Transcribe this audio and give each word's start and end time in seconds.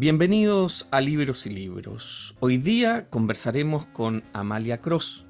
Bienvenidos 0.00 0.86
a 0.92 1.00
Libros 1.00 1.44
y 1.46 1.50
Libros. 1.50 2.36
Hoy 2.38 2.56
día 2.56 3.08
conversaremos 3.10 3.86
con 3.86 4.22
Amalia 4.32 4.80
Cross, 4.80 5.26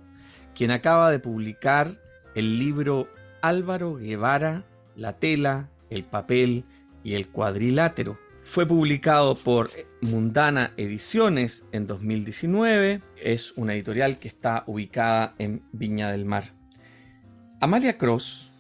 quien 0.55 0.71
acaba 0.73 1.11
de 1.11 1.19
publicar 1.19 1.99
el 2.35 2.59
libro 2.59 3.09
Álvaro 3.41 3.95
Guevara, 3.95 4.67
la 4.95 5.15
tela, 5.15 5.71
el 5.89 6.05
papel 6.05 6.67
y 7.03 7.15
el 7.15 7.29
cuadrilátero. 7.29 8.19
Fue 8.43 8.67
publicado 8.67 9.37
por 9.37 9.71
Mundana 10.03 10.75
Ediciones 10.77 11.65
en 11.73 11.87
2019. 11.87 13.01
Es 13.17 13.55
una 13.57 13.73
editorial 13.73 14.19
que 14.19 14.29
está 14.29 14.65
ubicada 14.67 15.35
en 15.39 15.63
Viña 15.73 16.11
del 16.13 16.27
Mar. 16.27 16.53
Amalia 17.61 17.97
Cross 17.97 18.53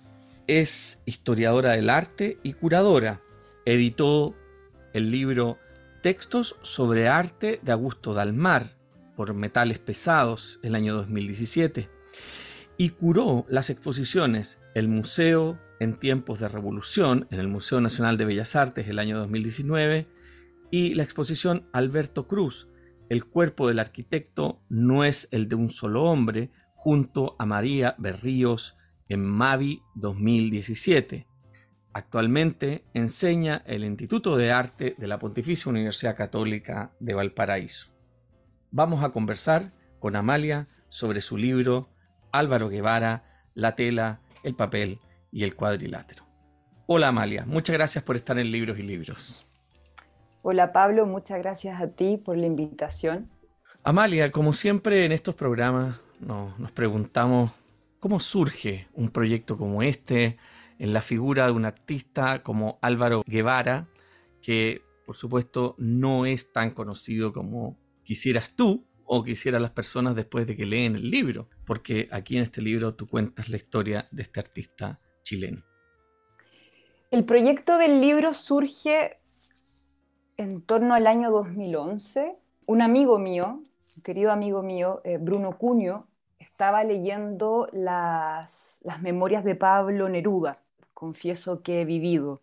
es 0.47 1.03
historiadora 1.05 1.73
del 1.73 1.91
arte 1.91 2.39
y 2.43 2.55
curadora. 2.55 3.20
Editó 3.67 4.34
el 4.95 5.11
libro 5.11 5.59
Textos 6.09 6.57
sobre 6.62 7.07
arte 7.07 7.61
de 7.62 7.71
Augusto 7.71 8.15
Dalmar 8.15 8.79
por 9.15 9.35
Metales 9.35 9.79
Pesados 9.79 10.59
el 10.62 10.75
año 10.75 10.95
2017 10.95 11.91
y 12.79 12.89
curó 12.89 13.45
las 13.51 13.69
exposiciones 13.69 14.59
El 14.75 14.89
Museo 14.89 15.59
en 15.81 15.98
tiempos 15.98 16.41
de 16.41 16.48
revolución 16.48 17.29
en 17.31 17.41
el 17.41 17.48
Museo 17.48 17.83
Nacional 17.83 18.17
de 18.17 18.25
Bellas 18.25 18.57
Artes 18.57 18.89
el 18.89 19.01
año 19.01 19.19
2019 19.19 20.09
y 20.71 20.95
la 20.95 21.03
exposición 21.03 21.69
Alberto 21.75 22.27
Cruz, 22.27 22.69
El 23.11 23.27
cuerpo 23.27 23.69
del 23.69 23.79
arquitecto 23.79 24.62
no 24.70 25.05
es 25.05 25.29
el 25.31 25.47
de 25.47 25.56
un 25.56 25.69
solo 25.69 26.05
hombre, 26.05 26.51
junto 26.75 27.36
a 27.39 27.45
María 27.45 27.97
Berríos 27.98 28.79
en 29.11 29.27
Mavi 29.27 29.83
2017. 29.95 31.28
Actualmente 31.99 32.85
enseña 32.95 33.65
el 33.67 33.83
Instituto 33.83 34.37
de 34.37 34.53
Arte 34.53 34.95
de 34.97 35.09
la 35.09 35.19
Pontificia 35.19 35.69
Universidad 35.69 36.15
Católica 36.15 36.93
de 37.01 37.13
Valparaíso. 37.13 37.89
Vamos 38.71 39.03
a 39.03 39.09
conversar 39.09 39.73
con 39.99 40.15
Amalia 40.15 40.69
sobre 40.87 41.21
su 41.21 41.37
libro 41.37 41.89
Álvaro 42.31 42.69
Guevara, 42.69 43.25
la 43.55 43.75
tela, 43.75 44.21
el 44.45 44.55
papel 44.55 45.01
y 45.33 45.43
el 45.43 45.57
cuadrilátero. 45.57 46.25
Hola 46.87 47.09
Amalia, 47.09 47.45
muchas 47.47 47.75
gracias 47.75 48.05
por 48.05 48.15
estar 48.15 48.39
en 48.39 48.53
Libros 48.53 48.79
y 48.79 48.83
Libros. 48.83 49.45
Hola 50.43 50.73
Pablo, 50.73 51.05
muchas 51.05 51.41
gracias 51.41 51.83
a 51.83 51.89
ti 51.89 52.17
por 52.17 52.37
la 52.37 52.47
invitación. 52.47 53.29
Amalia, 53.83 54.31
como 54.31 54.53
siempre 54.53 55.05
en 55.05 55.11
estos 55.11 55.35
programas 55.35 55.97
nos 56.21 56.71
preguntamos 56.71 57.51
cómo 57.99 58.21
surge 58.21 58.87
un 58.95 59.09
proyecto 59.09 59.59
como 59.59 59.83
este, 59.83 60.39
en 60.79 60.93
la 60.93 61.03
figura 61.03 61.47
de 61.47 61.53
un 61.53 61.65
artista 61.65 62.43
como 62.43 62.79
Álvaro 62.83 63.23
Guevara, 63.27 63.89
que 64.41 64.83
por 65.05 65.17
supuesto 65.17 65.75
no 65.79 66.27
es 66.27 66.53
tan 66.53 66.70
conocido 66.70 67.33
como 67.33 67.79
quisieras 68.03 68.55
tú 68.57 68.87
o 69.05 69.23
quisieran 69.23 69.62
las 69.62 69.70
personas 69.70 70.15
después 70.15 70.47
de 70.47 70.57
que 70.57 70.67
leen 70.67 70.97
el 70.97 71.11
libro, 71.11 71.48
porque 71.65 72.09
aquí 72.12 72.37
en 72.37 72.43
este 72.43 72.61
libro 72.61 72.95
tú 72.95 73.09
cuentas 73.09 73.48
la 73.48 73.57
historia 73.57 74.07
de 74.11 74.23
este 74.23 74.41
artista 74.41 74.97
chileno. 75.23 75.62
El 77.11 77.25
proyecto 77.25 77.79
del 77.79 78.03
libro 78.03 78.35
surge 78.35 79.19
en 80.37 80.61
torno 80.61 80.92
al 80.92 81.07
año 81.07 81.31
2011. 81.31 82.37
Un 82.67 82.83
amigo 82.83 83.19
mío, 83.19 83.63
un 83.97 84.03
querido 84.03 84.31
amigo 84.31 84.63
mío, 84.63 85.01
eh, 85.05 85.17
Bruno 85.17 85.57
Cuño, 85.57 86.07
estaba 86.39 86.85
leyendo 86.85 87.67
las, 87.73 88.79
las 88.83 89.01
memorias 89.01 89.42
de 89.42 89.55
Pablo 89.55 90.11
Neruda 90.11 90.58
confieso 90.98 91.63
que 91.63 91.81
he 91.81 91.85
vivido. 91.85 92.42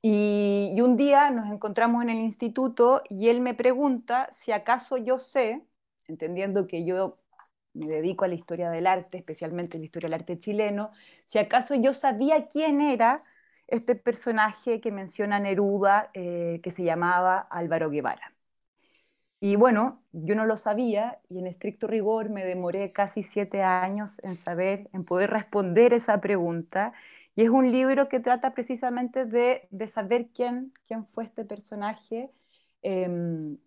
Y, 0.00 0.76
un 0.80 0.96
día 0.96 1.30
nos 1.30 1.50
encontramos 1.50 2.04
en 2.04 2.10
el 2.10 2.18
instituto 2.18 3.02
y 3.08 3.28
él 3.30 3.40
me 3.40 3.52
pregunta 3.52 4.30
si 4.32 4.52
acaso 4.52 4.96
yo 4.96 5.18
sé, 5.18 5.66
entendiendo 6.06 6.68
que 6.68 6.84
yo 6.84 7.18
me 7.74 7.88
dedico 7.88 8.24
a 8.24 8.28
la 8.28 8.36
historia 8.36 8.70
del 8.70 8.86
arte, 8.86 9.18
especialmente 9.18 9.76
la 9.76 9.86
historia 9.86 10.06
del 10.06 10.14
arte 10.20 10.38
chileno, 10.38 10.92
si 11.26 11.38
acaso 11.38 11.74
yo 11.74 11.92
sabía 11.92 12.46
quién 12.46 12.80
era 12.80 13.24
este 13.66 13.96
personaje 13.96 14.80
que 14.80 14.92
menciona 14.92 15.40
Neruda, 15.40 16.10
eh, 16.14 16.60
que 16.62 16.70
se 16.70 16.84
llamaba 16.84 17.40
Álvaro 17.50 17.90
Guevara. 17.90 18.32
Y 19.40 19.56
bueno, 19.56 20.02
yo 20.12 20.34
no 20.36 20.46
lo 20.46 20.56
sabía 20.56 21.18
y 21.28 21.38
en 21.38 21.46
estricto 21.48 21.86
rigor 21.86 22.28
me 22.30 22.44
demoré 22.44 22.92
casi 22.92 23.22
siete 23.24 23.62
años 23.62 24.20
en 24.22 24.36
saber, 24.36 24.88
en 24.92 25.04
poder 25.04 25.30
responder 25.30 25.92
esa 25.94 26.20
pregunta 26.20 26.92
y 27.36 27.42
es 27.42 27.50
un 27.50 27.70
libro 27.70 28.08
que 28.08 28.20
trata 28.20 28.52
precisamente 28.54 29.24
de, 29.24 29.68
saber 29.88 30.28
quién, 30.34 30.72
quién 30.86 31.06
fue 31.06 31.24
este 31.24 31.44
personaje 31.44 32.30
em, 32.82 33.58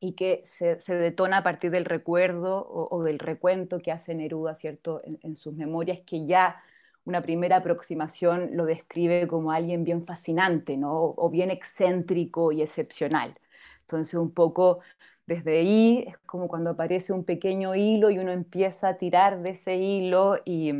y 0.00 0.12
que 0.14 0.42
se, 0.44 0.76
detona 0.86 1.38
a 1.38 1.42
partir 1.42 1.70
del 1.70 1.84
recuerdo 1.84 2.66
o, 2.68 3.02
del 3.02 3.18
recuento 3.18 3.78
que 3.80 3.92
hace 3.92 4.14
Neruda, 4.14 4.54
¿cierto?, 4.54 5.02
en, 5.04 5.36
sus 5.36 5.54
memorias, 5.54 6.00
que 6.06 6.26
ya 6.26 6.62
una 7.04 7.20
primera 7.20 7.56
aproximación 7.56 8.50
lo 8.54 8.64
describe 8.64 9.26
como 9.26 9.52
alguien 9.52 9.84
bien 9.84 10.04
fascinante, 10.04 10.76
¿no? 10.76 11.14
O, 11.16 11.30
bien 11.30 11.50
excéntrico 11.50 12.52
y 12.52 12.62
excepcional. 12.62 13.38
Entonces, 13.82 14.14
un 14.14 14.32
poco 14.32 14.80
desde 15.26 15.58
ahí 15.58 16.04
es 16.08 16.18
como 16.18 16.48
cuando 16.48 16.70
aparece 16.70 17.12
un 17.12 17.24
pequeño 17.24 17.74
hilo 17.74 18.10
y 18.10 18.18
uno 18.18 18.32
empieza 18.32 18.88
a 18.88 18.98
tirar 18.98 19.42
de 19.42 19.50
ese 19.50 19.76
hilo 19.76 20.38
y 20.44 20.72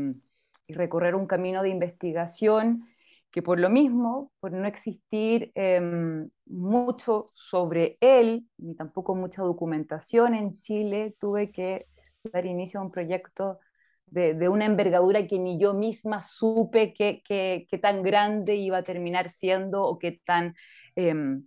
y 0.71 0.73
recorrer 0.73 1.15
un 1.15 1.27
camino 1.27 1.63
de 1.63 1.69
investigación 1.69 2.87
que 3.31 3.43
por 3.43 3.61
lo 3.61 3.71
mismo, 3.71 4.33
por 4.41 4.53
no 4.53 4.67
existir 4.67 5.53
em, 5.55 6.29
mucho 6.47 7.27
sobre 7.29 7.97
él, 8.01 8.47
ni 8.59 8.75
tampoco 8.75 9.15
mucha 9.15 9.43
documentación 9.43 10.35
en 10.35 10.59
Chile, 10.61 11.15
tuve 11.19 11.53
que 11.53 11.87
dar 12.25 12.45
inicio 12.45 12.81
a 12.81 12.83
un 12.83 12.91
proyecto 12.91 13.61
de, 14.07 14.49
una 14.49 14.65
envergadura 14.65 15.25
que 15.29 15.39
ni 15.39 15.61
yo 15.61 15.75
misma 15.75 16.25
supe 16.25 16.93
qué 16.93 17.79
tan 17.81 18.03
grande 18.03 18.57
iba 18.57 18.79
a 18.79 18.83
terminar 18.83 19.31
siendo 19.31 19.83
o 19.85 19.99
qué, 19.99 20.21
tan, 20.25 20.55
em, 20.97 21.47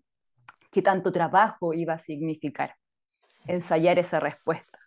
qué 0.72 0.81
tanto 0.81 1.11
trabajo 1.11 1.73
iba 1.73 1.94
a 1.94 1.97
significar 1.97 2.75
ensayar 3.45 4.00
esa 4.00 4.22
respuesta. 4.22 4.79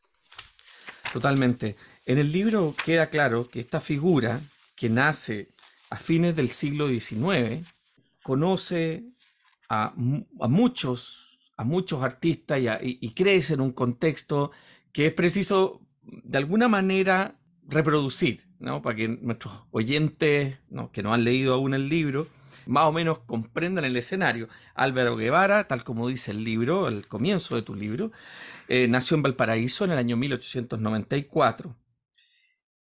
Totalmente. 1.13 1.77
En 2.07 2.19
el 2.19 2.31
libro 2.31 2.73
queda 2.85 3.09
claro 3.11 3.49
que 3.49 3.59
esta 3.59 3.81
figura, 3.81 4.41
que 4.77 4.89
nace 4.89 5.49
a 5.91 5.97
fines 5.97 6.37
del 6.37 6.49
siglo 6.49 6.89
XIX, 6.89 7.67
conoce 8.23 9.03
a, 9.69 9.93
muchos, 9.97 11.41
a 11.57 11.65
muchos 11.65 12.05
artistas 12.05 12.61
y, 12.81 13.11
crece 13.13 13.55
en 13.55 13.61
un 13.61 13.73
contexto 13.73 14.53
que 14.93 15.09
es 15.09 15.13
preciso 15.13 15.81
de 16.05 16.39
alguna 16.39 16.69
manera 16.69 17.35
reproducir, 17.69 18.47
¿no? 18.61 18.83
para 18.83 18.95
que 18.95 19.09
nuestros 19.09 19.65
oyentes 19.73 20.59
que 20.93 21.03
no 21.03 21.13
han 21.13 21.25
leído 21.25 21.55
aún 21.55 21.75
el 21.75 21.89
libro 21.89 22.29
más 22.67 22.85
o 22.85 22.93
menos 22.93 23.21
comprendan 23.21 23.85
el 23.85 23.97
escenario. 23.97 24.49
Álvaro 24.75 25.17
Guevara, 25.17 25.67
tal 25.67 25.83
como 25.83 26.09
dice 26.09 26.31
el 26.31 26.45
libro, 26.45 26.87
el 26.87 27.07
comienzo 27.09 27.57
de 27.57 27.63
tu 27.63 27.75
libro, 27.75 28.13
eh, 28.69 28.87
nació 28.89 29.17
en 29.17 29.23
Valparaíso 29.23 29.85
en 29.85 29.93
el 29.93 29.99
año 29.99 30.17
1894. 30.17 31.75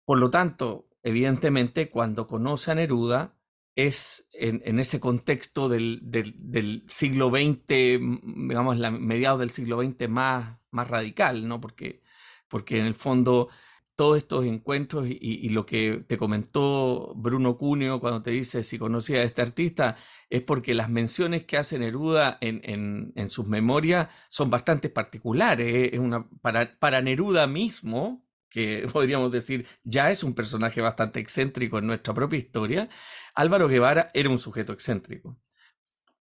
Por 0.04 0.18
lo 0.18 0.30
tanto, 0.30 0.88
evidentemente, 1.02 1.90
cuando 1.90 2.26
conoce 2.26 2.72
a 2.72 2.74
Neruda, 2.74 3.34
es 3.76 4.28
en, 4.32 4.78
ese 4.78 5.00
contexto 5.00 5.68
del, 5.68 6.84
siglo 6.88 7.30
XX, 7.30 7.66
digamos, 7.68 8.78
la, 8.78 8.90
mediados 8.90 9.40
del 9.40 9.50
siglo 9.50 9.82
XX 9.82 10.08
más, 10.08 10.58
radical, 10.72 11.48
¿no? 11.48 11.60
Porque, 11.60 12.02
porque 12.48 12.78
en 12.78 12.86
el 12.86 12.94
fondo 12.94 13.48
todos 13.96 14.16
estos 14.18 14.44
encuentros 14.44 15.06
y, 15.08 15.48
lo 15.50 15.66
que 15.66 16.04
te 16.08 16.18
comentó 16.18 17.14
Bruno 17.14 17.56
Cuneo 17.56 18.00
cuando 18.00 18.22
te 18.22 18.32
dice 18.32 18.64
si 18.64 18.76
conocía 18.76 19.18
a 19.20 19.22
este 19.22 19.42
artista 19.42 19.96
es 20.30 20.42
porque 20.42 20.74
las 20.74 20.90
menciones 20.90 21.44
que 21.44 21.56
hace 21.58 21.78
Neruda 21.78 22.38
en, 22.40 23.12
sus 23.28 23.46
memorias 23.46 24.08
son 24.28 24.50
bastante 24.50 24.88
particulares. 24.88 25.92
¿eh? 25.92 26.00
Para 26.42 27.02
Neruda 27.02 27.46
mismo, 27.46 28.23
que 28.54 28.86
podríamos 28.92 29.32
decir 29.32 29.66
ya 29.82 30.10
es 30.10 30.22
un 30.22 30.32
personaje 30.34 30.80
bastante 30.80 31.18
excéntrico 31.18 31.78
en 31.78 31.88
nuestra 31.88 32.14
propia 32.14 32.38
historia, 32.38 32.88
Álvaro 33.34 33.66
Guevara 33.66 34.10
era 34.14 34.30
un 34.30 34.38
sujeto 34.38 34.72
excéntrico. 34.72 35.36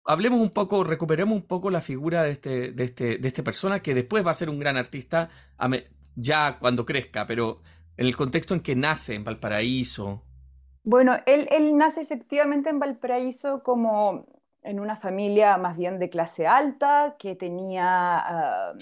Hablemos 0.05 0.41
un 0.41 0.51
poco, 0.51 0.83
recuperemos 0.83 1.37
un 1.37 1.47
poco 1.47 1.71
la 1.71 1.83
figura 1.83 2.25
de 2.25 2.33
este, 2.33 2.73
de 2.73 2.85
este, 2.85 3.19
de 3.19 3.29
este 3.29 3.43
persona 3.43 3.81
que 3.81 3.95
después 3.95 4.27
va 4.27 4.33
a 4.33 4.35
ser 4.35 4.49
un 4.49 4.59
gran 4.59 4.77
artista 4.77 5.29
ya 6.17 6.59
cuando 6.59 6.85
crezca, 6.85 7.27
pero 7.27 7.61
en 7.97 8.07
el 8.07 8.17
contexto 8.17 8.55
en 8.55 8.61
que 8.61 8.75
nace 8.75 9.15
en 9.15 9.23
Valparaíso. 9.23 10.25
Bueno, 10.83 11.19
él, 11.27 11.47
él 11.53 11.77
nace 11.77 12.01
efectivamente 12.01 12.71
en 12.71 12.81
Valparaíso 12.81 13.63
como 13.63 14.27
en 14.63 14.81
una 14.81 14.97
familia 14.97 15.57
más 15.59 15.77
bien 15.77 15.99
de 16.01 16.09
clase 16.09 16.47
alta, 16.47 17.17
que 17.19 17.37
tenía 17.37 18.73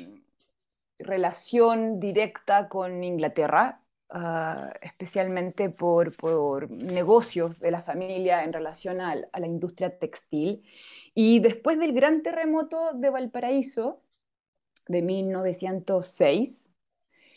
relación 1.00 2.00
directa 2.00 2.69
con 2.69 3.02
Inglaterra. 3.05 3.82
ah, 4.12 4.73
especialmente 4.82 5.70
por, 5.70 6.17
por, 6.17 6.69
negocios 6.70 7.61
de 7.61 7.70
la 7.70 7.81
familia 7.81 8.43
en 8.43 8.52
relación 8.52 9.00
a, 9.00 9.14
la 9.14 9.47
industria 9.47 9.99
textil. 9.99 10.64
Y 11.14 11.38
después 11.38 11.79
del 11.79 11.93
gran 11.93 12.23
terremoto 12.23 12.93
de 12.94 13.11
Valparaíso 13.11 14.02
de 14.88 15.02
1906, 15.02 16.73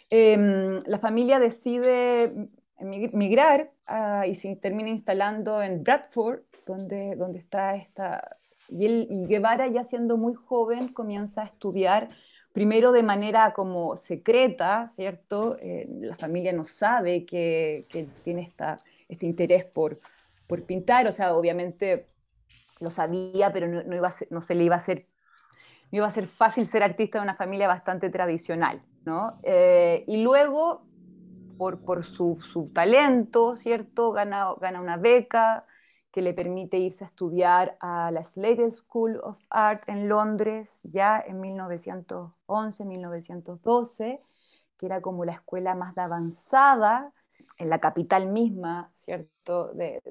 em, 0.10 0.80
la 0.86 0.98
familia 1.00 1.40
decide 1.40 2.50
migrar 2.80 3.72
ah, 3.86 4.26
y 4.28 4.36
se 4.36 4.56
termina 4.56 4.90
instalando 4.90 5.62
en 5.62 5.84
Bradford, 5.84 6.42
donde, 6.66 7.16
donde 7.16 7.40
está 7.40 7.76
esta... 7.76 8.38
Y, 8.70 8.86
y 8.88 9.26
Guevara 9.28 9.68
ya 9.68 9.84
siendo 9.84 10.18
muy 10.18 10.34
joven 10.34 10.88
comienza 10.88 11.44
a 11.44 11.46
estudiar 11.46 12.10
primero 12.54 12.92
de 12.92 13.04
manera 13.04 13.52
como 13.52 13.98
secreta, 13.98 14.88
¿cierto? 14.88 15.58
Eh, 15.60 15.88
la 15.90 16.16
familia 16.16 16.54
no 16.54 16.64
sabe 16.64 17.26
que, 17.26 17.86
tiene 18.24 18.44
esta, 18.44 18.80
este 19.10 19.26
interés 19.26 19.66
por, 19.66 20.00
por 20.48 20.64
pintar, 20.64 21.08
o 21.08 21.12
sea, 21.12 21.36
obviamente 21.36 22.06
lo 22.80 22.92
sabía, 22.92 23.52
pero 23.52 23.68
no, 23.68 23.96
iba 23.96 24.14
no 24.30 24.42
se 24.42 24.56
le 24.56 24.64
iba 24.64 24.76
a 24.76 24.78
hacer, 24.78 25.08
no 25.92 25.98
iba 25.98 26.08
a 26.08 26.12
ser 26.12 26.28
fácil 26.28 26.68
ser 26.68 26.84
artista 26.84 27.18
de 27.18 27.24
una 27.24 27.34
familia 27.34 27.68
bastante 27.68 28.10
tradicional, 28.12 28.84
¿no? 29.04 29.40
Eh, 29.42 30.04
y 30.08 30.22
luego, 30.22 30.86
por, 31.58 31.84
por 31.84 32.06
su, 32.06 32.40
su, 32.52 32.68
talento, 32.68 33.56
¿cierto? 33.56 34.12
Gana, 34.12 34.54
gana 34.62 34.80
una 34.80 34.98
beca, 34.98 35.66
que 36.14 36.22
le 36.22 36.34
permite 36.34 36.78
irse 36.78 37.04
a 37.04 37.08
estudiar 37.08 37.76
a 37.80 38.12
la 38.12 38.24
Slade 38.24 38.72
School 38.72 39.20
of 39.24 39.44
Art 39.50 39.82
en 39.90 40.08
Londres, 40.08 40.80
ya 40.84 41.20
en 41.20 41.42
1911, 41.42 42.86
1912, 42.86 44.22
que 44.78 44.86
era 44.86 45.02
como 45.02 45.26
la 45.26 45.32
escuela 45.32 45.74
más 45.74 45.98
avanzada 45.98 47.12
en 47.58 47.68
la 47.68 47.80
capital 47.80 48.28
misma, 48.28 48.92
¿cierto?, 48.96 49.74
de, 49.74 50.04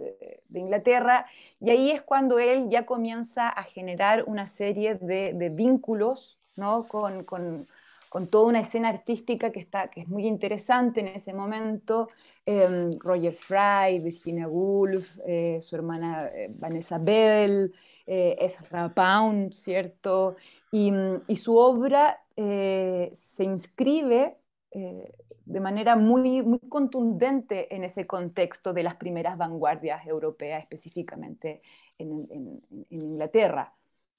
Inglaterra. 0.52 1.26
Y 1.60 1.70
ahí 1.70 1.92
es 1.92 2.02
cuando 2.02 2.40
él 2.40 2.68
ya 2.68 2.84
comienza 2.84 3.48
a 3.48 3.62
generar 3.62 4.24
una 4.26 4.48
serie 4.48 4.96
de, 4.96 5.52
vínculos, 5.54 6.36
¿no?, 6.56 6.84
con 6.88 7.68
con 8.12 8.26
toda 8.26 8.48
una 8.48 8.60
escena 8.60 8.90
artística 8.90 9.50
que, 9.50 9.60
está, 9.60 9.88
que 9.88 10.00
es 10.02 10.08
muy 10.08 10.26
interesante 10.26 11.00
en 11.00 11.06
ese 11.06 11.32
momento. 11.32 12.10
Em, 12.44 12.90
Roger 12.98 13.32
Fry, 13.32 14.00
Virginia 14.04 14.46
Woolf, 14.46 15.18
eh, 15.26 15.58
su 15.62 15.76
hermana 15.76 16.26
eh, 16.26 16.50
Vanessa 16.54 16.98
Bell, 16.98 17.72
eh, 18.06 18.36
Ezra 18.38 18.92
Pound, 18.92 19.54
¿cierto? 19.54 20.36
Y, 20.70 20.92
su 21.36 21.56
obra 21.56 22.22
se 22.36 23.44
inscribe 23.44 24.36
de 24.70 25.60
manera 25.60 25.96
muy, 25.96 26.42
muy 26.42 26.60
contundente 26.68 27.74
en 27.74 27.82
ese 27.82 28.06
contexto 28.06 28.74
de 28.74 28.82
las 28.82 28.96
primeras 28.96 29.38
vanguardias 29.38 30.06
europeas, 30.06 30.60
específicamente 30.60 31.62
en, 31.96 32.26
en, 32.30 32.62
en 32.90 33.02
Inglaterra. 33.02 33.72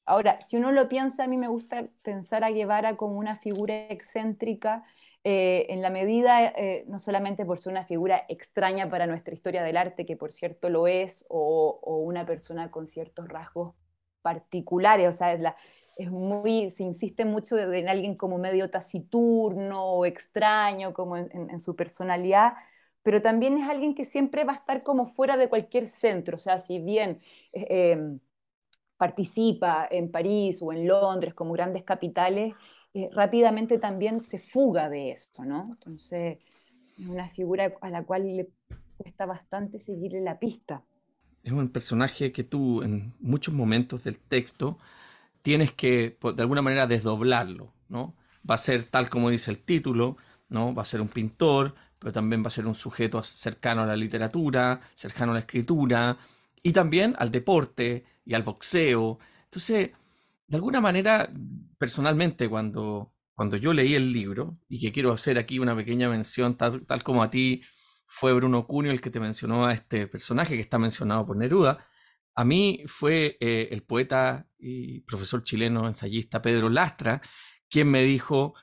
Ahora, 0.06 0.42
si 0.42 0.58
uno 0.58 0.72
lo 0.72 0.90
piensa, 0.90 1.24
a 1.24 1.28
mí 1.28 1.38
me 1.38 1.48
gusta 1.48 1.88
pensar 2.02 2.44
a 2.44 2.52
Guevara 2.52 2.98
como 2.98 3.18
una 3.18 3.38
figura 3.38 3.88
excéntrica, 3.90 4.84
eh, 5.26 5.68
en 5.70 5.82
la 5.82 5.90
medida, 5.90 6.46
eh, 6.50 6.84
no 6.90 7.00
solamente 7.00 7.46
por 7.46 7.58
ser 7.58 7.72
una 7.72 7.86
figura 7.86 8.26
extraña 8.28 8.90
para 8.90 9.08
nuestra 9.08 9.34
historia 9.34 9.64
del 9.64 9.78
arte, 9.78 10.06
que 10.06 10.18
por 10.18 10.34
cierto 10.34 10.70
lo 10.70 10.86
es, 10.88 11.26
o, 11.30 11.80
una 12.06 12.26
persona 12.26 12.70
con 12.72 12.88
ciertos 12.88 13.30
rasgos 13.30 13.74
particulares, 14.22 15.08
o 15.08 15.14
sea, 15.14 15.32
es, 15.34 15.40
la, 15.40 15.56
es 15.96 16.12
muy, 16.12 16.72
se 16.72 16.84
insiste 16.84 17.24
mucho 17.24 17.58
en 17.58 17.88
alguien 17.88 18.18
como 18.18 18.38
medio 18.38 18.70
taciturno 18.70 19.86
o 19.94 20.06
extraño, 20.06 20.94
como 20.94 21.16
en, 21.18 21.60
su 21.62 21.76
personalidad, 21.76 22.54
pero 23.02 23.22
también 23.22 23.58
es 23.58 23.70
alguien 23.70 23.96
que 23.96 24.06
siempre 24.06 24.44
va 24.44 24.54
a 24.54 24.56
estar 24.58 24.84
como 24.84 25.06
fuera 25.08 25.38
de 25.38 25.50
cualquier 25.50 25.88
centro, 25.88 26.36
o 26.38 26.40
sea, 26.40 26.60
si 26.60 26.80
bien... 26.80 27.22
Eh, 27.54 28.18
participa 29.04 29.86
en 29.92 30.10
París 30.10 30.60
o 30.62 30.72
en 30.72 30.88
Londres 30.88 31.34
como 31.34 31.52
grandes 31.52 31.84
capitales, 31.84 32.54
eh, 32.94 33.10
rápidamente 33.12 33.78
también 33.78 34.22
se 34.22 34.40
fuga 34.40 34.88
de 34.88 35.12
eso, 35.12 35.44
¿no? 35.44 35.72
Entonces, 35.72 36.38
es 36.98 37.06
una 37.06 37.28
figura 37.28 37.74
a 37.82 37.90
la 37.90 38.04
cual 38.06 38.26
le 38.26 38.48
cuesta 38.96 39.26
bastante 39.26 39.82
seguirle 39.82 40.22
la 40.22 40.40
pista. 40.40 40.84
Es 41.44 41.52
un 41.52 41.68
personaje 41.68 42.32
que 42.32 42.46
tú 42.46 42.82
en 42.82 43.14
muchos 43.20 43.54
momentos 43.54 44.06
del 44.06 44.18
texto 44.20 44.78
tienes 45.42 45.74
que 45.74 46.18
de 46.22 46.42
alguna 46.42 46.62
manera 46.62 46.88
desdoblarlo, 46.88 47.74
¿no? 47.90 48.16
Va 48.50 48.56
a 48.56 48.58
ser 48.58 48.86
tal 48.86 49.10
como 49.10 49.30
dice 49.30 49.52
el 49.52 49.58
título, 49.58 50.16
¿no? 50.48 50.74
Va 50.74 50.84
a 50.84 50.86
ser 50.86 51.02
un 51.02 51.10
pintor, 51.10 51.76
pero 52.00 52.14
también 52.14 52.42
va 52.42 52.48
a 52.48 52.52
ser 52.52 52.68
un 52.68 52.76
sujeto 52.76 53.22
cercano 53.22 53.82
a 53.82 53.86
la 53.86 53.98
literatura, 53.98 54.80
cercano 54.96 55.34
a 55.34 55.36
la 55.36 55.42
escritura 55.42 56.18
y 56.62 56.72
también 56.72 57.16
al 57.20 57.32
deporte, 57.32 58.06
y 58.26 58.34
al 58.34 58.44
boxeo. 58.44 59.20
Entonces, 59.46 59.92
de 60.48 60.56
alguna 60.56 60.82
manera, 60.82 61.30
personalmente, 61.78 62.50
cuando, 62.50 63.14
cuando 63.36 63.58
yo 63.58 63.74
leí 63.74 63.96
el 63.96 64.12
libro, 64.12 64.54
y 64.68 64.80
que 64.80 64.92
quiero 64.92 65.12
hacer 65.12 65.38
aquí 65.38 65.60
una 65.60 65.76
pequeña 65.76 66.10
mención, 66.10 66.56
tal, 66.56 67.04
como 67.04 67.24
a 67.24 67.30
ti 67.30 67.62
fue 68.08 68.34
Bruno 68.34 68.68
Cunio 68.68 68.92
el 68.92 69.02
que 69.02 69.10
te 69.10 69.20
mencionó 69.20 69.66
a 69.66 69.74
este 69.74 70.08
personaje 70.08 70.56
que 70.56 70.62
está 70.62 70.78
mencionado 70.78 71.26
por 71.26 71.38
Neruda, 71.38 71.88
a 72.36 72.44
mí 72.44 72.84
fue 72.88 73.38
eh, 73.40 73.70
el 73.72 73.84
poeta 73.84 74.48
y 74.58 75.02
profesor 75.02 75.44
chileno 75.44 75.88
ensayista 75.88 76.42
Pedro 76.42 76.70
Lastra 76.70 77.22
quien 77.74 77.90
me 77.90 78.04
dijo, 78.04 78.54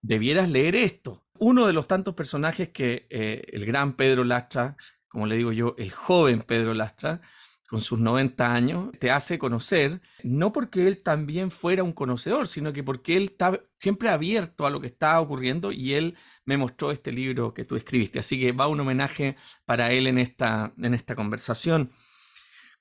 debieras 0.00 0.48
leer 0.48 0.76
esto. 0.76 1.26
Uno 1.40 1.66
de 1.66 1.72
los 1.72 1.88
tantos 1.88 2.14
personajes 2.14 2.68
que 2.68 3.08
eh, 3.10 3.42
el 3.48 3.66
gran 3.66 3.96
Pedro 3.96 4.22
Lastra, 4.22 4.76
como 5.08 5.26
le 5.26 5.36
digo 5.36 5.50
yo, 5.50 5.74
el 5.76 5.90
joven 5.90 6.40
Pedro 6.40 6.72
Lastra, 6.72 7.20
con 7.68 7.80
sus 7.80 7.98
90 7.98 8.52
años, 8.52 8.90
te 8.98 9.10
hace 9.10 9.38
conocer, 9.38 10.00
no 10.22 10.52
porque 10.52 10.86
él 10.86 11.02
también 11.02 11.50
fuera 11.50 11.82
un 11.82 11.92
conocedor, 11.92 12.46
sino 12.46 12.72
que 12.72 12.82
porque 12.82 13.16
él 13.16 13.24
está 13.24 13.60
siempre 13.78 14.10
abierto 14.10 14.66
a 14.66 14.70
lo 14.70 14.80
que 14.80 14.86
está 14.88 15.20
ocurriendo 15.20 15.72
y 15.72 15.94
él 15.94 16.16
me 16.44 16.56
mostró 16.56 16.90
este 16.92 17.10
libro 17.12 17.54
que 17.54 17.64
tú 17.64 17.76
escribiste. 17.76 18.18
Así 18.18 18.38
que 18.38 18.52
va 18.52 18.68
un 18.68 18.80
homenaje 18.80 19.36
para 19.64 19.92
él 19.92 20.06
en 20.06 20.18
esta, 20.18 20.74
en 20.78 20.94
esta 20.94 21.14
conversación. 21.14 21.90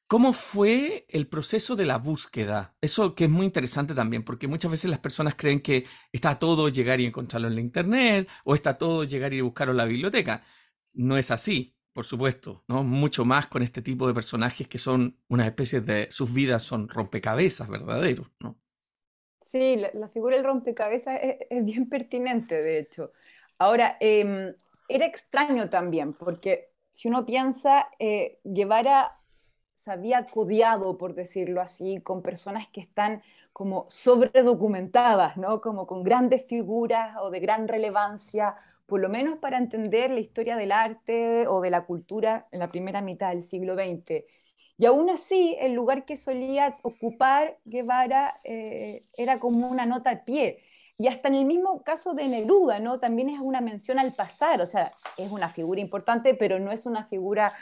¿Cómo 0.08 0.34
fue 0.34 1.06
el 1.10 1.28
proceso 1.28 1.76
de 1.76 1.86
la 1.86 1.98
búsqueda? 1.98 2.76
Eso 2.82 3.16
que 3.16 3.24
es 3.26 3.30
muy 3.30 3.46
interesante 3.46 3.96
también, 3.96 4.24
porque 4.24 4.48
muchas 4.48 4.70
veces 4.70 4.90
las 4.92 5.00
personas 5.00 5.36
creen 5.36 5.62
que 5.62 5.88
está 6.12 6.38
todo 6.38 6.70
llegar 6.70 7.00
y 7.00 7.06
encontrarlo 7.06 7.48
en 7.48 7.56
la 7.56 7.62
internet 7.62 8.30
o 8.44 8.54
está 8.54 8.78
todo 8.78 9.06
llegar 9.06 9.34
y 9.34 9.42
buscarlo 9.42 9.72
en 9.72 9.78
la 9.78 9.86
biblioteca. 9.86 10.44
No 10.94 11.18
es 11.18 11.32
así 11.32 11.76
por 11.94 12.06
supuesto, 12.06 12.64
¿no? 12.68 12.84
Mucho 12.84 13.24
más 13.24 13.48
con 13.48 13.62
este 13.62 13.82
tipo 13.82 14.08
de 14.08 14.14
personajes 14.14 14.68
que 14.68 14.78
son 14.78 15.16
una 15.30 15.46
especie 15.46 15.80
de, 15.80 16.08
sus 16.12 16.34
vidas 16.34 16.64
son 16.64 16.90
rompecabezas 16.90 17.70
verdaderos, 17.70 18.32
¿no? 18.40 18.58
Sí, 19.40 19.78
la, 19.94 20.08
figura 20.08 20.36
del 20.36 20.46
rompecabezas 20.46 21.20
es, 21.22 21.64
bien 21.64 21.88
pertinente, 21.88 22.62
de 22.62 22.80
hecho. 22.80 23.12
Ahora, 23.60 23.98
em, 24.00 24.54
era 24.88 25.06
extraño 25.06 25.70
también, 25.70 26.14
porque 26.14 26.72
si 26.92 27.08
uno 27.08 27.24
piensa, 27.26 27.88
eh, 28.00 28.40
Guevara 28.44 29.20
se 29.76 29.92
había 29.92 30.26
codiado, 30.26 30.98
por 30.98 31.14
decirlo 31.14 31.62
así, 31.62 32.02
con 32.02 32.24
personas 32.24 32.68
que 32.70 32.82
están 32.82 33.22
como 33.52 33.86
sobredocumentadas, 33.90 35.38
¿no? 35.38 35.62
Como 35.62 35.86
con 35.86 36.04
grandes 36.04 36.46
figuras 36.48 37.16
o 37.20 37.30
de 37.30 37.40
gran 37.40 37.68
relevancia 37.68 38.56
por 38.86 39.00
lo 39.00 39.10
menos 39.10 39.40
para 39.40 39.58
entender 39.58 40.12
la 40.12 40.20
historia 40.20 40.56
del 40.56 40.72
arte 40.72 41.48
o 41.48 41.62
de 41.62 41.70
la 41.70 41.86
cultura 41.86 42.48
en 42.52 42.60
la 42.60 42.70
primera 42.70 43.02
mitad 43.02 43.30
del 43.30 43.44
siglo 43.44 43.76
XX. 43.76 44.26
Y 44.78 44.86
aún 44.86 45.10
así, 45.10 45.56
el 45.60 45.74
lugar 45.74 46.06
que 46.06 46.18
solía 46.18 46.78
ocupar 46.82 47.60
Guevara 47.66 48.40
eh, 48.44 49.04
era 49.18 49.40
como 49.40 49.68
una 49.70 49.86
nota 49.86 50.12
a 50.12 50.26
pie. 50.26 50.64
Y 50.98 51.08
hasta 51.08 51.30
en 51.30 51.36
el 51.36 51.46
mismo 51.46 51.84
caso 51.84 52.14
de 52.14 52.28
Neruda, 52.28 52.80
¿no? 52.80 53.00
También 53.00 53.30
es 53.30 53.40
una 53.40 53.62
mención 53.62 54.00
al 54.00 54.14
pasar, 54.14 54.62
o 54.62 54.68
sea, 54.68 54.94
es 55.18 55.32
una 55.32 55.50
figura 55.50 55.82
importante, 55.82 56.34
pero 56.36 56.60
no 56.60 56.72
es 56.72 56.86
una 56.86 57.06
figura 57.06 57.54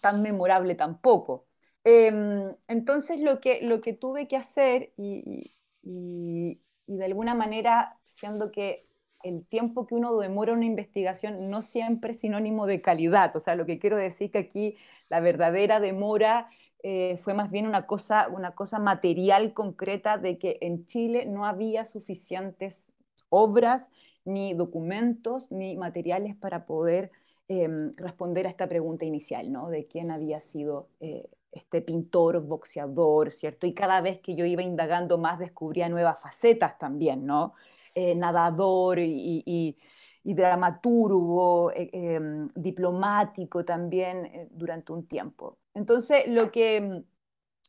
tan 0.00 0.22
memorable 0.22 0.74
tampoco. 0.74 1.46
Em, 1.84 2.54
entonces, 2.68 3.20
lo 3.20 3.40
que, 3.40 3.62
lo 3.62 3.80
que 3.80 3.92
tuve 3.92 4.28
que 4.28 4.36
hacer, 4.36 4.92
y, 4.96 5.54
y 5.82 6.96
de 6.96 7.04
alguna 7.04 7.34
manera, 7.34 7.98
siendo 8.04 8.50
que 8.50 8.86
el 9.24 9.44
tiempo 9.46 9.86
que 9.86 9.94
uno 9.94 10.16
demora 10.18 10.52
una 10.52 10.66
investigación 10.66 11.50
no 11.50 11.62
siempre 11.62 12.12
es 12.12 12.20
sinónimo 12.20 12.66
de 12.66 12.80
calidad. 12.82 13.34
O 13.34 13.40
sea, 13.40 13.56
lo 13.56 13.66
que 13.66 13.78
quiero 13.78 13.96
decir 13.96 14.30
que 14.30 14.38
aquí 14.38 14.76
la 15.08 15.20
verdadera 15.20 15.80
demora 15.80 16.50
eh, 16.82 17.16
fue 17.16 17.32
más 17.32 17.50
bien 17.50 17.66
una 17.66 17.86
cosa, 17.86 18.28
una 18.28 18.54
cosa 18.54 18.78
material 18.78 19.54
concreta 19.54 20.18
de 20.18 20.36
que 20.36 20.58
en 20.60 20.84
Chile 20.84 21.24
no 21.24 21.46
había 21.46 21.86
suficientes 21.86 22.88
obras, 23.30 23.90
ni 24.26 24.52
documentos, 24.52 25.50
ni 25.50 25.76
materiales 25.76 26.36
para 26.36 26.66
poder 26.66 27.10
em, 27.48 27.92
responder 27.96 28.46
a 28.46 28.50
esta 28.50 28.68
pregunta 28.68 29.06
inicial, 29.06 29.50
¿no? 29.50 29.70
De 29.70 29.86
quién 29.86 30.10
había 30.10 30.40
sido 30.40 30.88
eh, 31.00 31.28
este 31.52 31.80
pintor, 31.80 32.40
boxeador, 32.42 33.32
¿cierto? 33.32 33.66
Y 33.66 33.72
cada 33.72 34.02
vez 34.02 34.20
que 34.20 34.34
yo 34.34 34.44
iba 34.44 34.62
indagando 34.62 35.16
más 35.16 35.38
descubría 35.38 35.88
nuevas 35.88 36.20
facetas 36.20 36.78
también, 36.78 37.24
¿no? 37.24 37.54
Eh, 37.94 38.14
nadador 38.14 38.98
y, 38.98 39.76
y 40.24 40.34
dramaturgo, 40.34 41.70
eh, 41.72 41.90
em, 41.92 42.48
diplomático 42.56 43.64
también 43.64 44.26
eh, 44.26 44.48
durante 44.50 44.92
un 44.92 45.06
tiempo. 45.06 45.58
Entonces, 45.74 46.26
lo 46.28 46.50
que, 46.50 47.04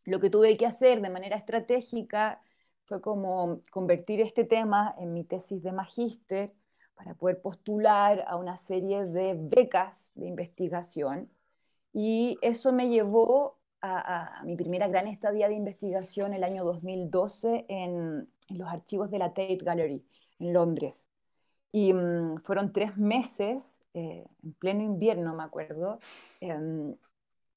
lo 0.06 0.20
que 0.20 0.30
tuve 0.30 0.56
que 0.58 0.66
hacer 0.66 1.02
de 1.02 1.10
manera 1.10 1.36
estratégica 1.36 2.42
fue 2.86 3.02
como 3.02 3.62
convertir 3.72 4.22
este 4.22 4.46
tema 4.46 4.96
en 4.98 5.14
mi 5.14 5.26
tesis 5.26 5.62
de 5.64 5.74
magíster 5.74 6.54
para 6.96 7.14
poder 7.16 7.42
postular 7.42 8.24
a 8.28 8.38
una 8.38 8.56
serie 8.58 9.06
de 9.06 9.36
becas 9.38 10.12
de 10.16 10.28
investigación. 10.28 11.30
Y 11.94 12.38
eso 12.42 12.72
me 12.72 12.90
llevó 12.90 13.60
a, 13.82 14.42
mi 14.46 14.56
primera 14.56 14.88
gran 14.88 15.08
estadía 15.08 15.48
de 15.50 15.56
investigación 15.56 16.34
el 16.34 16.44
año 16.44 16.64
2012 16.64 17.66
en, 17.70 18.30
en 18.50 18.58
los 18.58 18.68
archivos 18.70 19.12
de 19.12 19.20
la 19.20 19.30
Tate 19.30 19.60
Gallery 19.62 20.06
en 20.40 20.54
Londres. 20.54 21.10
Y 21.72 21.94
mm, 21.94 22.38
fueron 22.44 22.74
tres 22.74 22.98
meses, 22.98 23.78
eh, 23.94 24.26
en 24.44 24.54
pleno 24.54 24.84
invierno 24.84 25.36
me 25.36 25.44
acuerdo, 25.44 26.00
em, 26.42 26.96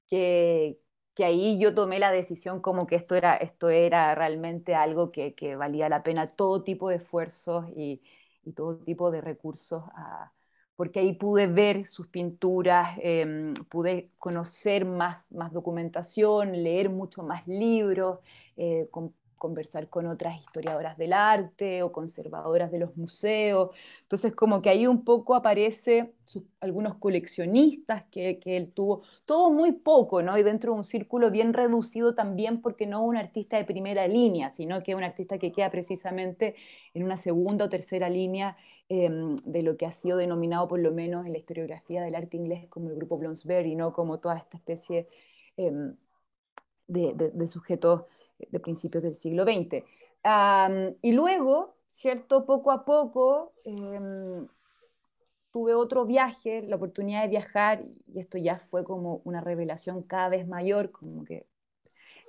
que, 0.09 0.79
que, 1.15 1.25
ahí 1.25 1.59
yo 1.59 1.75
tomé 1.75 1.99
la 1.99 2.11
decisión 2.11 2.61
como 2.61 2.87
que 2.87 2.95
esto 2.95 3.15
era, 3.15 3.37
esto 3.37 3.69
era 3.69 4.15
realmente 4.15 4.75
algo 4.75 5.11
que, 5.11 5.35
que 5.35 5.55
valía 5.55 5.89
la 5.89 6.03
pena 6.03 6.27
todo 6.27 6.63
tipo 6.63 6.89
de 6.89 6.97
esfuerzos 6.97 7.65
y, 7.75 8.01
y 8.43 8.53
todo 8.53 8.77
tipo 8.79 9.11
de 9.11 9.21
recursos, 9.21 9.83
porque 10.75 10.99
ahí 11.01 11.13
pude 11.13 11.47
ver 11.47 11.85
sus 11.85 12.07
pinturas, 12.07 12.97
em, 13.01 13.53
pude 13.69 14.11
conocer 14.17 14.85
más, 14.85 15.23
más 15.29 15.51
documentación, 15.51 16.53
leer 16.63 16.89
mucho 16.89 17.21
más 17.23 17.45
libros, 17.47 18.19
eh, 18.57 18.87
conversar 19.39 19.89
con 19.89 20.05
otras 20.05 20.39
historiadoras 20.39 20.97
del 20.97 21.13
arte 21.13 21.81
o 21.81 21.91
conservadoras 21.91 22.71
de 22.71 22.79
los 22.79 22.95
museos. 22.97 23.71
Entonces, 24.03 24.35
como 24.35 24.61
que 24.61 24.69
ahí 24.69 24.85
un 24.85 25.03
poco 25.03 25.33
aparece 25.33 26.13
algunos 26.59 26.95
coleccionistas 26.95 28.03
que, 28.11 28.39
que, 28.39 28.57
él 28.57 28.71
tuvo, 28.71 29.01
todo 29.25 29.51
muy 29.51 29.71
poco, 29.71 30.21
¿no? 30.21 30.37
Y 30.37 30.43
dentro 30.43 30.73
de 30.73 30.77
un 30.79 30.83
círculo 30.83 31.31
bien 31.31 31.53
reducido 31.53 32.13
también, 32.13 32.61
porque 32.61 32.85
no 32.85 33.03
un 33.03 33.17
artista 33.17 33.57
de 33.57 33.65
primera 33.65 34.07
línea, 34.07 34.51
sino 34.51 34.83
que 34.83 34.93
un 34.95 35.03
artista 35.03 35.39
que 35.39 35.51
queda 35.51 35.71
precisamente 35.71 36.55
en 36.93 37.03
una 37.03 37.17
segunda 37.17 37.65
o 37.65 37.69
tercera 37.69 38.09
línea 38.09 38.57
em, 38.89 39.35
de 39.37 39.63
lo 39.63 39.77
que 39.77 39.85
ha 39.85 39.91
sido 39.91 40.17
denominado, 40.17 40.67
por 40.67 40.79
lo 40.79 40.91
menos 40.91 41.25
en 41.25 41.33
la 41.33 41.39
historiografía 41.39 42.03
del 42.03 42.15
arte 42.15 42.37
inglés, 42.37 42.67
como 42.69 42.89
el 42.89 42.95
grupo 42.97 43.17
Bloomsbury, 43.17 43.75
¿no? 43.75 43.93
Como 43.93 44.19
toda 44.19 44.37
esta 44.37 44.57
especie 44.57 45.07
em, 45.57 45.95
de, 46.87 47.13
de, 47.13 47.31
de 47.31 47.47
sujetos 47.47 48.03
de 48.49 48.59
principios 48.59 49.03
del 49.03 49.15
siglo 49.15 49.43
XX. 49.43 49.83
y 51.01 51.11
luego, 51.11 51.75
¿cierto? 51.91 52.45
Poco 52.45 52.71
a 52.71 52.85
poco 52.85 53.53
em, 53.65 54.47
tuve 55.51 55.73
otro 55.73 56.05
viaje, 56.05 56.61
la 56.61 56.75
oportunidad 56.75 57.23
de 57.23 57.29
viajar, 57.29 57.83
y 58.07 58.19
esto 58.19 58.37
ya 58.37 58.59
fue 58.59 58.83
como 58.83 59.21
una 59.23 59.41
revelación 59.41 60.03
cada 60.03 60.29
vez 60.29 60.47
mayor, 60.47 60.91
como 60.91 61.23
que 61.23 61.47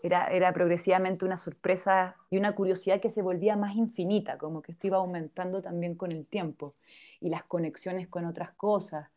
era, 0.02 0.26
era 0.28 0.52
progresivamente 0.52 1.24
una 1.24 1.38
sorpresa 1.38 2.16
y 2.30 2.38
una 2.38 2.54
curiosidad 2.54 3.00
que 3.00 3.10
se 3.10 3.22
volvía 3.22 3.56
más 3.56 3.76
infinita, 3.76 4.38
como 4.38 4.62
que 4.62 4.72
esto 4.72 4.86
iba 4.86 4.96
aumentando 4.96 5.60
también 5.60 5.94
con 5.94 6.12
el 6.12 6.26
tiempo 6.26 6.74
y 7.20 7.28
las 7.30 7.44
conexiones 7.44 8.08
con 8.08 8.24
otras 8.24 8.52
cosas. 8.52 9.08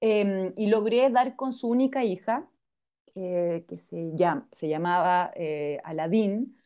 Em, 0.00 0.52
y 0.56 0.68
logré 0.68 1.10
dar 1.10 1.36
con 1.36 1.52
su 1.52 1.68
única 1.68 2.04
hija, 2.04 2.48
que 3.14 3.78
se, 3.78 4.68
llamaba 4.68 5.32
eh, 5.34 5.80
Aladín, 5.84 6.56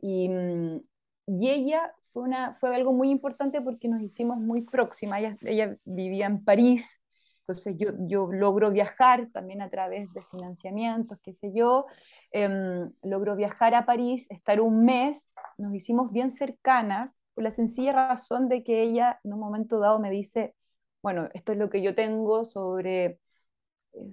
y, 0.00 0.28
mm, 0.28 0.80
y, 1.26 1.50
ella 1.50 1.94
fue, 2.10 2.22
una, 2.22 2.54
fue 2.54 2.74
algo 2.74 2.92
muy 2.92 3.10
importante 3.10 3.60
porque 3.60 3.88
nos 3.88 4.02
hicimos 4.02 4.38
muy 4.38 4.62
próximas, 4.62 5.20
ella, 5.42 5.76
vivía 5.84 6.26
en 6.26 6.44
París, 6.44 7.00
entonces 7.40 7.76
yo, 7.76 7.90
yo, 8.06 8.32
logro 8.32 8.70
viajar 8.70 9.28
también 9.32 9.62
a 9.62 9.68
través 9.70 10.12
de 10.12 10.22
financiamientos, 10.22 11.18
qué 11.22 11.34
sé 11.34 11.52
yo, 11.52 11.86
em, 12.30 12.92
logro 13.02 13.36
viajar 13.36 13.74
a 13.74 13.84
París, 13.84 14.26
estar 14.30 14.60
un 14.60 14.84
mes, 14.84 15.32
nos 15.58 15.74
hicimos 15.74 16.12
bien 16.12 16.30
cercanas, 16.30 17.16
por 17.34 17.44
la 17.44 17.50
sencilla 17.50 17.92
razón 17.92 18.48
de 18.48 18.62
que 18.62 18.82
ella 18.82 19.20
en 19.24 19.32
un 19.34 19.40
momento 19.40 19.78
dado 19.80 19.98
me 19.98 20.10
dice, 20.10 20.54
bueno, 21.02 21.28
esto 21.34 21.52
es 21.52 21.58
lo 21.58 21.70
que 21.70 21.82
yo 21.82 21.94
tengo 21.94 22.44
sobre 22.44 23.04
eh, 23.04 23.20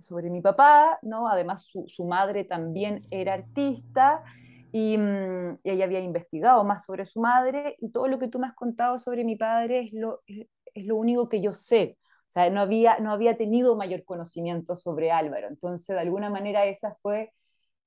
sobre 0.02 0.30
mi 0.30 0.42
papá, 0.42 1.00
¿no? 1.02 1.28
Además 1.28 1.72
su, 1.88 2.06
madre 2.06 2.44
también 2.44 3.06
era 3.12 3.34
artista 3.34 4.24
y, 4.72 4.98
mm, 4.98 5.60
y, 5.64 5.70
ella 5.70 5.86
había 5.86 6.00
investigado 6.00 6.64
más 6.64 6.86
sobre 6.86 7.06
su 7.06 7.22
madre 7.22 7.76
y 7.80 7.90
todo 7.90 8.08
lo 8.08 8.20
que 8.20 8.28
tú 8.28 8.40
me 8.40 8.48
has 8.48 8.54
contado 8.54 9.00
sobre 9.00 9.24
mi 9.24 9.36
padre 9.36 9.80
es 9.80 9.94
lo, 9.94 10.22
es, 10.28 10.48
lo 10.76 10.96
único 10.96 11.30
que 11.30 11.42
yo 11.42 11.52
sé. 11.52 11.98
O 12.28 12.32
sea, 12.32 12.50
no 12.50 12.62
había, 12.62 13.00
no 13.00 13.12
había 13.12 13.38
tenido 13.38 13.76
mayor 13.76 14.04
conocimiento 14.06 14.76
sobre 14.76 15.12
Álvaro. 15.12 15.48
Entonces, 15.48 15.96
de 15.96 16.02
alguna 16.02 16.30
manera, 16.30 16.66
esa 16.66 16.96
fue, 17.02 17.34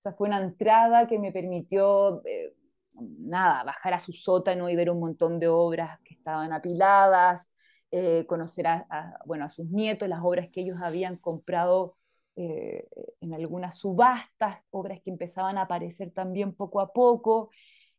esa 0.00 0.12
fue 0.14 0.28
una 0.28 0.42
entrada 0.42 1.06
que 1.06 1.18
me 1.18 1.30
permitió, 1.30 2.22
eh, 2.26 2.54
nada, 2.94 3.62
bajar 3.64 3.94
a 3.94 4.00
su 4.00 4.12
sótano 4.12 4.68
y 4.68 4.76
ver 4.76 4.90
un 4.90 4.98
montón 4.98 5.38
de 5.38 5.48
obras 5.48 6.00
que 6.04 6.14
estaban 6.14 6.52
apiladas, 6.52 7.51
eh, 7.94 8.24
conocer 8.26 8.66
a, 8.66 9.20
bueno, 9.26 9.44
a 9.44 9.50
sus 9.50 9.66
nietos, 9.66 10.08
las 10.08 10.24
obras 10.24 10.48
que 10.50 10.62
ellos 10.62 10.78
habían 10.80 11.18
comprado 11.18 11.96
eh, 12.36 12.88
en 13.20 13.34
algunas 13.34 13.78
subastas, 13.78 14.60
obras 14.70 15.00
que 15.02 15.10
empezaban 15.10 15.58
a 15.58 15.62
aparecer 15.62 16.10
también 16.10 16.54
poco 16.54 16.80
a 16.80 16.94
poco. 16.94 17.50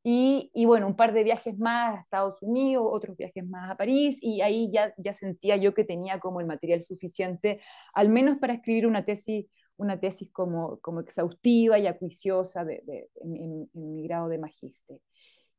Y, 0.01 0.50
y, 0.55 0.65
bueno, 0.65 0.88
un 0.88 0.95
par 0.95 1.13
de 1.13 1.23
viajes 1.23 1.59
más 1.59 1.95
a 1.95 2.00
Estados 2.00 2.41
Unidos, 2.41 2.88
otros 2.89 3.15
viajes 3.15 3.45
más 3.45 3.69
a 3.69 3.77
París, 3.77 4.17
y 4.23 4.41
ahí 4.41 4.71
ya, 4.73 4.95
ya 4.97 5.13
sentía 5.13 5.57
yo 5.57 5.75
que 5.75 5.83
tenía 5.83 6.19
como 6.19 6.41
el 6.41 6.47
material 6.47 6.81
suficiente, 6.81 7.62
al 7.93 8.09
menos 8.09 8.38
para 8.38 8.53
escribir 8.53 8.88
una 8.88 9.05
tesis, 9.05 9.45
una 9.77 10.00
tesis 10.00 10.31
como, 10.31 10.79
como 10.79 11.01
exhaustiva 11.01 11.77
y 11.77 11.85
acuiciosa 11.85 12.65
de, 12.65 13.09
en, 13.21 13.69
mi 13.73 14.03
grado 14.07 14.27
de 14.27 14.39
magíster. 14.39 15.00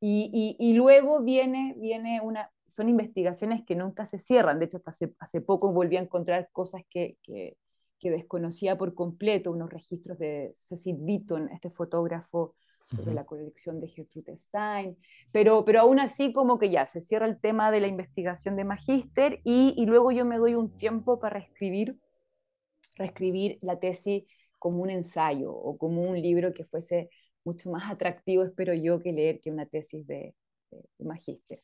Y, 0.00 0.56
y, 0.58 0.70
y, 0.70 0.74
luego 0.74 1.22
viene, 1.22 1.74
viene 1.78 2.20
una, 2.20 2.50
son 2.66 2.88
investigaciones 2.88 3.62
que 3.64 3.76
nunca 3.76 4.06
se 4.06 4.18
cierran. 4.18 4.58
De 4.58 4.66
hecho, 4.66 4.78
hasta 4.78 4.90
hace, 4.90 5.14
hace 5.18 5.40
poco 5.40 5.72
volví 5.72 5.96
a 5.96 6.00
encontrar 6.00 6.48
cosas 6.52 6.82
que, 6.90 7.18
que, 7.22 7.56
que, 7.98 8.10
desconocía 8.10 8.76
por 8.76 8.94
completo, 8.94 9.50
unos 9.52 9.70
registros 9.70 10.18
de 10.18 10.50
Cecil 10.54 10.96
Beaton, 11.00 11.50
este 11.50 11.70
fotógrafo 11.70 12.54
sobre 12.94 13.14
la 13.14 13.24
colección 13.24 13.80
de 13.80 13.88
Gertrude 13.88 14.36
Stein, 14.36 14.96
pero, 15.32 15.64
pero 15.64 15.80
aún 15.80 15.98
así 15.98 16.32
como 16.32 16.58
que 16.58 16.70
ya 16.70 16.86
se 16.86 17.00
cierra 17.00 17.26
el 17.26 17.40
tema 17.40 17.70
de 17.70 17.80
la 17.80 17.86
investigación 17.86 18.56
de 18.56 18.64
magíster 18.64 19.40
y, 19.42 19.74
y, 19.76 19.86
luego 19.86 20.12
yo 20.12 20.24
me 20.24 20.36
doy 20.36 20.54
un 20.54 20.76
tiempo 20.76 21.18
para 21.18 21.38
escribir, 21.38 21.98
reescribir 22.96 23.58
la 23.62 23.78
tesis 23.78 24.24
como 24.58 24.82
un 24.82 24.90
ensayo 24.90 25.52
o 25.52 25.78
como 25.78 26.02
un 26.02 26.20
libro 26.20 26.52
que 26.52 26.64
fuese 26.64 27.10
mucho 27.44 27.70
más 27.70 27.90
atractivo, 27.90 28.44
espero 28.44 28.74
yo, 28.74 29.00
que 29.00 29.12
leer 29.12 29.40
que 29.40 29.50
una 29.50 29.66
tesis 29.66 30.06
de, 30.06 30.34
de, 30.70 30.84
de 30.98 31.04
magíster. 31.04 31.62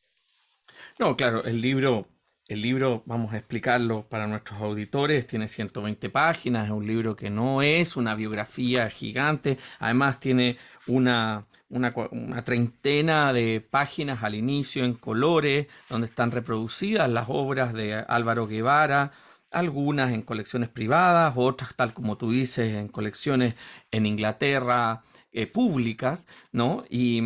No, 0.99 1.15
claro, 1.15 1.43
el 1.43 1.61
libro, 1.61 2.07
el 2.47 2.61
libro, 2.61 3.03
vamos 3.05 3.33
a 3.33 3.37
explicarlo 3.37 4.07
para 4.09 4.27
nuestros 4.27 4.59
auditores, 4.61 5.27
tiene 5.27 5.47
120 5.47 6.09
páginas, 6.09 6.65
es 6.65 6.71
un 6.71 6.85
libro 6.85 7.15
que 7.15 7.29
no 7.29 7.61
es 7.61 7.95
una 7.95 8.15
biografía 8.15 8.89
gigante, 8.89 9.57
además 9.79 10.19
tiene 10.19 10.57
una, 10.87 11.45
una, 11.69 11.93
una, 12.11 12.43
treintena 12.43 13.33
de 13.33 13.61
páginas 13.61 14.23
al 14.23 14.35
inicio 14.35 14.83
en 14.83 14.95
colores, 14.95 15.67
donde 15.89 16.07
están 16.07 16.31
reproducidas 16.31 17.09
las 17.09 17.25
obras 17.29 17.73
de 17.73 17.95
Álvaro 17.95 18.47
Guevara, 18.47 19.11
algunas 19.51 20.13
en 20.13 20.21
colecciones 20.21 20.69
privadas, 20.69 21.33
otras, 21.35 21.75
tal 21.75 21.93
como 21.93 22.17
tú 22.17 22.31
dices, 22.31 22.73
en 22.73 22.87
colecciones 22.87 23.55
en 23.91 24.05
Inglaterra, 24.05 25.03
eh, 25.33 25.47
públicas, 25.47 26.27
¿no? 26.51 26.83
Y, 26.89 27.21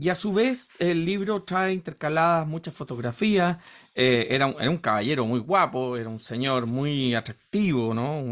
y, 0.00 0.08
a 0.08 0.14
su 0.14 0.32
vez 0.32 0.70
el 0.78 1.04
libro 1.04 1.42
trae 1.42 1.74
intercaladas 1.74 2.46
muchas 2.46 2.74
fotografías, 2.74 3.58
eh, 3.94 4.28
era, 4.30 4.46
un, 4.46 4.54
era, 4.60 4.70
un, 4.70 4.78
caballero 4.78 5.26
muy 5.26 5.40
guapo, 5.40 5.96
era 5.96 6.08
un 6.08 6.20
señor 6.20 6.66
muy 6.66 7.14
atractivo, 7.14 7.94
¿no? 7.94 8.22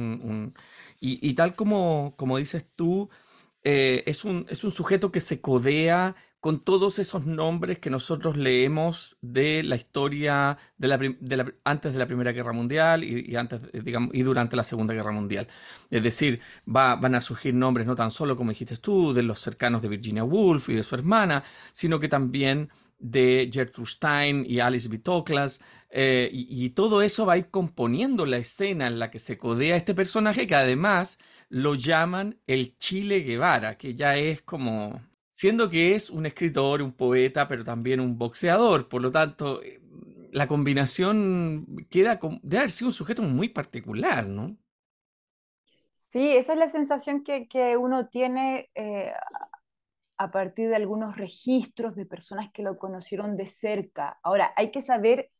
Y, 1.00 1.18
y, 1.28 1.34
tal 1.34 1.54
como, 1.54 2.14
como 2.16 2.38
dices 2.38 2.66
tú, 2.76 3.10
eh, 3.64 4.02
es, 4.06 4.24
un, 4.24 4.46
es 4.48 4.64
un 4.64 4.70
sujeto 4.72 5.12
que 5.12 5.20
se 5.20 5.40
codea 5.40 6.16
con 6.40 6.60
todos 6.60 6.98
esos 6.98 7.26
nombres 7.26 7.78
que 7.78 7.90
nosotros 7.90 8.36
leemos 8.38 9.16
de 9.20 9.62
la 9.62 9.76
historia 9.76 10.56
antes 11.64 11.92
de 11.92 11.98
la 11.98 12.06
Primera 12.06 12.32
Guerra 12.32 12.52
Mundial 12.52 13.04
y, 13.04 13.36
y, 14.12 14.22
durante 14.22 14.56
la 14.56 14.64
Segunda 14.64 14.94
Guerra 14.94 15.12
Mundial. 15.12 15.48
Es 15.90 16.02
decir, 16.02 16.40
va, 16.66 16.96
van 16.96 17.14
a 17.14 17.20
surgir 17.20 17.54
nombres 17.54 17.86
no 17.86 17.94
tan 17.94 18.10
solo, 18.10 18.36
como 18.36 18.50
dijiste 18.50 18.78
tú, 18.78 19.12
de 19.12 19.22
los 19.22 19.38
cercanos 19.38 19.82
de 19.82 19.88
Virginia 19.88 20.24
Woolf 20.24 20.70
y 20.70 20.74
de 20.74 20.82
su 20.82 20.94
hermana, 20.94 21.44
sino 21.72 22.00
que 22.00 22.08
también 22.08 22.70
de 22.98 23.50
Gertrude 23.52 23.90
Stein 23.90 24.46
y 24.48 24.60
Alice 24.60 24.88
B. 24.88 24.98
Toklas, 24.98 25.60
eh, 25.90 26.30
y, 26.32 26.64
y 26.64 26.70
todo 26.70 27.02
eso 27.02 27.26
va 27.26 27.34
a 27.34 27.38
ir 27.38 27.50
componiendo 27.50 28.24
la 28.24 28.38
escena 28.38 28.86
en 28.86 28.98
la 28.98 29.10
que 29.10 29.18
se 29.18 29.36
codea 29.36 29.76
este 29.76 29.94
personaje 29.94 30.46
que 30.46 30.54
además 30.54 31.18
lo 31.50 31.74
llaman 31.74 32.38
el 32.46 32.78
Chile 32.78 33.20
Guevara, 33.20 33.76
que 33.76 33.94
ya 33.94 34.16
es 34.16 34.40
como 34.42 35.00
siendo 35.30 35.70
que 35.70 35.94
es 35.94 36.10
un 36.10 36.26
escritor, 36.26 36.82
un 36.82 36.92
poeta, 36.92 37.48
pero 37.48 37.64
también 37.64 38.00
un 38.00 38.18
boxeador. 38.18 38.88
Por 38.88 39.00
lo 39.00 39.10
tanto, 39.10 39.62
eh, 39.62 39.80
la 40.32 40.46
combinación 40.46 41.66
queda, 41.88 42.20
debe 42.42 42.58
haber 42.58 42.70
sido 42.70 42.88
un 42.88 42.92
sujeto 42.92 43.22
muy 43.22 43.48
particular, 43.48 44.26
¿no? 44.26 44.58
Sí, 45.94 46.36
esa 46.36 46.54
es 46.54 46.58
la 46.58 46.68
sensación 46.68 47.22
que, 47.22 47.76
uno 47.76 48.08
tiene 48.08 48.68
eh, 48.74 49.12
a 50.16 50.30
partir 50.32 50.68
de 50.68 50.76
algunos 50.76 51.16
registros 51.16 51.94
de 51.94 52.04
personas 52.04 52.50
que 52.52 52.62
lo 52.62 52.78
conocieron 52.78 53.36
de 53.36 53.46
cerca. 53.46 54.18
Ahora, 54.22 54.52
hay 54.56 54.72
que 54.72 54.82
saber 54.82 55.30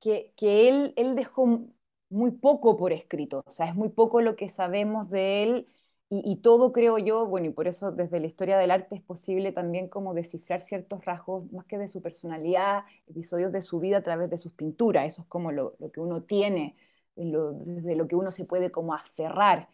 que, 0.00 0.32
él, 0.38 0.94
él 0.96 1.16
dejó 1.16 1.66
muy 2.08 2.30
poco 2.32 2.76
por 2.76 2.92
escrito, 2.92 3.42
o 3.46 3.50
sea, 3.50 3.66
es 3.66 3.74
muy 3.74 3.88
poco 3.88 4.20
lo 4.20 4.36
que 4.36 4.48
sabemos 4.48 5.10
de 5.10 5.42
él 5.42 5.66
y, 6.12 6.36
todo 6.36 6.72
creo 6.72 6.98
yo, 6.98 7.24
bueno, 7.26 7.46
y 7.46 7.50
por 7.50 7.68
eso 7.68 7.92
desde 7.92 8.18
la 8.18 8.26
historia 8.26 8.58
del 8.58 8.72
arte 8.72 8.96
es 8.96 9.00
posible 9.00 9.52
también 9.52 9.86
como 9.86 10.12
descifrar 10.12 10.60
ciertos 10.60 11.04
rasgos, 11.04 11.50
más 11.52 11.66
que 11.66 11.78
de 11.78 11.86
su 11.86 12.02
personalidad, 12.02 12.82
episodios 13.06 13.52
de 13.52 13.62
su 13.62 13.78
vida 13.78 13.98
a 13.98 14.02
través 14.02 14.28
de 14.28 14.36
sus 14.36 14.52
pinturas, 14.52 15.06
eso 15.06 15.22
es 15.22 15.28
como 15.28 15.52
lo, 15.52 15.76
que 15.92 16.00
uno 16.00 16.22
tiene, 16.22 16.74
desde 17.14 17.94
lo 17.94 18.08
que 18.08 18.16
uno 18.16 18.32
se 18.32 18.44
puede 18.44 18.72
como 18.72 18.92
aferrar. 18.92 19.68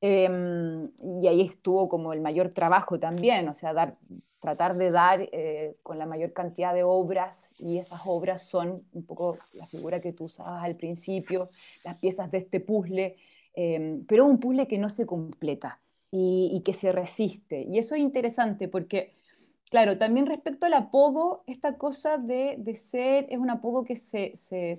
Em, 0.00 0.90
y 1.20 1.26
ahí 1.28 1.42
estuvo 1.42 1.88
como 1.90 2.14
el 2.14 2.22
mayor 2.22 2.48
trabajo 2.48 2.98
también, 2.98 3.48
o 3.50 3.54
sea, 3.54 3.74
dar, 3.74 3.98
tratar 4.40 4.78
de 4.78 4.90
dar 4.90 5.28
eh, 5.30 5.76
con 5.82 5.98
la 5.98 6.06
mayor 6.06 6.32
cantidad 6.32 6.72
de 6.74 6.84
obras, 6.84 7.38
y 7.58 7.76
esas 7.78 8.00
obras 8.06 8.42
son 8.48 8.82
un 8.94 9.04
poco 9.04 9.38
la 9.52 9.66
figura 9.66 10.00
que 10.00 10.14
tú 10.14 10.24
usabas 10.24 10.64
al 10.64 10.76
principio, 10.76 11.50
las 11.84 11.98
piezas 11.98 12.30
de 12.30 12.38
este 12.38 12.60
puzzle, 12.60 13.16
em, 13.54 14.06
pero 14.06 14.24
un 14.24 14.40
puzzle 14.40 14.66
que 14.66 14.78
no 14.78 14.88
se 14.88 15.04
completa 15.04 15.81
y, 16.12 16.62
que 16.64 16.74
se 16.74 16.92
resiste. 16.92 17.66
Y 17.68 17.78
eso 17.78 17.94
es 17.94 18.02
interesante 18.02 18.68
porque 18.68 19.12
Claro, 19.70 19.96
también 19.96 20.26
respecto 20.26 20.66
al 20.66 20.74
apodo, 20.74 21.44
esta 21.46 21.78
cosa 21.78 22.18
de, 22.18 22.58
ser, 22.76 23.26
es 23.30 23.38
un 23.38 23.48
apodo 23.48 23.84
que 23.84 23.96
se, 23.96 24.34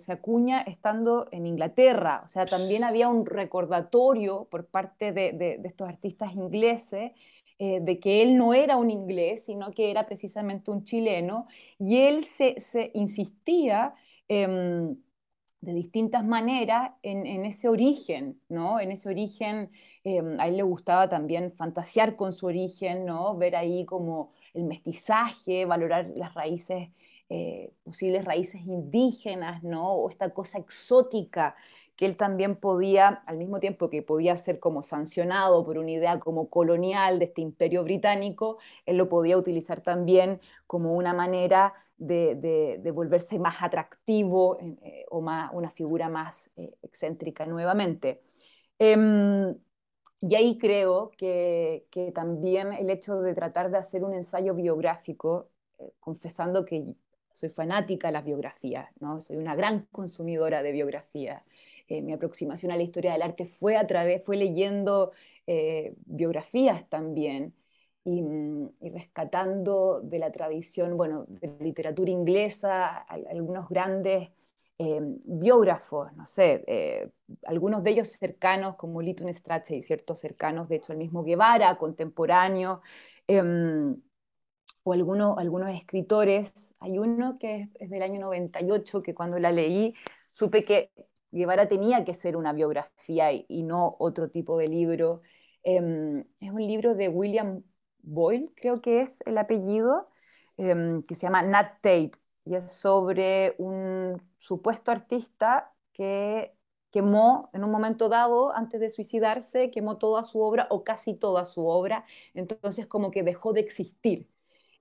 acuña 0.07 0.61
estando 0.61 1.27
en 1.31 1.47
Inglaterra, 1.47 2.21
o 2.23 2.29
sea, 2.29 2.45
también 2.45 2.83
había 2.83 3.07
un 3.07 3.25
recordatorio 3.25 4.47
por 4.51 4.67
parte 4.67 5.11
de, 5.11 5.59
estos 5.63 5.89
artistas 5.89 6.35
ingleses 6.35 7.13
eh, 7.57 7.79
de 7.81 7.99
que 7.99 8.21
él 8.21 8.37
no 8.37 8.53
era 8.53 8.77
un 8.77 8.91
inglés, 8.91 9.45
sino 9.45 9.71
que 9.71 9.89
era 9.89 10.05
precisamente 10.05 10.69
un 10.69 10.83
chileno, 10.83 11.47
y 11.79 11.97
él 12.01 12.23
se, 12.23 12.91
insistía 12.93 13.95
de 15.63 15.73
distintas 15.73 16.25
maneras 16.25 16.91
en, 17.03 17.45
ese 17.45 17.69
origen, 17.69 18.37
¿no? 18.49 18.81
En 18.81 18.91
ese 18.91 19.07
origen, 19.07 19.71
em, 20.03 20.37
a 20.39 20.47
él 20.49 20.57
le 20.57 20.63
gustaba 20.63 21.07
también 21.07 21.51
fantasear 21.51 22.17
con 22.17 22.33
su 22.33 22.47
origen, 22.47 23.05
¿no? 23.05 23.37
Ver 23.37 23.55
ahí 23.55 23.85
como 23.85 24.31
el 24.53 24.65
mestizaje, 24.65 25.65
valorar 25.65 26.09
las 26.15 26.33
raíces, 26.33 26.89
eh, 27.29 27.71
posibles 27.85 28.25
raíces 28.25 28.61
indígenas, 28.65 29.63
¿no? 29.63 29.93
O 29.93 30.09
esta 30.09 30.31
cosa 30.31 30.59
exótica 30.59 31.55
que 31.95 32.05
él 32.07 32.17
también 32.17 32.57
podía, 32.57 33.21
al 33.25 33.37
mismo 33.37 33.59
tiempo 33.61 33.89
que 33.89 34.01
podía 34.01 34.35
ser 34.35 34.59
como 34.59 34.83
sancionado 34.83 35.63
por 35.63 35.77
una 35.77 35.91
idea 35.91 36.19
como 36.19 36.49
colonial 36.49 37.19
de 37.19 37.25
este 37.25 37.41
imperio 37.41 37.83
británico, 37.85 38.57
él 38.85 38.97
lo 38.97 39.07
podía 39.07 39.37
utilizar 39.37 39.79
también 39.81 40.41
como 40.67 40.93
una 40.95 41.13
manera 41.13 41.73
de, 42.07 42.91
volverse 42.93 43.39
más 43.39 43.61
atractivo 43.61 44.57
eh, 44.59 45.05
o 45.09 45.21
más, 45.21 45.51
una 45.53 45.69
figura 45.69 46.09
más 46.09 46.49
eh, 46.55 46.75
excéntrica 46.81 47.45
nuevamente. 47.45 48.21
Em, 48.79 49.55
y 50.21 50.35
ahí 50.35 50.57
creo 50.57 51.11
que, 51.17 51.85
también 52.15 52.73
el 52.73 52.89
hecho 52.89 53.21
de 53.21 53.33
tratar 53.33 53.71
de 53.71 53.77
hacer 53.77 54.03
un 54.03 54.13
ensayo 54.13 54.55
biográfico, 54.55 55.49
eh, 55.79 55.91
confesando 55.99 56.65
que 56.65 56.85
soy 57.31 57.49
fanática 57.49 58.07
de 58.07 58.13
las 58.13 58.25
biografías, 58.25 58.89
¿no? 58.99 59.19
soy 59.19 59.37
una 59.37 59.55
gran 59.55 59.87
consumidora 59.91 60.61
de 60.63 60.71
biografías. 60.71 61.43
mi 61.89 62.13
aproximación 62.13 62.71
a 62.71 62.77
la 62.77 62.83
historia 62.83 63.13
del 63.13 63.21
arte 63.21 63.45
fue 63.45 63.75
a 63.77 63.85
través, 63.87 64.23
fue 64.23 64.37
leyendo 64.37 65.11
biografías 66.05 66.87
también. 66.89 67.53
Mm, 68.05 68.67
y, 68.81 68.89
rescatando 68.89 70.01
de 70.01 70.19
la 70.19 70.31
tradición, 70.31 70.97
bueno, 70.97 71.25
de 71.29 71.55
literatura 71.61 72.11
inglesa, 72.11 72.97
algunos 72.97 73.69
grandes 73.69 74.29
eh, 74.77 74.99
biógrafos, 75.23 76.13
no 76.13 76.25
sé, 76.27 76.63
eh, 76.67 77.09
algunos 77.45 77.81
de 77.83 77.91
ellos 77.91 78.09
cercanos 78.09 78.75
como 78.75 79.01
Lytton 79.01 79.33
Strachey, 79.33 79.83
ciertos 79.83 80.19
cercanos, 80.19 80.67
de 80.67 80.77
hecho, 80.77 80.91
el 80.91 80.97
mismo 80.99 81.23
Guevara, 81.23 81.77
contemporáneo, 81.77 82.81
em, 83.27 83.95
o 84.83 84.93
algunos, 84.93 85.37
algunos 85.37 85.71
escritores. 85.71 86.73
Hay 86.79 86.99
uno 86.99 87.37
que 87.39 87.69
es, 87.79 87.89
del 87.89 88.03
año 88.03 88.19
98, 88.21 89.01
que 89.03 89.13
cuando 89.15 89.39
la 89.39 89.51
leí 89.51 89.93
supe 90.31 90.63
que 90.65 90.91
Guevara 91.31 91.67
tenía 91.69 92.05
que 92.05 92.15
ser 92.15 92.37
una 92.37 92.53
biografía 92.53 93.31
y, 93.31 93.63
no 93.63 93.95
otro 93.99 94.29
tipo 94.29 94.57
de 94.57 94.67
libro. 94.67 95.21
Em, 95.63 96.25
es 96.39 96.51
un 96.51 96.61
libro 96.67 96.95
de 96.95 97.09
William 97.09 97.63
Boyle, 98.03 98.51
creo 98.55 98.75
que 98.81 99.01
es 99.01 99.21
el 99.25 99.37
apellido, 99.37 100.09
em, 100.57 101.03
que 101.03 101.15
se 101.15 101.23
llama 101.23 101.41
Nat 101.43 101.75
Tate, 101.81 102.11
y 102.45 102.55
es 102.55 102.71
sobre 102.71 103.55
un 103.57 104.21
supuesto 104.39 104.91
artista 104.91 105.73
que 105.93 106.53
quemó 106.91 107.49
en 107.53 107.63
un 107.63 107.71
momento 107.71 108.09
dado, 108.09 108.53
antes 108.55 108.79
de 108.81 108.89
suicidarse, 108.89 109.71
quemó 109.71 109.97
toda 109.97 110.23
su 110.23 110.41
obra 110.41 110.67
o 110.69 110.83
casi 110.83 111.15
toda 111.15 111.45
su 111.45 111.65
obra, 111.67 112.05
entonces 112.33 112.85
como 112.87 113.09
que 113.11 113.23
dejó 113.23 113.53
de 113.53 113.61
existir. 113.61 114.27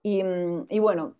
Y, 0.03 0.25
mm, 0.25 0.67
bueno, 0.81 1.17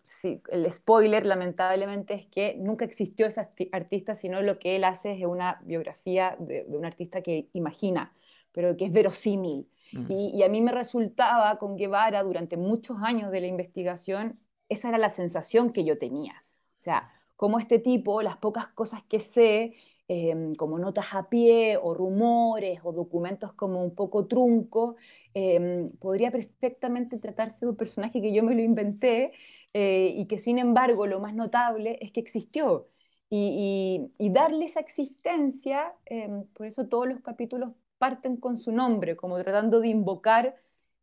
el 0.51 0.71
spoiler 0.71 1.25
lamentablemente 1.25 2.13
es 2.15 2.25
que 2.27 2.55
nunca 2.59 2.85
existió 2.85 3.25
ese 3.27 3.47
artista, 3.71 4.13
sino 4.15 4.41
lo 4.41 4.59
que 4.59 4.75
él 4.75 4.83
hace 4.83 5.11
es 5.13 5.25
una 5.25 5.61
biografía 5.63 6.35
de 6.39 6.65
un 6.67 6.85
artista 6.85 7.21
que 7.21 7.49
imagina, 7.53 8.13
pero 8.51 8.75
que 8.77 8.85
es 8.85 8.91
verosímil. 8.93 9.67
Y, 10.09 10.41
a 10.43 10.49
mí 10.49 10.61
me 10.61 10.71
resultaba 10.71 11.57
con 11.59 11.77
Guevara 11.77 12.23
durante 12.23 12.57
muchos 12.57 12.97
años 13.01 13.31
de 13.31 13.41
la 13.41 13.47
investigación, 13.47 14.39
esa 14.69 14.89
era 14.89 14.97
la 14.97 15.09
sensación 15.09 15.71
que 15.71 15.83
yo 15.83 15.97
tenía. 15.97 16.45
O 16.77 16.81
sea, 16.81 17.11
como 17.35 17.59
este 17.59 17.79
tipo, 17.79 18.21
las 18.21 18.37
pocas 18.37 18.67
cosas 18.67 19.03
que 19.03 19.19
sé, 19.19 19.75
em, 20.07 20.53
como 20.55 20.79
notas 20.79 21.13
a 21.13 21.29
pie 21.29 21.77
o 21.81 21.93
rumores 21.93 22.79
o 22.83 22.91
documentos 22.91 23.53
como 23.53 23.83
un 23.83 23.95
poco 23.95 24.27
trunco, 24.27 24.95
em, 25.33 25.89
podría 25.99 26.31
perfectamente 26.31 27.17
tratarse 27.19 27.65
de 27.65 27.71
un 27.71 27.77
personaje 27.77 28.21
que 28.21 28.33
yo 28.33 28.43
me 28.43 28.55
lo 28.55 28.61
inventé 28.61 29.31
eh, 29.73 30.13
y 30.15 30.27
que 30.27 30.37
sin 30.37 30.59
embargo 30.59 31.07
lo 31.07 31.19
más 31.19 31.33
notable 31.33 31.97
es 32.01 32.11
que 32.11 32.19
existió. 32.19 32.85
Y, 33.29 34.29
darle 34.31 34.65
esa 34.65 34.79
existencia, 34.79 35.93
em, 36.05 36.45
por 36.53 36.67
eso 36.67 36.87
todos 36.87 37.07
los 37.07 37.21
capítulos 37.21 37.71
parten 38.03 38.35
con 38.35 38.57
su 38.57 38.73
nombre, 38.73 39.15
como 39.15 39.41
tratando 39.41 39.79
de 39.79 39.87
invocar, 39.87 40.57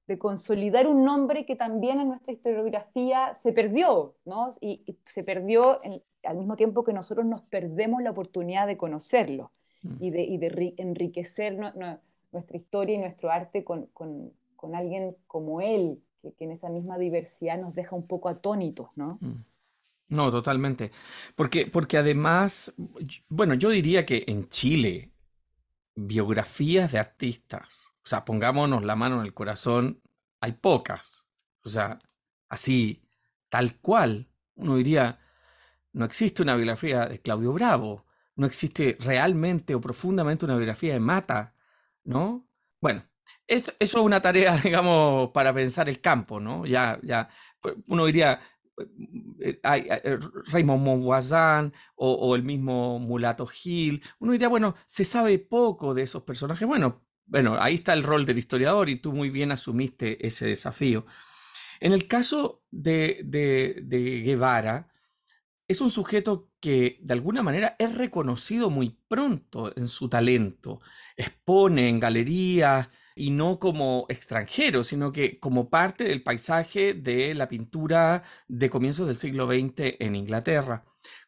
de 0.07 0.19
consolidar 0.19 0.87
un 0.87 1.03
nombre 1.03 1.47
que 1.47 1.57
también 1.57 1.99
en 1.99 2.09
nuestra 2.09 2.35
historiografía 2.35 3.35
se 3.37 3.55
perdió, 3.55 4.17
¿no? 4.27 4.55
Y, 4.61 4.99
se 5.07 5.25
perdió 5.25 5.81
al 6.25 6.37
mismo 6.37 6.57
tiempo 6.57 6.85
que 6.85 6.93
nosotros 6.93 7.25
nos 7.25 7.41
perdemos 7.41 8.03
la 8.03 8.11
oportunidad 8.11 8.67
de 8.67 8.77
conocerlo 8.77 9.51
mm. 9.83 9.97
y 9.99 10.11
de, 10.11 10.75
enriquecer 10.77 11.57
nuestra 12.33 12.57
historia 12.59 12.97
y 12.97 12.99
nuestro 12.99 13.31
arte 13.31 13.65
con, 13.65 13.89
alguien 14.75 15.17
como 15.27 15.63
él, 15.63 16.03
que, 16.21 16.45
en 16.45 16.51
esa 16.51 16.69
misma 16.69 16.99
diversidad 16.99 17.59
nos 17.59 17.75
deja 17.75 17.97
un 17.97 18.07
poco 18.07 18.29
atónitos, 18.29 18.91
¿no? 18.95 19.17
Mm. 19.23 19.45
No, 20.11 20.31
totalmente. 20.31 20.91
Porque, 21.35 21.65
porque 21.65 21.97
además, 21.97 22.75
bueno, 23.31 23.55
yo 23.55 23.71
diría 23.71 24.05
que 24.05 24.25
en 24.27 24.51
Chile 24.51 25.13
biografías 25.95 26.93
de 26.93 26.99
artistas, 26.99 27.93
o 28.03 28.07
sea, 28.07 28.25
pongámonos 28.25 28.85
la 28.85 28.97
mano 28.97 29.21
en 29.21 29.27
el 29.27 29.35
corazón, 29.35 30.03
hay 30.41 30.53
pocas. 30.53 31.27
O 31.63 31.69
sea, 31.69 31.99
así, 32.49 33.03
tal 33.49 33.79
cual, 33.79 34.29
uno 34.55 34.77
diría, 34.77 35.19
no 35.93 36.05
existe 36.05 36.43
una 36.43 36.57
biografía 36.57 37.07
de 37.07 37.21
Claudio 37.21 37.53
Bravo, 37.53 38.07
no 38.37 38.47
existe 38.47 38.97
realmente 39.01 39.75
o 39.75 39.81
profundamente 39.81 40.45
una 40.45 40.57
biografía 40.57 40.95
de 40.95 41.01
Mata, 41.01 41.55
¿no? 42.05 42.49
Bueno, 42.81 43.05
eso, 43.47 43.73
es 43.79 43.95
una 43.95 44.23
tarea, 44.23 44.57
digamos, 44.65 45.31
para 45.31 45.53
pensar 45.53 45.89
el 45.89 46.01
campo, 46.01 46.41
¿no? 46.41 46.65
Ya, 46.67 46.99
ya, 47.03 47.29
pues, 47.61 47.75
uno 47.89 48.07
diría, 48.07 48.41
Raymond 50.53 50.85
Monvoisin 50.85 51.73
o, 51.97 52.35
el 52.35 52.43
mismo 52.43 52.99
Mulato 52.99 53.47
Gil, 53.47 54.03
uno 54.19 54.33
diría, 54.33 54.49
bueno, 54.49 54.75
se 54.87 55.05
sabe 55.05 55.39
poco 55.39 55.95
de 55.95 56.03
esos 56.03 56.23
personajes. 56.23 56.67
Bueno, 56.67 57.07
bueno, 57.27 57.57
ahí 57.61 57.77
está 57.77 57.93
el 57.93 58.03
rol 58.03 58.27
del 58.27 58.39
historiador 58.39 58.89
y 58.89 58.97
tú 58.97 59.13
muy 59.13 59.31
bien 59.31 59.53
asumiste 59.53 60.27
ese 60.27 60.47
desafío. 60.47 61.07
En 61.81 61.93
el 61.93 62.09
caso 62.09 62.63
de, 62.71 63.21
de 63.25 64.23
Guevara, 64.23 64.91
es 65.71 65.81
un 65.81 65.93
sujeto 65.93 66.51
que 66.59 66.99
de 67.01 67.15
alguna 67.15 67.45
manera 67.45 67.77
es 67.79 67.95
reconocido 67.95 68.71
muy 68.71 68.99
pronto 69.07 69.73
en 69.77 69.87
su 69.87 70.09
talento. 70.09 70.81
Expone 71.17 71.89
en 71.89 72.01
galerías, 72.01 72.89
y 73.15 73.31
no 73.31 73.59
como 73.59 74.07
extranjero, 74.09 74.83
sino 74.85 75.13
que 75.13 75.39
como 75.41 75.71
parte 75.71 76.05
del 76.05 76.23
paisaje 76.23 76.95
de 76.95 77.35
la 77.35 77.49
pintura 77.49 78.23
de 78.49 78.71
comienzos 78.71 79.07
del 79.09 79.17
siglo 79.17 79.47
XX 79.47 79.97
en 80.01 80.17
Inglaterra. 80.17 80.85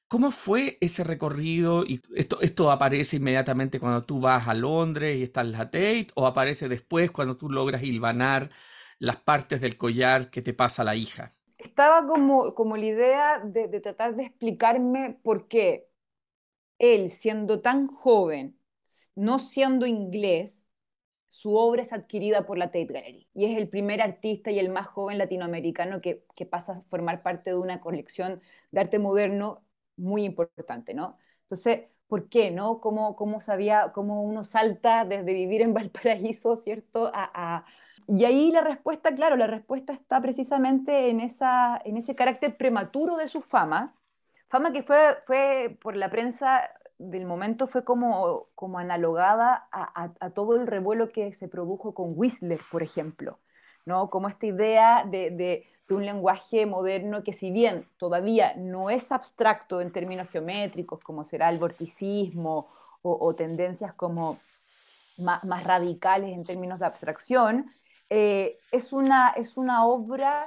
¿Cómo 0.09 0.31
fue 0.31 0.79
ese 0.81 1.05
recorrido? 1.05 1.85
¿Y 1.85 2.03
esto, 2.15 2.41
esto 2.43 2.71
aparece 2.71 3.17
inmediatamente 3.17 3.81
cuando 3.81 4.05
tú 4.05 4.21
vas 4.21 4.47
a 4.49 4.55
Londres 4.55 5.17
y 5.19 5.23
estás 5.23 5.45
en 5.47 5.53
la 5.53 5.65
Tate? 5.71 6.09
¿O 6.15 6.27
aparece 6.27 6.69
después 6.69 7.11
cuando 7.11 7.37
tú 7.37 7.49
logras 7.51 7.83
hilvanar 7.83 8.51
las 8.99 9.17
partes 9.17 9.61
del 9.61 9.77
collar 9.79 10.31
que 10.31 10.43
te 10.43 10.53
pasa 10.55 10.85
la 10.85 10.97
hija? 10.97 11.35
Estaba 11.59 12.07
como, 12.07 12.55
como 12.55 12.77
la 12.77 12.87
idea 12.87 13.39
de, 13.45 13.69
de 13.69 13.81
tratar 13.81 14.17
de 14.17 14.25
explicarme 14.25 15.19
por 15.23 15.47
qué 15.49 15.89
él, 16.79 17.11
siendo 17.11 17.61
tan 17.63 17.89
joven, 17.89 18.59
no 19.17 19.39
siendo 19.39 19.87
inglés, 19.87 20.62
su 21.33 21.57
obra 21.57 21.83
es 21.83 21.93
adquirida 21.95 22.45
por 22.47 22.59
la 22.59 22.67
Tate 22.67 22.85
Gallery 22.87 23.27
y 23.33 23.47
es 23.47 23.57
el 23.57 23.69
primer 23.69 24.03
artista 24.03 24.51
y 24.51 24.59
el 24.59 24.69
más 24.71 24.87
joven 24.87 25.17
latinoamericano 25.19 26.01
que, 26.03 26.25
que 26.37 26.45
pasa 26.47 26.73
a 26.73 26.83
formar 26.91 27.23
parte 27.23 27.51
de 27.51 27.57
una 27.57 27.81
colección 27.81 28.43
de 28.71 28.81
arte 28.81 28.99
moderno 28.99 29.65
muy 29.97 30.25
importante, 30.25 30.93
¿no? 30.95 31.17
Entonces, 31.43 31.85
¿por 32.07 32.29
qué, 32.29 32.51
no? 32.51 32.81
¿Cómo, 32.81 33.17
cómo 33.17 33.41
sabía, 33.41 33.93
cómo 33.95 34.23
uno 34.23 34.45
salta 34.45 35.05
desde 35.07 35.33
vivir 35.33 35.63
en 35.63 35.73
Valparaíso, 35.75 36.57
¿cierto? 36.57 37.11
A, 37.15 37.65
Y 38.07 38.25
ahí 38.27 38.51
la 38.53 38.61
respuesta, 38.63 39.15
claro, 39.15 39.37
la 39.37 39.47
respuesta 39.47 39.93
está 39.95 40.21
precisamente 40.21 41.09
en, 41.09 41.21
esa, 41.21 41.81
en 41.85 41.97
ese 41.97 42.15
carácter 42.15 42.57
prematuro 42.59 43.17
de 43.17 43.29
su 43.29 43.41
fama, 43.41 43.97
fama 44.49 44.73
que 44.73 44.83
fue, 44.83 44.99
fue 45.27 45.79
por 45.81 45.97
la 45.97 46.11
prensa 46.11 46.69
del 46.99 47.27
momento 47.27 47.67
fue 47.67 47.85
como, 47.85 48.47
como 48.55 48.79
analogada 48.79 49.69
a, 49.73 50.11
a, 50.19 50.31
todo 50.31 50.57
el 50.57 50.67
revuelo 50.67 51.11
que 51.11 51.33
se 51.33 51.49
produjo 51.49 51.95
con 51.95 52.13
Whistler, 52.15 52.61
por 52.71 52.83
ejemplo, 52.83 53.39
¿no? 53.85 54.11
Como 54.11 54.29
esta 54.29 54.47
idea 54.47 55.05
de, 55.05 55.31
de, 55.31 55.67
de, 55.89 55.95
un 55.95 56.07
lenguaje 56.07 56.65
moderno 56.65 57.23
que 57.23 57.33
si 57.33 57.51
bien 57.51 57.87
todavía 57.99 58.55
no 58.57 58.89
es 58.89 59.13
abstracto 59.13 59.81
en 59.81 59.93
términos 59.93 60.29
geométricos, 60.29 61.01
como 61.01 61.25
será 61.25 61.51
el 61.51 61.59
vorticismo 61.59 62.69
o, 63.03 63.27
o 63.27 63.35
tendencias 63.35 63.93
como 63.93 64.39
más, 65.19 65.45
más, 65.45 65.65
radicales 65.65 66.33
en 66.33 66.45
términos 66.45 66.79
de 66.79 66.87
abstracción, 66.87 67.73
eh, 68.09 68.59
es, 68.71 68.93
una, 68.93 69.31
es 69.31 69.57
una 69.57 69.87
obra 69.87 70.47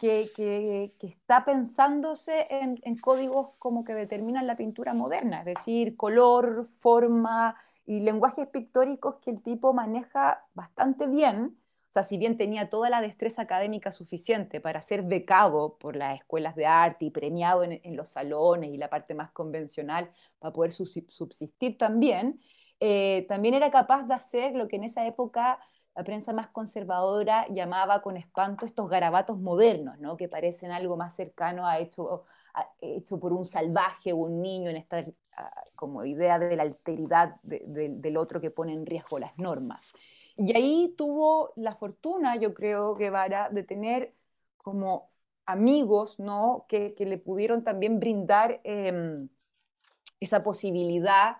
que, 0.00 0.94
está 1.00 1.44
pensándose 1.44 2.46
en, 2.50 2.96
códigos 2.98 3.50
como 3.58 3.84
que 3.84 3.94
determinan 3.94 4.46
la 4.46 4.56
pintura 4.56 4.94
moderna, 4.94 5.40
es 5.40 5.44
decir, 5.44 5.96
color, 5.96 6.64
forma 6.80 7.56
y 7.86 8.00
lenguajes 8.00 8.48
pictóricos 8.48 9.16
que 9.16 9.30
el 9.30 9.42
tipo 9.42 9.72
maneja 9.72 10.44
bastante 10.54 11.06
bien. 11.06 11.58
O 11.88 11.92
sea, 11.92 12.04
si 12.04 12.18
bien 12.18 12.36
tenía 12.38 12.68
toda 12.68 12.88
la 12.88 13.00
destreza 13.00 13.42
académica 13.42 13.92
suficiente 13.92 14.60
para 14.60 14.80
ser 14.80 15.02
becado 15.02 15.76
por 15.76 15.96
las 15.96 16.20
escuelas 16.20 16.54
de 16.54 16.66
arte 16.66 17.06
y 17.06 17.10
premiado 17.10 17.64
en, 17.64 17.80
en 17.82 17.96
los 17.96 18.10
salones 18.10 18.70
y 18.70 18.78
la 18.78 18.88
parte 18.88 19.14
más 19.14 19.32
convencional 19.32 20.10
para 20.38 20.52
poder 20.52 20.72
subsistir 20.72 21.76
también, 21.76 22.40
eh, 22.80 23.26
también 23.28 23.54
era 23.54 23.70
capaz 23.70 24.04
de 24.04 24.14
hacer 24.14 24.54
lo 24.54 24.66
que 24.66 24.76
en 24.76 24.84
esa 24.84 25.06
época 25.06 25.58
la 25.94 26.04
prensa 26.04 26.32
más 26.32 26.48
conservadora 26.48 27.46
llamaba 27.48 28.02
con 28.02 28.16
espanto 28.16 28.64
estos 28.64 28.88
garabatos 28.88 29.38
modernos, 29.38 29.98
¿no? 29.98 30.16
que 30.16 30.28
parecen 30.28 30.70
algo 30.70 30.96
más 30.96 31.14
cercano 31.14 31.66
a 31.66 31.78
hecho, 31.78 32.24
por 33.20 33.32
un 33.32 33.44
salvaje 33.44 34.12
o 34.12 34.16
un 34.16 34.40
niño 34.40 34.70
en 34.70 34.76
esta 34.76 35.04
como 35.74 36.04
idea 36.04 36.38
de 36.38 36.56
la 36.56 36.62
alteridad 36.64 37.36
de, 37.42 37.62
de, 37.66 37.88
del 37.88 38.16
otro 38.16 38.40
que 38.40 38.50
pone 38.50 38.72
en 38.74 38.86
riesgo 38.86 39.18
las 39.18 39.36
normas. 39.38 39.92
Y 40.36 40.54
ahí 40.54 40.94
tuvo 40.96 41.52
la 41.56 41.74
fortuna, 41.74 42.36
yo 42.36 42.54
creo, 42.54 42.94
Guevara, 42.94 43.48
de 43.50 43.62
tener 43.62 44.14
como 44.58 45.10
amigos 45.46 46.18
¿no? 46.18 46.66
que, 46.68 46.94
que 46.94 47.06
le 47.06 47.18
pudieron 47.18 47.64
también 47.64 47.98
brindar 47.98 48.60
eh, 48.64 49.26
esa 50.20 50.42
posibilidad 50.42 51.38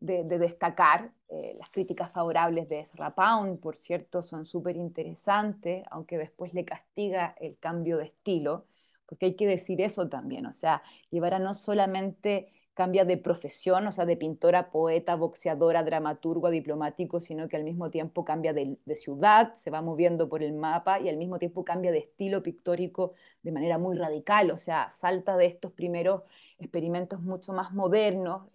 de 0.00 0.24
destacar. 0.24 1.12
Eh, 1.32 1.54
las 1.58 1.70
críticas 1.70 2.10
favorables 2.10 2.68
de 2.68 2.80
Ezra 2.80 3.14
Pound, 3.14 3.60
por 3.60 3.76
cierto, 3.76 4.20
son 4.20 4.46
súper 4.46 4.76
interesantes, 4.76 5.84
aunque 5.90 6.18
después 6.18 6.54
le 6.54 6.64
castiga 6.64 7.36
el 7.38 7.56
cambio 7.58 7.98
de 7.98 8.06
estilo, 8.06 8.66
porque 9.06 9.26
hay 9.26 9.36
que 9.36 9.46
decir 9.46 9.80
eso 9.80 10.08
también, 10.08 10.46
o 10.46 10.52
sea, 10.52 10.82
Guevara 11.10 11.38
no 11.38 11.54
solamente 11.54 12.52
cambia 12.74 13.04
de 13.04 13.16
profesión, 13.16 13.86
o 13.86 13.92
sea, 13.92 14.06
de 14.06 14.16
pintora, 14.16 14.70
poeta, 14.72 15.14
boxeadora, 15.14 15.84
dramaturgo, 15.84 16.50
diplomático, 16.50 17.20
sino 17.20 17.48
que 17.48 17.56
al 17.56 17.64
mismo 17.64 17.90
tiempo 17.90 18.24
cambia 18.24 18.52
de, 18.52 18.78
de, 18.84 18.96
ciudad, 18.96 19.54
se 19.54 19.70
va 19.70 19.82
moviendo 19.82 20.28
por 20.28 20.42
el 20.42 20.52
mapa 20.52 20.98
y 20.98 21.08
al 21.08 21.16
mismo 21.16 21.38
tiempo 21.38 21.64
cambia 21.64 21.92
de 21.92 21.98
estilo 21.98 22.42
pictórico 22.42 23.14
de 23.42 23.52
manera 23.52 23.78
muy 23.78 23.96
radical, 23.96 24.50
o 24.50 24.58
sea, 24.58 24.90
salta 24.90 25.36
de 25.36 25.46
estos 25.46 25.72
primeros 25.72 26.22
experimentos 26.58 27.20
mucho 27.20 27.52
más 27.52 27.72
modernos, 27.72 28.48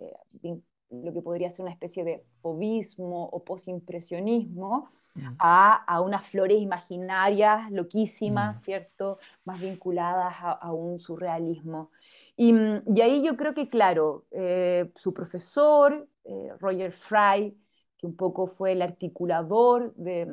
eh, 0.44 0.60
lo 1.04 1.14
que 1.14 1.22
podría 1.22 1.50
ser 1.50 1.64
una 1.64 1.72
especie 1.72 2.04
de 2.04 2.24
fobismo 2.42 3.26
o 3.26 3.44
posimpresionismo, 3.44 4.90
mm. 5.16 5.28
a, 5.40 5.74
a, 5.74 6.02
unas 6.02 6.26
flores 6.28 6.62
imaginarias 6.62 7.72
loquísimas, 7.72 8.54
mm. 8.54 8.64
¿cierto? 8.64 9.20
Más 9.44 9.60
vinculadas 9.62 10.36
a, 10.40 10.52
a 10.52 10.72
un 10.72 11.00
surrealismo. 11.00 11.92
Y, 12.36 12.54
y, 12.94 13.02
ahí 13.02 13.24
yo 13.24 13.38
creo 13.38 13.54
que, 13.54 13.70
claro, 13.70 14.26
eh, 14.32 14.92
su 14.96 15.14
profesor, 15.14 16.08
eh, 16.26 16.50
Roger 16.60 16.92
Fry, 16.92 17.58
que 17.98 18.08
un 18.08 18.16
poco 18.16 18.48
fue 18.48 18.74
el 18.74 18.82
articulador 18.82 19.94
de, 19.96 20.28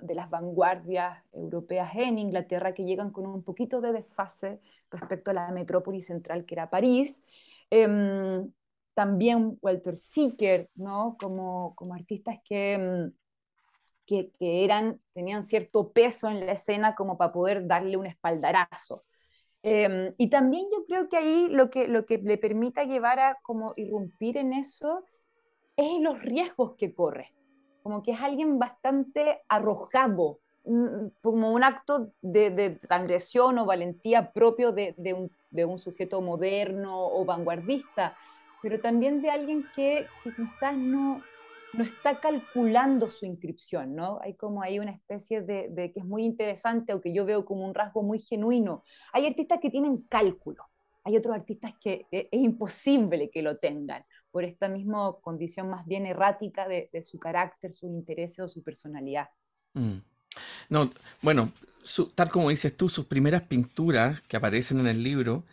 de, 0.00 0.14
las 0.14 0.30
vanguardias 0.30 1.22
europeas 1.32 1.92
en 1.94 2.18
Inglaterra, 2.18 2.74
que 2.74 2.84
llegan 2.84 3.10
con 3.10 3.26
un 3.26 3.42
poquito 3.42 3.80
de 3.80 3.92
desfase 3.92 4.58
respecto 4.90 5.30
a 5.30 5.34
la 5.34 5.50
metrópoli 5.52 6.02
central 6.02 6.44
que 6.44 6.54
era 6.54 6.70
París, 6.70 7.22
eh, 7.70 8.44
también 8.94 9.58
Walter 9.60 9.96
Sicker, 9.98 10.70
¿no? 10.74 11.16
Como, 11.18 11.74
como 11.74 11.94
artistas 11.94 12.38
que, 12.44 12.78
mm, 12.78 13.12
que, 14.06 14.30
que, 14.38 14.64
eran, 14.64 15.00
tenían 15.12 15.44
cierto 15.44 15.92
peso 15.92 16.28
en 16.28 16.46
la 16.46 16.52
escena 16.52 16.94
como 16.94 17.18
para 17.18 17.32
poder 17.32 17.66
darle 17.66 17.96
un 17.96 18.06
espaldarazo. 18.06 19.04
Eh, 19.62 20.12
y 20.18 20.28
también 20.28 20.66
yo 20.72 20.84
creo 20.84 21.08
que 21.08 21.16
ahí 21.16 21.48
lo 21.48 21.70
que, 21.70 21.88
lo 21.88 22.04
que 22.04 22.18
le 22.18 22.36
permita 22.36 22.84
llevar 22.84 23.18
a 23.18 23.38
como 23.42 23.72
irrumpir 23.76 24.36
en 24.36 24.52
eso 24.52 25.04
es 25.76 26.00
los 26.00 26.22
riesgos 26.22 26.74
que 26.76 26.94
corre. 26.94 27.32
Como 27.82 28.02
que 28.02 28.12
es 28.12 28.20
alguien 28.20 28.58
bastante 28.58 29.42
arrojado, 29.48 30.40
como 31.22 31.52
un 31.52 31.62
acto 31.62 32.12
de, 32.22 32.50
de 32.50 32.70
transgresión 32.70 33.58
o 33.58 33.66
valentía 33.66 34.32
propio 34.32 34.72
de, 34.72 34.94
de, 34.96 35.12
un, 35.12 35.30
de 35.50 35.66
un 35.66 35.78
sujeto 35.78 36.22
moderno 36.22 37.06
o 37.06 37.24
vanguardista 37.26 38.16
pero 38.64 38.80
también 38.80 39.20
de 39.20 39.28
alguien 39.28 39.66
que, 39.76 40.06
que 40.22 40.34
quizás 40.34 40.74
no, 40.74 41.22
no 41.74 41.84
está 41.84 42.18
calculando 42.18 43.10
su 43.10 43.26
inscripción, 43.26 43.94
¿no? 43.94 44.18
Hay 44.22 44.36
como 44.36 44.62
ahí 44.62 44.78
una 44.78 44.92
especie 44.92 45.42
de, 45.42 45.68
de, 45.68 45.92
que 45.92 46.00
es 46.00 46.06
muy 46.06 46.24
interesante 46.24 46.94
o 46.94 47.02
que 47.02 47.12
yo 47.12 47.26
veo 47.26 47.44
como 47.44 47.66
un 47.66 47.74
rasgo 47.74 48.02
muy 48.02 48.18
genuino. 48.20 48.82
Hay 49.12 49.26
artistas 49.26 49.58
que 49.60 49.68
tienen 49.68 49.98
cálculo, 50.08 50.64
hay 51.02 51.14
otros 51.14 51.34
artistas 51.34 51.74
que 51.78 52.06
es, 52.10 52.26
imposible 52.32 53.28
que 53.28 53.42
lo 53.42 53.58
tengan 53.58 54.02
por 54.30 54.44
esta 54.44 54.70
misma 54.70 55.14
condición 55.20 55.68
más 55.68 55.84
bien 55.84 56.06
errática 56.06 56.66
de, 56.66 56.88
de 56.90 57.04
su 57.04 57.18
carácter, 57.18 57.74
sus 57.74 57.90
intereses 57.90 58.38
o 58.38 58.48
su 58.48 58.62
personalidad. 58.62 59.28
Mm. 59.74 59.98
No, 60.70 60.90
bueno, 61.20 61.52
su, 61.82 62.06
tal 62.06 62.30
como 62.30 62.48
dices 62.48 62.74
tú, 62.74 62.88
sus 62.88 63.04
primeras 63.04 63.42
pinturas 63.42 64.22
que 64.22 64.38
aparecen 64.38 64.80
en 64.80 64.86
el 64.86 65.02
libro 65.02 65.44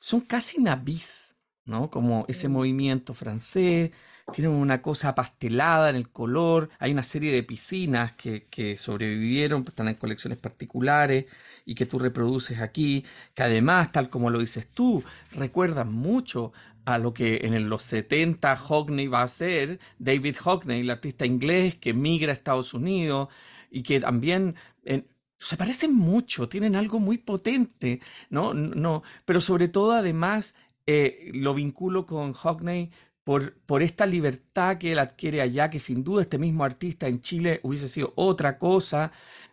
son 0.00 0.22
casi 0.22 0.60
navis 0.60 1.25
¿no? 1.66 1.90
Como 1.90 2.24
ese 2.28 2.48
movimiento 2.48 3.14
francés, 3.14 3.90
tiene 4.32 4.48
una 4.48 4.82
cosa 4.82 5.14
pastelada 5.14 5.90
en 5.90 5.96
el 5.96 6.08
color, 6.10 6.70
hay 6.78 6.92
una 6.92 7.02
serie 7.02 7.32
de 7.32 7.42
piscinas 7.42 8.12
que, 8.12 8.46
que 8.46 8.76
sobrevivieron, 8.76 9.62
pues 9.62 9.70
están 9.72 9.88
en 9.88 9.94
colecciones 9.96 10.38
particulares 10.38 11.26
y 11.64 11.74
que 11.74 11.86
tú 11.86 11.98
reproduces 11.98 12.60
aquí, 12.60 13.04
que 13.34 13.42
además, 13.42 13.92
tal 13.92 14.08
como 14.08 14.30
lo 14.30 14.38
dices 14.38 14.68
tú, 14.68 15.04
recuerdan 15.32 15.92
mucho 15.92 16.52
a 16.86 16.98
lo 16.98 17.12
que 17.12 17.40
en 17.42 17.68
los 17.68 17.82
70 17.82 18.56
Hockney 18.56 19.08
va 19.08 19.22
a 19.22 19.28
ser, 19.28 19.80
David 19.98 20.36
Hockney, 20.42 20.80
el 20.80 20.90
artista 20.90 21.26
inglés 21.26 21.74
que 21.74 21.92
migra 21.92 22.30
a 22.30 22.34
Estados 22.34 22.74
Unidos 22.74 23.28
y 23.70 23.82
que 23.82 24.00
también... 24.00 24.54
En, 24.84 25.06
se 25.38 25.58
parecen 25.58 25.94
mucho, 25.94 26.48
tienen 26.48 26.76
algo 26.76 26.98
muy 26.98 27.18
potente, 27.18 28.00
¿no? 28.30 28.54
no 28.54 29.02
pero 29.26 29.42
sobre 29.42 29.68
todo 29.68 29.92
además 29.92 30.54
eh, 30.86 31.30
lo 31.34 31.54
vinculo 31.54 32.06
con 32.06 32.32
Hockney 32.32 32.90
por, 33.24 33.54
por 33.66 33.82
esta 33.82 34.06
libertad 34.06 34.78
que 34.78 34.92
él 34.92 35.00
adquiere 35.00 35.40
allá, 35.40 35.68
que 35.68 35.80
sin 35.80 36.04
duda 36.04 36.22
este 36.22 36.38
mismo 36.38 36.62
artista 36.64 37.08
en 37.08 37.20
Chile 37.20 37.58
hubiese 37.64 37.88
sido 37.88 38.12
otra 38.14 38.56
cosa. 38.58 39.10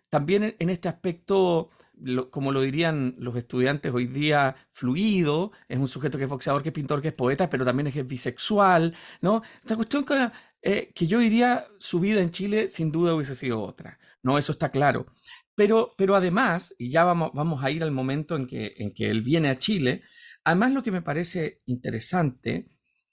También 0.09 0.55
en, 0.59 0.69
este 0.69 0.89
aspecto, 0.89 1.71
lo, 1.99 2.29
como 2.29 2.51
lo 2.51 2.61
dirían 2.61 3.15
los 3.17 3.35
estudiantes 3.35 3.91
hoy 3.91 4.05
día, 4.05 4.55
fluido, 4.73 5.51
es 5.67 5.79
un 5.79 5.87
sujeto 5.87 6.19
que 6.19 6.25
es 6.25 6.29
boxeador, 6.29 6.61
que 6.61 6.69
es 6.69 6.75
pintor, 6.75 7.01
que 7.01 7.07
es 7.07 7.13
poeta, 7.15 7.49
pero 7.49 7.65
también 7.65 7.87
es 7.87 8.07
bisexual, 8.07 8.95
¿no? 9.21 9.41
Esta 9.57 9.75
cuestión 9.75 10.05
que, 10.05 10.29
eh, 10.61 10.91
que 10.93 11.07
yo 11.07 11.17
diría 11.17 11.65
su 11.79 11.99
vida 11.99 12.21
en 12.21 12.29
Chile 12.29 12.69
sin 12.69 12.91
duda 12.91 13.15
hubiese 13.15 13.33
sido 13.33 13.59
otra, 13.59 13.97
¿no? 14.21 14.37
Eso 14.37 14.51
está 14.51 14.69
claro. 14.69 15.07
Pero, 15.55 15.93
pero 15.97 16.15
además, 16.15 16.75
y 16.77 16.89
ya 16.89 17.03
vamos, 17.03 17.31
vamos 17.33 17.63
a 17.63 17.71
ir 17.71 17.81
al 17.83 17.91
momento 17.91 18.35
en 18.35 18.45
que, 18.47 18.75
en 18.77 18.91
que 18.91 19.09
él 19.09 19.21
viene 19.23 19.49
a 19.49 19.57
Chile, 19.57 20.03
Además, 20.43 20.71
lo 20.71 20.83
que 20.83 20.91
me 20.91 21.01
parece 21.01 21.61
interesante 21.65 22.69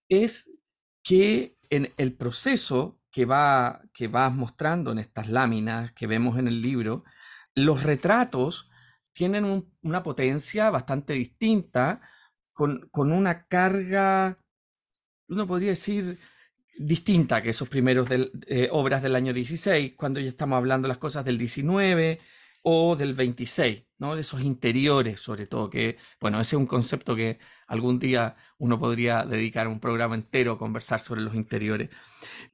es 0.09 0.51
que 1.03 1.57
en 1.71 1.93
el 1.97 2.15
proceso 2.15 3.01
que, 3.11 3.25
va, 3.25 3.83
que 3.93 4.09
vas 4.09 4.35
mostrando 4.35 4.93
en 4.93 4.99
estas 4.99 5.29
láminas 5.29 5.93
que 5.93 6.07
vemos 6.07 6.39
en 6.39 6.49
el 6.49 6.61
libro, 6.61 7.05
los 7.55 7.83
retratos 7.83 8.69
tienen 9.13 9.69
una 9.83 10.03
potencia 10.03 10.71
bastante 10.71 11.13
distinta, 11.13 12.01
con, 12.53 12.89
con, 12.91 13.13
una 13.13 13.47
carga, 13.47 14.39
uno 15.29 15.47
podría 15.47 15.71
decir, 15.71 16.19
distinta 16.77 17.43
que 17.43 17.51
esos 17.51 17.69
primeros 17.69 18.09
eh, 18.11 18.69
obras 18.73 19.03
del 19.03 19.17
año 19.17 19.33
16, 19.33 19.95
cuando 19.97 20.21
ya 20.21 20.29
estamos 20.29 20.57
hablando 20.57 20.89
las 20.89 20.99
cosas 20.99 21.25
del 21.25 21.39
19 21.39 22.19
o 22.63 22.97
del 22.97 23.15
26, 23.15 23.87
¿no? 23.99 24.15
De 24.15 24.23
esos 24.23 24.43
interiores, 24.43 25.21
sobre 25.21 25.47
todo, 25.47 25.71
que, 25.71 25.97
bueno, 26.21 26.41
ese 26.41 26.57
es 26.57 26.61
un 26.61 26.67
concepto 26.67 27.17
que 27.17 27.39
algún 27.67 27.99
día 27.99 28.37
uno 28.59 28.79
podría 28.79 29.25
dedicar 29.25 29.69
un 29.69 29.81
programa 29.81 30.15
entero 30.15 30.53
a 30.53 30.59
conversar 30.59 31.01
sobre 31.01 31.23
los 31.23 31.35
interiores, 31.35 31.91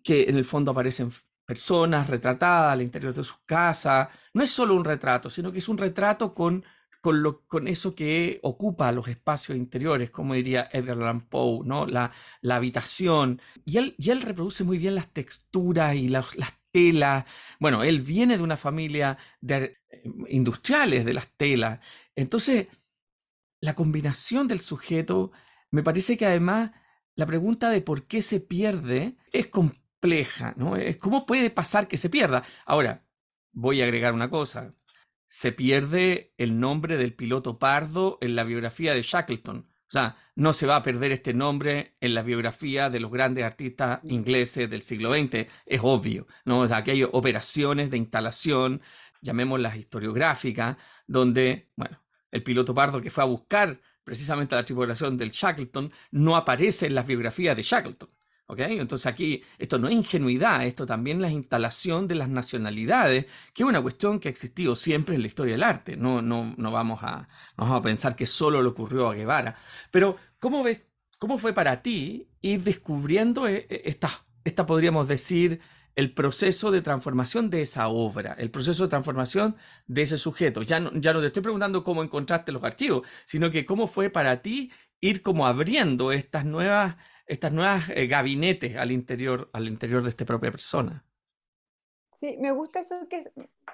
que 0.02 0.24
en 0.24 0.36
el 0.36 0.44
fondo 0.44 0.72
aparecen 0.72 1.10
personas 1.44 2.08
retratadas 2.08 2.72
al 2.72 2.82
interior 2.82 3.14
de 3.14 3.24
sus 3.24 3.38
casas. 3.46 4.08
No 4.34 4.42
es 4.42 4.50
solo 4.50 4.74
un 4.74 4.84
retrato, 4.84 5.30
sino 5.30 5.52
que 5.52 5.58
es 5.60 5.68
un 5.68 5.78
retrato 5.78 6.34
con, 6.34 6.64
con, 7.06 7.22
lo, 7.22 7.46
con 7.46 7.68
eso 7.68 7.94
que 7.94 8.40
ocupa 8.42 8.90
los 8.90 9.06
espacios 9.06 9.56
interiores, 9.56 10.10
como 10.10 10.34
diría 10.34 10.68
Edgar 10.72 10.96
Allan 10.96 11.20
Poe, 11.28 11.64
¿no? 11.64 11.86
la, 11.86 12.10
la 12.40 12.56
habitación. 12.56 13.40
Y 13.64 13.78
él, 13.78 13.94
y 13.96 14.10
él 14.10 14.22
reproduce 14.22 14.64
muy 14.64 14.76
bien 14.76 14.96
las 14.96 15.12
texturas 15.12 15.94
y 15.94 16.08
las 16.08 16.26
telas. 16.72 17.24
Bueno, 17.60 17.84
él 17.84 18.00
viene 18.00 18.36
de 18.36 18.42
una 18.42 18.56
familia 18.56 19.18
de, 19.40 19.78
eh, 19.88 20.02
industriales 20.30 21.04
de 21.04 21.14
las 21.14 21.28
telas. 21.36 21.78
Entonces, 22.16 22.66
la 23.60 23.76
combinación 23.76 24.48
del 24.48 24.58
sujeto, 24.58 25.30
me 25.70 25.84
parece 25.84 26.16
que 26.16 26.26
además 26.26 26.72
la 27.14 27.26
pregunta 27.26 27.70
de 27.70 27.82
por 27.82 28.08
qué 28.08 28.20
se 28.20 28.40
pierde 28.40 29.16
es 29.30 29.46
compleja 29.46 30.54
¿no? 30.56 30.74
Es 30.76 30.96
cómo 30.96 31.24
puede 31.24 31.50
pasar 31.50 31.86
que 31.86 31.98
se 31.98 32.10
pierda. 32.10 32.42
Ahora, 32.64 33.06
voy 33.52 33.80
a 33.80 33.84
agregar 33.84 34.12
una 34.12 34.28
cosa. 34.28 34.74
Se 35.26 35.52
pierde 35.52 36.34
el 36.38 36.60
nombre 36.60 36.96
del 36.96 37.14
piloto 37.14 37.58
pardo 37.58 38.18
en 38.20 38.36
la 38.36 38.44
biografía 38.44 38.94
de 38.94 39.02
Shackleton. 39.02 39.68
O 39.88 39.90
sea, 39.90 40.16
no 40.34 40.52
se 40.52 40.66
va 40.66 40.76
a 40.76 40.82
perder 40.82 41.12
este 41.12 41.32
nombre 41.32 41.96
en 42.00 42.14
la 42.14 42.22
biografía 42.22 42.90
de 42.90 43.00
los 43.00 43.10
grandes 43.10 43.44
artistas 43.44 44.00
ingleses 44.02 44.68
del 44.68 44.82
siglo 44.82 45.14
XX, 45.14 45.46
es 45.64 45.80
obvio, 45.82 46.26
¿no? 46.44 46.60
O 46.60 46.68
sea, 46.68 46.82
que 46.82 46.90
hay 46.90 47.04
operaciones 47.04 47.90
de 47.90 47.96
instalación, 47.96 48.82
llamémoslas 49.22 49.76
historiográficas, 49.76 50.76
donde, 51.06 51.70
bueno, 51.76 52.02
el 52.32 52.42
piloto 52.42 52.74
pardo 52.74 53.00
que 53.00 53.10
fue 53.10 53.22
a 53.24 53.26
buscar 53.26 53.80
precisamente 54.04 54.56
la 54.56 54.64
tripulación 54.64 55.16
del 55.16 55.30
Shackleton 55.30 55.92
no 56.10 56.36
aparece 56.36 56.86
en 56.86 56.94
las 56.94 57.06
biografías 57.06 57.56
de 57.56 57.62
Shackleton. 57.62 58.10
Entonces 58.48 59.06
aquí 59.06 59.42
esto 59.58 59.78
no 59.78 59.88
es 59.88 59.94
ingenuidad, 59.94 60.64
esto 60.64 60.86
también 60.86 61.18
es 61.18 61.22
la 61.22 61.30
instalación 61.30 62.06
de 62.06 62.14
las 62.14 62.28
nacionalidades, 62.28 63.26
que 63.52 63.62
es 63.64 63.68
una 63.68 63.82
cuestión 63.82 64.20
que 64.20 64.28
ha 64.28 64.30
existido 64.30 64.76
siempre 64.76 65.16
en 65.16 65.22
la 65.22 65.26
historia 65.26 65.54
del 65.54 65.64
arte. 65.64 65.96
No, 65.96 66.22
no, 66.22 66.54
no, 66.56 66.70
vamos, 66.70 67.00
a, 67.02 67.26
vamos 67.56 67.78
a 67.78 67.82
pensar 67.82 68.14
que 68.14 68.26
solo 68.26 68.62
le 68.62 68.68
ocurrió 68.68 69.08
a 69.08 69.14
Guevara. 69.14 69.56
Pero, 69.90 70.16
¿cómo, 70.38 70.62
ves, 70.62 70.82
cómo 71.18 71.38
fue 71.38 71.52
para 71.52 71.82
ti 71.82 72.28
ir 72.40 72.62
descubriendo 72.62 73.48
eh, 73.48 73.66
eh, 73.68 73.82
esta, 73.86 74.10
esta, 74.44 74.64
podríamos 74.64 75.08
decir, 75.08 75.60
el 75.96 76.12
proceso 76.14 76.70
de 76.70 76.82
transformación 76.82 77.50
de 77.50 77.62
esa 77.62 77.88
obra, 77.88 78.34
el 78.38 78.50
proceso 78.50 78.84
de 78.84 78.90
transformación 78.90 79.56
de 79.88 80.02
ese 80.02 80.18
sujeto? 80.18 80.62
Ya 80.62 80.78
no, 80.78 80.92
ya 80.94 81.12
no 81.12 81.20
te 81.20 81.26
estoy 81.28 81.42
preguntando 81.42 81.82
cómo 81.82 82.02
encontraste 82.04 82.52
los 82.52 82.62
archivos, 82.62 83.06
sino 83.24 83.50
que 83.50 83.66
cómo 83.66 83.88
fue 83.88 84.08
para 84.08 84.40
ti 84.40 84.70
ir 85.00 85.22
como 85.22 85.46
abriendo 85.46 86.12
estas 86.12 86.44
nuevas 86.44 86.96
estas 87.26 87.52
nuevas 87.52 87.88
eh, 87.90 88.06
gabinetes 88.06 88.76
al 88.76 88.92
interior, 88.92 89.50
al 89.52 89.68
interior 89.68 90.02
de 90.02 90.08
esta 90.08 90.24
propia 90.24 90.50
persona. 90.50 91.04
Sí, 92.12 92.36
me 92.40 92.52
gusta 92.52 92.80
eso 92.80 93.08
que, 93.08 93.24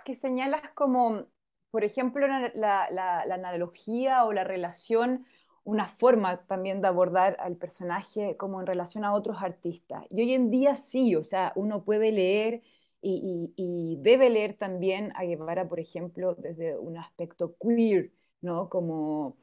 que 0.04 0.14
señalas 0.14 0.62
como, 0.74 1.26
por 1.70 1.84
ejemplo, 1.84 2.26
la, 2.26 3.20
analogía 3.20 4.24
o 4.24 4.32
la 4.32 4.42
relación, 4.44 5.26
una 5.64 5.86
forma 5.86 6.44
también 6.46 6.80
de 6.82 6.88
abordar 6.88 7.36
al 7.38 7.56
personaje 7.56 8.36
como 8.36 8.60
en 8.60 8.66
relación 8.66 9.04
a 9.04 9.12
otros 9.12 9.42
artistas. 9.42 10.04
Y 10.10 10.22
hoy 10.22 10.32
en 10.32 10.50
día 10.50 10.76
sí, 10.76 11.14
o 11.14 11.22
sea, 11.22 11.52
uno 11.54 11.84
puede 11.84 12.10
leer 12.10 12.62
y, 13.00 13.52
y, 13.56 13.96
debe 14.00 14.30
leer 14.30 14.56
también 14.56 15.12
a 15.16 15.24
Guevara, 15.24 15.68
por 15.68 15.80
ejemplo, 15.80 16.34
desde 16.36 16.76
un 16.78 16.96
aspecto 16.96 17.56
queer, 17.60 18.12
¿no? 18.40 18.68
Como 18.68 19.36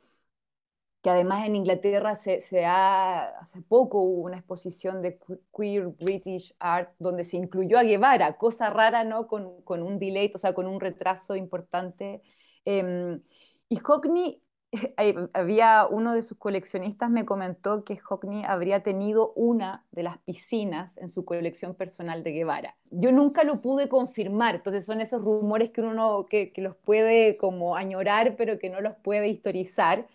que 1.01 1.09
además 1.09 1.45
en 1.45 1.55
Inglaterra 1.55 2.15
se, 2.15 2.65
ha, 2.65 3.29
hace 3.39 3.61
poco 3.61 4.01
hubo 4.01 4.23
una 4.23 4.37
exposición 4.37 5.01
de 5.01 5.17
queer 5.55 5.87
British 5.87 6.53
art 6.59 6.93
donde 6.99 7.23
se 7.23 7.37
incluyó 7.37 7.77
a 7.79 7.83
Guevara, 7.83 8.37
cosa 8.37 8.69
rara, 8.69 9.03
¿no? 9.05 9.27
Con, 9.27 9.61
con 9.63 9.81
un 9.81 9.97
delay, 9.97 10.31
o 10.35 10.37
sea, 10.37 10.53
con 10.53 10.67
un 10.67 10.79
retraso 10.79 11.35
importante. 11.35 12.21
Em, 12.65 13.21
y 13.69 13.77
Hockney, 13.77 14.41
había 15.33 15.87
uno 15.89 16.13
de 16.13 16.21
sus 16.21 16.37
coleccionistas 16.37 17.09
me 17.09 17.25
comentó 17.25 17.83
que 17.83 17.97
Hockney 17.97 18.43
habría 18.45 18.83
tenido 18.83 19.33
una 19.35 19.85
de 19.91 20.03
las 20.03 20.19
piscinas 20.19 20.97
en 20.97 21.09
su 21.09 21.25
colección 21.25 21.75
personal 21.75 22.23
de 22.23 22.31
Guevara. 22.33 22.75
Yo 22.91 23.11
nunca 23.11 23.43
lo 23.43 23.61
pude 23.61 23.89
confirmar, 23.89 24.55
entonces 24.55 24.85
son 24.85 25.01
esos 25.01 25.21
rumores 25.21 25.71
que 25.71 25.81
uno 25.81 26.25
que, 26.29 26.51
que 26.51 26.61
los 26.61 26.75
puede 26.75 27.37
como 27.37 27.75
añorar, 27.77 28.35
pero 28.35 28.59
que 28.59 28.69
no 28.69 28.81
los 28.81 28.95
puede 28.97 29.29
historizar. 29.29 30.07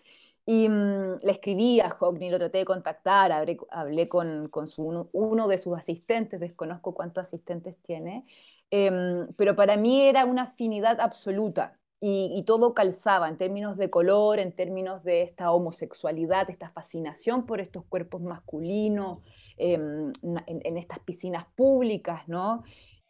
Y 0.45 0.69
mm, 0.69 1.17
le 1.23 1.31
escribí 1.31 1.79
a 1.79 1.89
Hockney, 1.89 2.29
lo 2.29 2.37
traté 2.37 2.59
de 2.59 2.65
contactar, 2.65 3.31
hablé, 3.31 4.07
con, 4.07 4.47
con 4.49 4.67
su, 4.67 5.09
uno, 5.11 5.47
de 5.47 5.57
sus 5.57 5.77
asistentes, 5.77 6.39
desconozco 6.39 6.93
cuántos 6.93 7.23
asistentes 7.25 7.75
tiene, 7.81 8.25
em, 8.69 9.27
pero 9.37 9.55
para 9.55 9.77
mí 9.77 10.01
era 10.01 10.25
una 10.25 10.43
afinidad 10.43 10.99
absoluta 10.99 11.79
y, 11.99 12.43
todo 12.45 12.75
calzaba 12.75 13.27
en 13.29 13.37
términos 13.37 13.77
de 13.77 13.89
color, 13.89 14.39
en 14.39 14.51
términos 14.51 15.03
de 15.03 15.23
esta 15.23 15.51
homosexualidad, 15.51 16.49
esta 16.51 16.69
fascinación 16.69 17.47
por 17.47 17.61
estos 17.61 17.85
cuerpos 17.85 18.21
masculinos, 18.21 19.19
em, 19.57 20.11
en, 20.45 20.77
estas 20.77 20.99
piscinas 20.99 21.45
públicas, 21.55 22.27
¿no? 22.27 22.63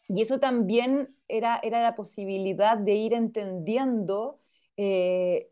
Y 0.07 0.21
eso 0.21 0.39
también 0.39 1.13
era, 1.27 1.59
era 1.63 1.81
la 1.81 1.95
posibilidad 1.95 2.77
de 2.77 2.93
ir 2.93 3.13
entendiendo 3.13 4.39
eh, 4.77 5.49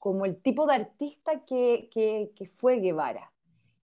como 0.00 0.24
el 0.24 0.40
tipo 0.40 0.66
de 0.66 0.74
artista 0.74 1.44
que, 1.44 1.90
que, 1.92 2.46
fue 2.46 2.80
Guevara. 2.80 3.32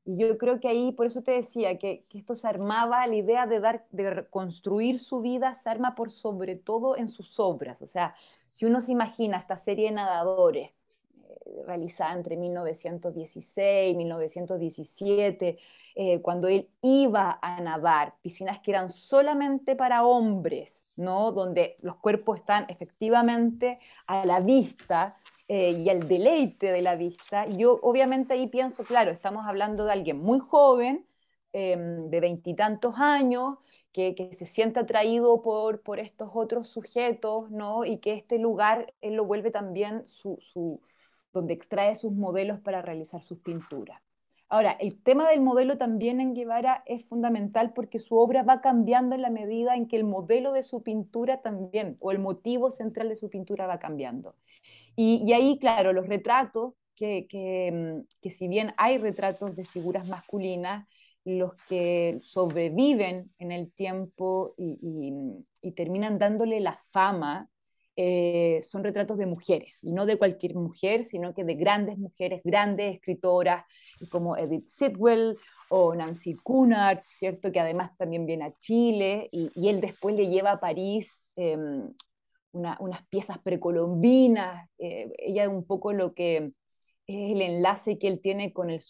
Y 0.04 0.18
yo 0.18 0.38
creo 0.38 0.60
que 0.60 0.68
ahí, 0.68 0.92
por 0.92 1.06
eso 1.06 1.22
te 1.22 1.32
decía, 1.32 1.78
que, 1.78 2.06
que, 2.10 2.18
esto 2.18 2.36
se 2.36 2.48
armaba, 2.48 3.06
la 3.06 3.16
idea 3.16 3.46
de, 3.46 3.60
dar, 3.60 3.86
de 3.92 4.26
construir 4.30 4.98
su 4.98 5.22
vida 5.22 5.54
se 5.54 5.70
arma 5.70 5.94
por 5.96 6.10
sobre 6.10 6.56
todo 6.56 6.98
en 6.98 7.08
sus 7.08 7.40
obras. 7.40 7.84
O 7.84 7.88
sea, 7.88 8.16
si 8.52 8.66
uno 8.66 8.82
se 8.82 8.92
imagina 8.92 9.38
esta 9.38 9.60
serie 9.60 9.90
de 9.90 9.96
nadadores 9.96 10.72
eh, 10.72 11.64
realizada 11.68 12.14
entre 12.14 12.36
1916 12.36 13.94
y 13.94 13.96
1917, 13.96 15.60
eh, 15.94 16.22
cuando 16.22 16.48
él 16.48 16.68
iba 16.82 17.38
a 17.40 17.62
nadar, 17.62 18.16
piscinas 18.24 18.60
que 18.60 18.72
eran 18.72 18.90
solamente 18.90 19.76
para 19.76 20.04
hombres, 20.04 20.84
¿no? 20.96 21.32
donde 21.32 21.78
los 21.84 21.98
cuerpos 21.98 22.40
están 22.40 22.66
efectivamente 22.70 23.80
a 24.08 24.26
la 24.26 24.40
vista, 24.40 25.16
eh, 25.48 25.72
y 25.72 25.90
el 25.90 26.08
deleite 26.08 26.72
de 26.72 26.82
la 26.82 26.96
vista, 26.96 27.48
yo 27.48 27.80
obviamente 27.82 28.34
ahí 28.34 28.48
pienso, 28.48 28.84
claro, 28.84 29.12
estamos 29.12 29.46
hablando 29.48 29.86
de 29.86 29.94
alguien 29.94 30.18
muy 30.20 30.40
joven, 30.40 31.06
em, 31.54 32.10
de 32.10 32.20
veintitantos 32.20 32.96
años, 32.98 33.58
que, 33.94 34.14
que, 34.16 34.34
se 34.36 34.46
siente 34.46 34.80
atraído 34.80 35.42
por, 35.42 35.82
por 35.82 36.00
estos 36.00 36.32
otros 36.36 36.68
sujetos, 36.70 37.50
¿no? 37.52 37.86
Y 37.86 37.98
que 38.00 38.14
este 38.14 38.38
lugar 38.40 38.94
él 39.02 39.16
lo 39.16 39.26
vuelve 39.26 39.50
también 39.52 40.08
su, 40.08 40.38
su, 40.42 40.82
donde 41.34 41.54
extrae 41.54 41.96
sus 41.96 42.14
modelos 42.14 42.60
para 42.60 42.82
realizar 42.82 43.22
sus 43.24 43.40
pinturas. 43.40 44.02
Ahora, 44.50 44.72
el 44.80 45.02
tema 45.02 45.30
del 45.30 45.42
modelo 45.42 45.78
también 45.78 46.22
en 46.22 46.34
Guevara 46.34 46.84
es 46.86 47.06
fundamental 47.06 47.74
porque 47.74 48.00
su 48.00 48.16
obra 48.16 48.44
va 48.44 48.62
cambiando 48.62 49.14
en 49.14 49.22
la 49.22 49.30
medida 49.30 49.76
en 49.76 49.88
que 49.88 49.98
el 49.98 50.06
modelo 50.06 50.54
de 50.54 50.64
su 50.64 50.84
pintura 50.84 51.42
también, 51.42 51.98
o 52.00 52.12
el 52.12 52.20
motivo 52.20 52.72
central 52.72 53.10
de 53.10 53.18
su 53.18 53.30
pintura 53.30 53.68
va 53.68 53.78
cambiando. 53.78 54.36
Y, 54.96 55.32
ahí, 55.34 55.60
claro, 55.60 55.92
los 55.92 56.08
retratos, 56.08 56.74
que, 56.96 57.28
mm, 57.72 58.08
que, 58.22 58.30
si 58.30 58.48
bien 58.48 58.74
hay 58.78 58.98
retratos 58.98 59.56
de 59.56 59.66
figuras 59.66 60.08
masculinas, 60.08 60.88
los 61.26 61.54
que 61.68 62.20
sobreviven 62.22 63.30
en 63.38 63.52
el 63.52 63.72
tiempo 63.74 64.56
y, 64.58 64.80
y 65.62 65.72
terminan 65.74 66.18
dándole 66.18 66.62
la 66.62 66.78
fama 66.78 67.50
eh, 68.00 68.62
son 68.62 68.84
retratos 68.84 69.18
de 69.18 69.26
mujeres, 69.26 69.84
y 69.84 69.92
no 69.92 70.06
de 70.06 70.18
cualquier 70.18 70.54
mujer, 70.54 71.04
sino 71.04 71.34
que 71.34 71.44
de 71.44 71.56
grandes 71.56 71.98
mujeres, 71.98 72.42
grandes 72.44 72.96
escritoras, 72.96 73.66
como 74.12 74.38
Edith 74.38 74.68
Sitwell 74.68 75.36
o 75.70 75.96
Nancy 75.96 76.36
Cunard, 76.36 77.00
¿cierto? 77.08 77.52
Que 77.52 77.60
además 77.60 77.98
también 77.98 78.28
viene 78.28 78.46
a 78.46 78.58
Chile, 78.60 79.30
y, 79.32 79.68
él 79.68 79.82
después 79.82 80.16
le 80.16 80.30
lleva 80.30 80.52
a 80.52 80.60
París 80.60 81.26
em, 81.36 81.92
unas 82.54 83.06
piezas 83.10 83.40
precolombinas. 83.40 84.70
Eh, 84.78 85.12
ella 85.18 85.50
un 85.50 85.66
poco 85.66 85.92
lo 85.92 86.14
que 86.14 86.52
es 87.08 87.32
el 87.32 87.42
enlace 87.42 87.98
que 87.98 88.08
él 88.08 88.22
tiene 88.22 88.54
con 88.54 88.70
el, 88.70 88.82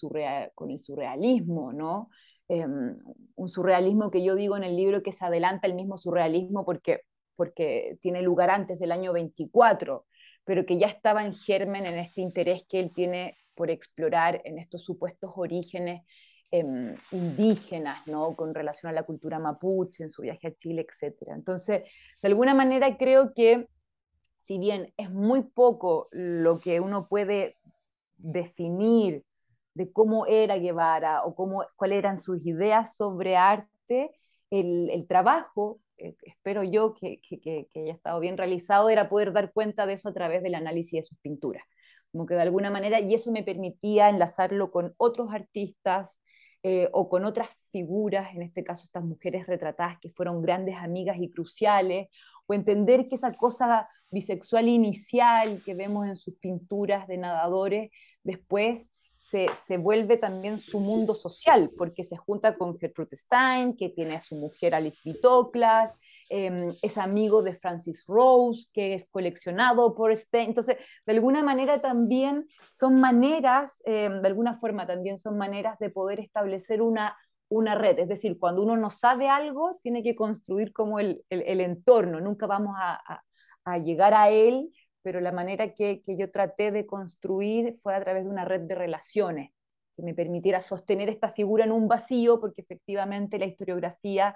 con 0.53 0.69
el 0.69 0.79
surrealismo, 0.79 1.71
¿no? 1.71 2.09
Em, 2.49 2.97
un 3.35 3.49
surrealismo 3.49 4.09
que 4.11 4.23
yo 4.23 4.35
digo 4.35 4.57
en 4.57 4.63
el 4.63 4.75
libro 4.75 5.03
que 5.03 5.11
se 5.11 5.25
adelanta 5.25 5.67
el 5.67 5.75
mismo 5.75 5.97
surrealismo 5.97 6.65
porque, 6.65 7.01
porque 7.37 7.97
tiene 8.01 8.21
lugar 8.21 8.49
antes 8.49 8.79
del 8.79 8.91
año 8.91 9.13
24, 9.13 10.05
pero 10.43 10.65
que 10.65 10.77
ya 10.77 10.87
estaba 10.87 11.23
en 11.23 11.33
germen 11.33 11.85
en 11.85 11.97
este 11.97 12.21
interés 12.21 12.63
que 12.67 12.79
él 12.79 12.91
tiene 12.93 13.35
por 13.55 13.71
explorar 13.71 14.41
en 14.43 14.57
estos 14.59 14.83
supuestos 14.83 15.31
orígenes 15.35 16.03
em, 16.51 16.95
indígenas, 17.11 18.07
¿no? 18.07 18.35
Con 18.35 18.53
relación 18.53 18.89
a 18.89 18.93
la 18.93 19.03
cultura 19.03 19.39
mapuche, 19.39 20.03
en 20.03 20.09
su 20.09 20.23
viaje 20.23 20.47
a 20.47 20.55
Chile, 20.55 20.85
etc. 20.85 21.15
Entonces, 21.33 21.83
de 22.21 22.27
alguna 22.27 22.53
manera 22.53 22.97
creo 22.97 23.33
que 23.33 23.67
si 24.39 24.57
bien 24.57 24.93
es 24.97 25.11
muy 25.11 25.43
poco 25.43 26.07
lo 26.11 26.59
que 26.59 26.79
uno 26.79 27.07
puede 27.07 27.57
definir 28.17 29.23
de 29.73 29.91
cómo 29.91 30.25
era 30.25 30.57
Guevara 30.57 31.23
o 31.23 31.35
cuáles 31.75 31.97
eran 31.97 32.19
sus 32.19 32.45
ideas 32.45 32.95
sobre 32.95 33.37
arte, 33.37 34.11
el, 34.49 35.05
trabajo, 35.07 35.79
eh, 35.97 36.15
espero 36.23 36.63
yo 36.63 36.93
que, 36.93 37.19
que, 37.21 37.67
haya 37.75 37.93
estado 37.93 38.19
bien 38.19 38.37
realizado, 38.37 38.89
era 38.89 39.09
poder 39.09 39.33
dar 39.33 39.51
cuenta 39.51 39.85
de 39.85 39.93
eso 39.93 40.09
a 40.09 40.13
través 40.13 40.43
del 40.43 40.55
análisis 40.55 40.99
de 40.99 41.03
sus 41.03 41.17
pinturas. 41.19 41.63
Como 42.11 42.25
que 42.25 42.35
de 42.35 42.41
alguna 42.41 42.71
manera, 42.71 42.99
y 42.99 43.13
eso 43.13 43.31
me 43.31 43.43
permitía 43.43 44.09
enlazarlo 44.09 44.71
con 44.71 44.93
otros 44.97 45.33
artistas 45.33 46.17
eh, 46.63 46.89
o 46.93 47.09
con 47.09 47.25
otras 47.25 47.49
figuras, 47.71 48.33
en 48.33 48.41
este 48.41 48.63
caso 48.63 48.85
estas 48.85 49.03
mujeres 49.03 49.47
retratadas 49.47 49.97
que 50.01 50.09
fueron 50.09 50.41
grandes 50.41 50.75
amigas 50.77 51.17
y 51.19 51.29
cruciales, 51.29 52.07
o 52.47 52.53
entender 52.53 53.07
que 53.07 53.15
esa 53.15 53.31
cosa 53.33 53.87
bisexual 54.09 54.67
inicial 54.67 55.61
que 55.65 55.75
vemos 55.75 56.07
en 56.07 56.15
sus 56.15 56.35
pinturas 56.35 57.07
de 57.07 57.17
nadadores, 57.17 57.91
después 58.23 58.91
se, 59.27 59.49
se, 59.55 59.75
vuelve 59.75 60.15
también 60.15 60.57
su 60.57 60.79
mundo 60.79 61.13
social, 61.13 61.69
porque 61.77 62.05
se 62.05 62.15
junta 62.15 62.57
con 62.57 62.79
Gertrude 62.79 63.17
Stein, 63.17 63.75
que 63.75 63.89
tiene 63.89 64.15
a 64.15 64.21
su 64.21 64.35
mujer 64.35 64.73
Alice 64.73 65.01
Bitoclas, 65.03 65.97
em, 66.29 66.73
es 66.81 66.97
amigo 66.97 67.43
de 67.43 67.53
Francis 67.53 68.05
Rose, 68.07 68.67
que 68.71 68.93
es 68.93 69.05
coleccionado 69.11 69.95
por 69.95 70.15
Stein. 70.15 70.49
Entonces, 70.49 70.77
de 71.05 71.11
alguna 71.11 71.43
manera 71.43 71.81
también 71.81 72.47
son 72.71 73.01
maneras, 73.01 73.81
em, 73.83 74.21
de 74.21 74.27
alguna 74.29 74.57
forma 74.57 74.87
también 74.87 75.19
son 75.19 75.37
maneras 75.37 75.77
de 75.77 75.89
poder 75.89 76.21
establecer 76.21 76.81
una, 76.81 77.17
una 77.49 77.75
red. 77.75 77.99
Es 77.99 78.07
decir, 78.07 78.39
cuando 78.39 78.63
uno 78.63 78.77
no 78.77 78.91
sabe 78.91 79.27
algo, 79.27 79.77
tiene 79.83 80.03
que 80.03 80.15
construir 80.15 80.71
como 80.71 80.99
el, 80.99 81.25
el, 81.29 81.59
entorno, 81.59 82.21
nunca 82.21 82.47
vamos 82.47 82.75
a, 82.77 83.21
a 83.65 83.77
llegar 83.79 84.13
a 84.13 84.29
él 84.29 84.69
pero 85.07 85.21
la 85.21 85.31
manera 85.31 85.73
que, 85.73 86.03
yo 86.05 86.31
traté 86.31 86.69
de 86.69 86.85
construir 86.85 87.77
fue 87.81 87.95
a 87.95 88.01
través 88.01 88.25
de 88.25 88.29
una 88.29 88.43
red 88.43 88.59
de 88.63 88.75
relaciones 88.75 89.51
que 89.95 90.03
me 90.03 90.13
permitiera 90.13 90.59
sostener 90.59 91.07
esta 91.07 91.31
figura 91.31 91.63
en 91.63 91.71
un 91.71 91.87
vacío, 91.87 92.41
porque 92.41 92.59
efectivamente 92.59 93.39
la 93.39 93.45
historiografía 93.45 94.35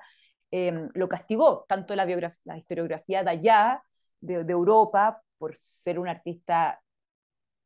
em, 0.50 0.88
lo 0.94 1.10
castigó, 1.10 1.66
tanto 1.68 1.94
la, 1.94 2.06
la 2.46 2.58
historiografía 2.58 3.22
de 3.22 3.30
allá, 3.32 3.84
de, 4.22 4.50
Europa, 4.50 5.22
por 5.38 5.58
ser 5.58 6.00
un 6.00 6.08
artista 6.08 6.82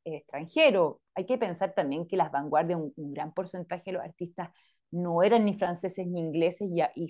extranjero. 0.03 0.99
Hay 1.13 1.27
que 1.27 1.37
pensar 1.37 1.75
también 1.75 2.07
que 2.07 2.17
las 2.17 2.31
vanguardias, 2.31 2.79
un, 2.79 3.13
gran 3.13 3.35
porcentaje 3.35 3.83
de 3.91 3.97
los 3.97 4.03
artistas 4.03 4.49
no 4.89 5.21
eran 5.21 5.45
ni 5.45 5.53
franceses 5.53 6.07
ni 6.07 6.21
ingleses 6.21 6.71
y, 6.95 7.05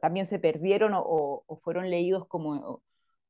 también 0.00 0.26
se 0.26 0.38
perdieron 0.38 0.92
o, 0.94 1.44
fueron 1.60 1.90
leídos 1.90 2.24
como 2.28 2.84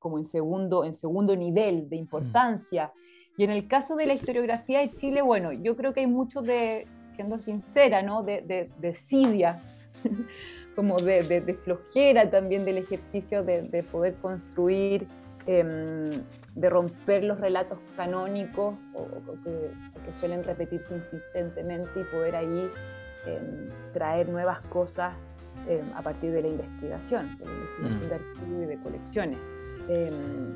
como 0.05 0.19
en 0.19 0.27
segundo, 0.27 0.85
en 0.85 0.95
segundo 0.95 1.35
nivel 1.35 1.89
de 1.89 1.97
importancia. 1.97 2.93
Y 3.39 3.45
en 3.45 3.51
el 3.51 3.67
caso 3.67 3.97
de 3.97 4.05
la 4.05 4.13
historiografía 4.13 4.81
de 4.81 4.91
Chile, 4.91 5.23
bueno, 5.23 5.51
yo 5.51 5.77
creo 5.77 5.95
que 5.95 6.01
hay 6.01 6.07
mucho 6.07 6.43
de, 6.43 6.87
siendo 7.15 7.39
sincera, 7.39 8.03
¿no? 8.03 8.23
de, 8.23 8.43
de, 8.43 8.69
de 8.79 9.57
como 10.77 11.01
de, 11.01 11.23
de, 11.23 11.55
flojera 11.55 12.29
también 12.29 12.67
del 12.67 12.77
ejercicio 12.77 13.43
de, 13.43 13.83
poder 13.91 14.17
construir, 14.17 15.09
em, 15.47 16.11
de 16.55 16.69
romper 16.69 17.25
los 17.25 17.41
relatos 17.41 17.79
canónicos 17.97 18.75
o, 18.93 19.07
que, 19.43 20.13
suelen 20.21 20.45
repetirse 20.45 20.95
insistentemente 20.95 21.99
y 21.99 22.05
poder 22.15 22.37
ahí 22.37 22.71
em, 23.25 23.71
traer 23.95 24.29
nuevas 24.29 24.61
cosas 24.67 25.15
em, 25.67 25.91
a 25.95 26.03
partir 26.03 26.31
de 26.31 26.43
la 26.43 26.49
investigación, 26.49 27.39
de 27.39 27.47
la 27.47 27.53
investigación 27.53 28.05
mm. 28.05 28.09
de 28.11 28.15
archivos 28.15 28.65
y 28.65 28.67
de 28.67 28.79
colecciones. 28.83 29.54
Em, 29.89 30.55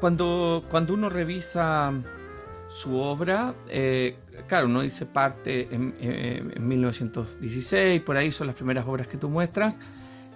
cuando, 0.00 0.64
cuando 0.68 0.94
uno 0.94 1.08
revisa 1.08 1.92
su 2.68 2.96
obra, 2.96 3.54
eh, 3.68 4.16
claro, 4.48 4.66
uno 4.66 4.82
dice 4.82 5.06
parte 5.06 5.68
en, 5.70 5.94
1916, 6.68 8.02
por 8.02 8.16
ahí 8.16 8.32
son 8.32 8.48
las 8.48 8.56
primeras 8.56 8.84
obras 8.86 9.06
que 9.06 9.16
tú 9.16 9.28
muestras, 9.28 9.78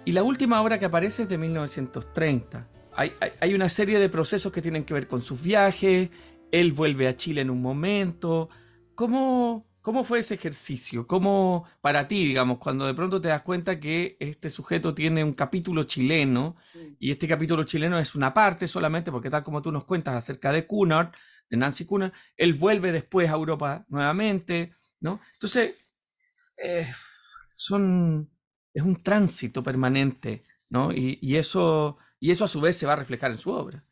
y 0.05 0.13
la 0.13 0.23
última 0.23 0.61
obra 0.61 0.79
que 0.79 0.85
aparece 0.85 1.23
es 1.23 1.29
de 1.29 1.37
1930. 1.37 2.65
Hay, 2.95 3.13
hay, 3.19 3.31
hay, 3.39 3.53
una 3.53 3.69
serie 3.69 3.99
de 3.99 4.09
procesos 4.09 4.51
que 4.51 4.61
tienen 4.61 4.85
que 4.85 4.93
ver 4.93 5.07
con 5.07 5.21
sus 5.21 5.41
viajes, 5.41 6.09
él 6.51 6.73
vuelve 6.73 7.07
a 7.07 7.15
Chile 7.15 7.41
en 7.41 7.49
un 7.49 7.61
momento. 7.61 8.49
¿Cómo, 8.95 9.67
cómo 9.81 10.03
fue 10.03 10.19
ese 10.19 10.35
ejercicio? 10.35 11.07
¿Cómo 11.07 11.65
para 11.81 12.07
ti, 12.07 12.25
digamos, 12.25 12.57
cuando 12.59 12.85
de 12.85 12.93
pronto 12.93 13.21
te 13.21 13.29
das 13.29 13.41
cuenta 13.41 13.79
que 13.79 14.17
este 14.19 14.49
sujeto 14.49 14.93
tiene 14.93 15.23
un 15.23 15.33
capítulo 15.33 15.83
chileno 15.83 16.55
y 16.99 17.11
este 17.11 17.27
capítulo 17.27 17.63
chileno 17.63 17.99
es 17.99 18.15
una 18.15 18.33
parte 18.33 18.67
solamente, 18.67 19.11
porque 19.11 19.29
tal 19.29 19.43
como 19.43 19.61
tú 19.61 19.71
nos 19.71 19.85
cuentas 19.85 20.15
acerca 20.15 20.51
de 20.51 20.65
Cunard, 20.65 21.11
de 21.49 21.57
Nancy 21.57 21.85
Cunard, 21.85 22.13
él 22.37 22.53
vuelve 22.53 22.91
después 22.91 23.29
a 23.29 23.33
Europa 23.33 23.85
nuevamente, 23.89 24.73
¿no? 24.99 25.19
Entonces, 25.33 25.75
eh, 26.63 26.87
son, 27.47 28.29
es 28.73 28.83
un 28.83 28.95
tránsito 28.97 29.63
permanente, 29.63 30.43
¿no? 30.69 30.91
y, 30.93 31.35
eso, 31.35 31.97
y 32.19 32.31
eso 32.31 32.45
a 32.45 32.47
su 32.47 32.61
vez 32.61 32.75
se 32.77 32.85
va 32.85 32.93
a 32.93 32.97
reflejar 32.97 33.31
en 33.31 33.37
su 33.37 33.51
obra. 33.51 33.83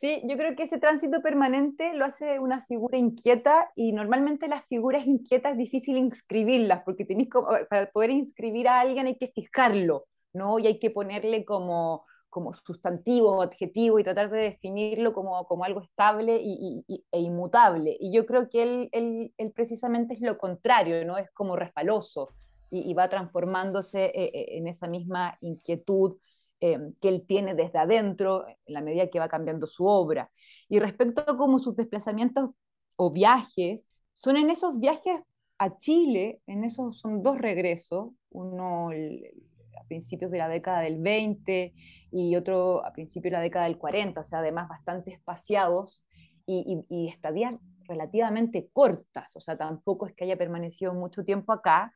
Sí, 0.00 0.22
yo 0.24 0.38
creo 0.38 0.56
que 0.56 0.62
ese 0.62 0.78
tránsito 0.78 1.20
permanente 1.20 1.92
lo 1.92 2.06
hace 2.06 2.38
una 2.38 2.64
figura 2.64 2.96
inquieta 2.96 3.70
y 3.76 3.92
normalmente 3.92 4.48
las 4.48 4.64
figuras 4.64 5.06
inquietas 5.06 5.52
es 5.52 5.58
difícil 5.58 5.98
inscribirlas 5.98 6.84
porque 6.86 7.04
tenéis 7.04 7.28
para 7.68 7.90
poder 7.90 8.08
inscribir 8.08 8.66
a 8.66 8.80
alguien 8.80 9.08
hay 9.08 9.16
que 9.16 9.28
fijarlo, 9.28 10.06
¿no? 10.32 10.58
Y 10.58 10.68
hay 10.68 10.78
que 10.78 10.88
ponerle 10.88 11.44
como, 11.44 12.02
como 12.30 12.54
sustantivo 12.54 13.32
o 13.32 13.42
adjetivo 13.42 13.98
y 13.98 14.02
tratar 14.02 14.30
de 14.30 14.40
definirlo 14.40 15.12
como, 15.12 15.44
como 15.44 15.64
algo 15.64 15.82
estable 15.82 16.40
y, 16.42 16.82
e 17.12 17.20
inmutable. 17.20 17.94
Y 18.00 18.10
yo 18.10 18.24
creo 18.24 18.48
que 18.48 18.62
él, 18.62 18.88
él, 18.92 19.34
él, 19.36 19.52
precisamente 19.52 20.14
es 20.14 20.22
lo 20.22 20.38
contrario, 20.38 21.04
¿no? 21.04 21.18
Es 21.18 21.30
como 21.32 21.56
refaloso 21.56 22.30
y, 22.70 22.94
va 22.94 23.10
transformándose 23.10 24.06
eh, 24.06 24.30
eh, 24.32 24.46
en 24.56 24.66
esa 24.66 24.86
misma 24.86 25.36
inquietud 25.42 26.16
Em, 26.62 26.92
que 27.00 27.08
él 27.08 27.24
tiene 27.26 27.54
desde 27.54 27.78
adentro 27.78 28.46
en 28.46 28.74
la 28.74 28.82
medida 28.82 29.08
que 29.08 29.18
va 29.18 29.28
cambiando 29.28 29.66
su 29.66 29.86
obra. 29.86 30.30
Y 30.68 30.78
respecto 30.78 31.22
a 31.26 31.36
cómo 31.38 31.58
sus 31.58 31.74
desplazamientos 31.74 32.50
o 32.96 33.10
viajes, 33.10 33.94
son 34.12 34.36
en 34.36 34.50
esos 34.50 34.78
viajes 34.78 35.22
a 35.58 35.78
Chile, 35.78 36.42
en 36.46 36.64
esos 36.64 36.98
son 36.98 37.22
dos 37.22 37.38
regresos, 37.38 38.10
uno 38.28 38.90
a 38.90 39.84
principios 39.88 40.30
de 40.30 40.36
la 40.36 40.48
década 40.48 40.80
del 40.82 41.00
20 41.00 41.72
y 42.12 42.36
otro 42.36 42.84
a 42.84 42.92
principios 42.92 43.30
de 43.30 43.38
la 43.38 43.42
década 43.42 43.64
del 43.64 43.78
40, 43.78 44.20
o 44.20 44.24
sea, 44.24 44.40
además 44.40 44.68
bastante 44.68 45.12
espaciados 45.12 46.04
y, 46.44 46.84
y 46.90 47.08
estadías 47.08 47.54
relativamente 47.88 48.68
cortas, 48.70 49.34
o 49.34 49.40
sea, 49.40 49.56
tampoco 49.56 50.06
es 50.06 50.14
que 50.14 50.24
haya 50.24 50.36
permanecido 50.36 50.92
mucho 50.92 51.24
tiempo 51.24 51.52
acá, 51.52 51.94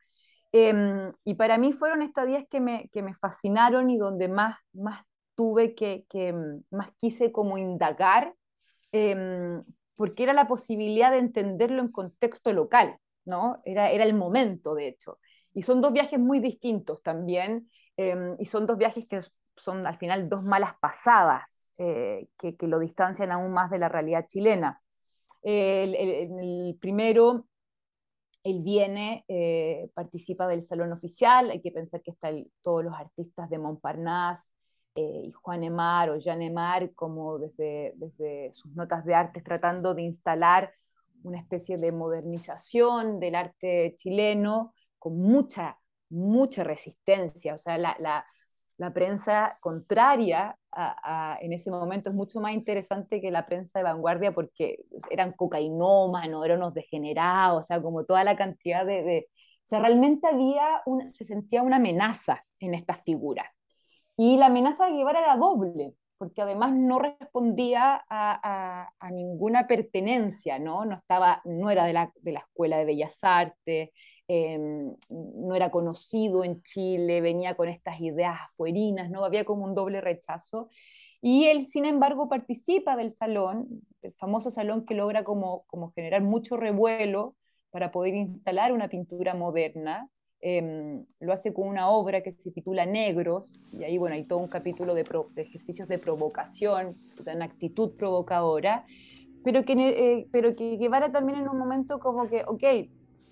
Em, 0.57 1.11
y 1.25 1.33
para 1.33 1.57
mí 1.57 1.73
fueron 1.73 2.01
estadías 2.01 2.45
que 2.49 2.61
me, 2.61 2.87
que 2.93 3.01
me 3.01 3.13
fascinaron 3.13 3.89
y 3.89 3.97
donde 3.97 4.29
más, 4.29 4.55
más 4.71 5.03
tuve 5.35 5.75
que, 5.75 6.05
que 6.07 6.31
mm, 6.31 6.63
más 6.71 6.91
quise 6.97 7.33
como 7.33 7.57
indagar, 7.57 8.33
em, 8.93 9.59
porque 9.97 10.23
era 10.23 10.31
la 10.31 10.47
posibilidad 10.47 11.11
de 11.11 11.17
entenderlo 11.17 11.81
en 11.81 11.91
contexto 11.91 12.53
local, 12.53 12.97
¿no? 13.25 13.61
Era, 13.65 13.91
era 13.91 14.05
el 14.05 14.15
momento, 14.15 14.75
de 14.75 14.87
hecho. 14.87 15.19
Y 15.53 15.63
son 15.63 15.81
dos 15.81 15.91
viajes 15.91 16.19
muy 16.19 16.39
distintos 16.39 17.03
también, 17.03 17.69
em, 17.97 18.37
y 18.39 18.45
son 18.45 18.65
dos 18.65 18.77
viajes 18.77 19.09
que 19.09 19.19
son 19.57 19.85
al 19.85 19.97
final 19.97 20.29
dos 20.29 20.43
malas 20.43 20.75
pasadas, 20.79 21.57
eh, 21.79 22.29
que, 22.37 22.55
que, 22.55 22.67
lo 22.67 22.79
distancian 22.79 23.33
aún 23.33 23.51
más 23.51 23.69
de 23.71 23.79
la 23.79 23.89
realidad 23.89 24.25
chilena. 24.25 24.79
el, 25.43 25.95
el 25.95 26.77
primero 26.79 27.45
él 28.45 28.61
viene, 28.61 29.25
eh, 29.27 29.89
participa 29.95 30.47
del 30.47 30.61
salón 30.61 30.91
oficial, 30.91 31.49
hay 31.49 31.61
que 31.61 31.71
pensar 31.71 32.03
que 32.03 32.11
están 32.11 32.45
todos 32.61 32.83
los 32.83 32.93
artistas 32.93 33.49
de 33.49 33.57
Montparnasse, 33.57 34.51
eh, 34.93 35.23
y 35.25 35.31
Juan 35.31 35.63
Emar 35.63 36.11
o 36.11 36.17
Jean 36.17 36.43
Emar, 36.43 36.93
como 36.93 37.39
desde, 37.39 37.93
desde 37.97 38.53
sus 38.53 38.73
notas 38.75 39.03
de 39.03 39.15
arte, 39.15 39.41
tratando 39.41 39.95
de 39.95 40.03
instalar 40.03 40.71
una 41.23 41.39
especie 41.39 41.79
de 41.79 41.91
modernización 41.91 43.19
del 43.19 43.33
arte 43.33 43.95
chileno, 43.97 44.73
con 44.99 45.17
mucha, 45.17 45.79
mucha 46.09 46.63
resistencia. 46.63 47.55
O 47.55 47.57
sea, 47.57 47.79
la, 47.79 47.97
la, 47.99 48.25
la 48.77 48.93
prensa 48.93 49.57
contraria 49.61 50.57
a, 50.71 51.37
en 51.41 51.53
ese 51.53 51.71
momento 51.71 52.09
es 52.09 52.15
mucho 52.15 52.41
más 52.41 52.53
interesante 52.53 53.21
que 53.21 53.31
la 53.31 53.45
prensa 53.45 53.79
de 53.79 53.83
vanguardia 53.83 54.33
porque 54.33 54.83
eran 55.09 55.31
cocainómanos, 55.31 56.43
eran 56.43 56.57
unos 56.57 56.73
degenerados, 56.73 57.59
o 57.59 57.63
sea, 57.63 57.81
como 57.81 58.03
toda 58.03 58.23
la 58.25 58.35
cantidad 58.35 58.85
de... 58.85 59.27
o 59.65 59.67
sea, 59.67 59.79
realmente 59.79 60.27
había, 60.27 60.81
una, 60.85 61.09
se 61.09 61.23
sentía 61.25 61.63
una 61.63 61.77
amenaza 61.77 62.43
en 62.59 62.73
estas 62.73 63.01
figuras. 63.03 63.47
Y 64.17 64.37
la 64.37 64.47
amenaza 64.47 64.85
de 64.87 64.93
Guevara 64.93 65.19
era 65.19 65.37
doble, 65.37 65.93
porque 66.17 66.41
además 66.41 66.73
no 66.73 66.99
respondía 66.99 68.03
a, 68.09 68.89
a, 68.99 69.11
ninguna 69.11 69.67
pertenencia, 69.67 70.59
¿no? 70.59 70.85
No, 70.85 70.95
estaba, 70.95 71.41
no 71.45 71.69
era 71.69 71.85
de 71.85 71.93
la, 71.93 72.11
de 72.21 72.31
la 72.33 72.39
Escuela 72.39 72.77
de 72.77 72.85
Bellas 72.85 73.23
Artes, 73.23 73.89
Em, 74.27 74.95
no 75.09 75.53
era 75.53 75.69
conocido 75.69 76.43
en 76.43 76.63
Chile, 76.63 77.21
venía 77.21 77.55
con 77.55 77.69
estas 77.69 78.01
ideas 78.01 78.37
afuerinas, 78.43 79.11
¿no? 79.11 79.23
Había 79.23 79.45
como 79.45 79.65
un 79.65 79.75
doble 79.75 80.01
rechazo. 80.01 80.69
Y 81.21 81.45
él, 81.45 81.65
sin 81.65 81.85
embargo, 81.85 82.27
participa 82.27 82.95
del 82.95 83.13
salón, 83.13 83.67
el 84.01 84.13
famoso 84.13 84.49
salón 84.49 84.85
que 84.85 84.95
logra 84.95 85.23
como, 85.23 85.63
como 85.67 85.91
generar 85.91 86.21
mucho 86.23 86.57
revuelo 86.57 87.35
para 87.69 87.91
poder 87.91 88.15
instalar 88.15 88.71
una 88.73 88.89
pintura 88.89 89.35
moderna. 89.35 90.09
Em, 90.41 91.05
lo 91.19 91.33
hace 91.33 91.53
con 91.53 91.67
una 91.67 91.89
obra 91.89 92.21
que 92.21 92.31
se 92.31 92.51
titula 92.51 92.85
Negros, 92.85 93.61
y 93.71 93.83
ahí, 93.83 93.97
bueno, 93.97 94.15
hay 94.15 94.25
todo 94.25 94.39
un 94.39 94.47
capítulo 94.47 94.93
de, 94.93 95.03
de 95.33 95.41
ejercicios 95.41 95.87
de 95.87 95.97
provocación, 95.97 96.97
de 97.23 97.35
una 97.35 97.45
actitud 97.45 97.95
provocadora, 97.95 98.85
pero 99.43 99.63
que, 99.63 99.73
eh, 99.73 100.27
pero 100.31 100.55
que 100.55 100.77
Guevara 100.77 101.11
también 101.11 101.39
en 101.39 101.49
un 101.49 101.57
momento 101.57 101.99
como 101.99 102.27
que, 102.27 102.43
ok, 102.47 102.63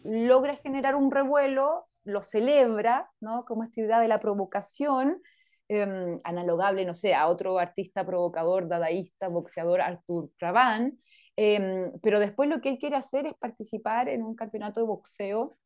logra 0.04 0.56
generar 0.56 0.96
un 0.96 1.12
revuelo, 1.12 1.88
lo 2.04 2.24
celebra, 2.24 3.10
¿no? 3.20 3.46
Como 3.46 3.64
esta 3.64 3.82
idea 3.82 4.00
de 4.00 4.08
la 4.08 4.20
provocación, 4.20 5.22
eh, 5.70 6.20
analogable, 6.24 6.86
no 6.86 6.96
sé, 6.96 7.14
a 7.16 7.28
otro 7.28 7.58
artista 7.58 8.06
provocador, 8.06 8.68
dadaísta, 8.68 9.28
boxeador, 9.30 9.82
Artur 9.82 10.32
Raban, 10.40 11.00
em, 11.36 11.92
pero 12.02 12.20
después 12.20 12.50
lo 12.50 12.62
que 12.62 12.70
él 12.70 12.78
quiere 12.78 12.96
hacer 12.96 13.26
es 13.26 13.34
participar 13.36 14.10
en 14.10 14.24
un 14.24 14.36
campeonato 14.36 14.82
de 14.82 14.88
boxeo 14.88 15.58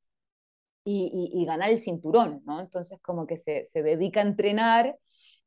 y, 0.83 1.45
ganar 1.45 1.69
el 1.69 1.79
cinturón, 1.79 2.41
¿no? 2.45 2.59
Entonces 2.61 2.99
como 3.01 3.27
que 3.27 3.37
se, 3.37 3.65
se 3.65 3.83
dedica 3.83 4.21
a 4.21 4.23
entrenar 4.23 4.97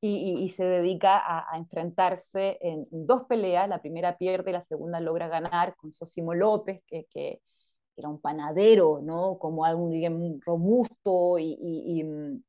y, 0.01 0.49
se 0.51 0.65
dedica 0.65 1.19
a, 1.19 1.57
enfrentarse 1.59 2.59
en 2.61 2.87
dos 2.91 3.25
peleas, 3.25 3.69
la 3.69 3.81
primera 3.81 4.17
pierde, 4.17 4.53
la 4.53 4.61
segunda 4.63 5.01
logra 5.01 5.29
ganar 5.29 5.77
con 5.77 5.91
Sosimo 5.93 6.35
López, 6.35 6.83
que 6.87 7.41
era 8.01 8.09
un 8.09 8.21
panadero, 8.21 9.01
¿no? 9.03 9.39
Como 9.39 9.65
alguien 9.65 10.41
robusto 10.45 11.39
y, 11.39 12.03
mm, 12.05 12.43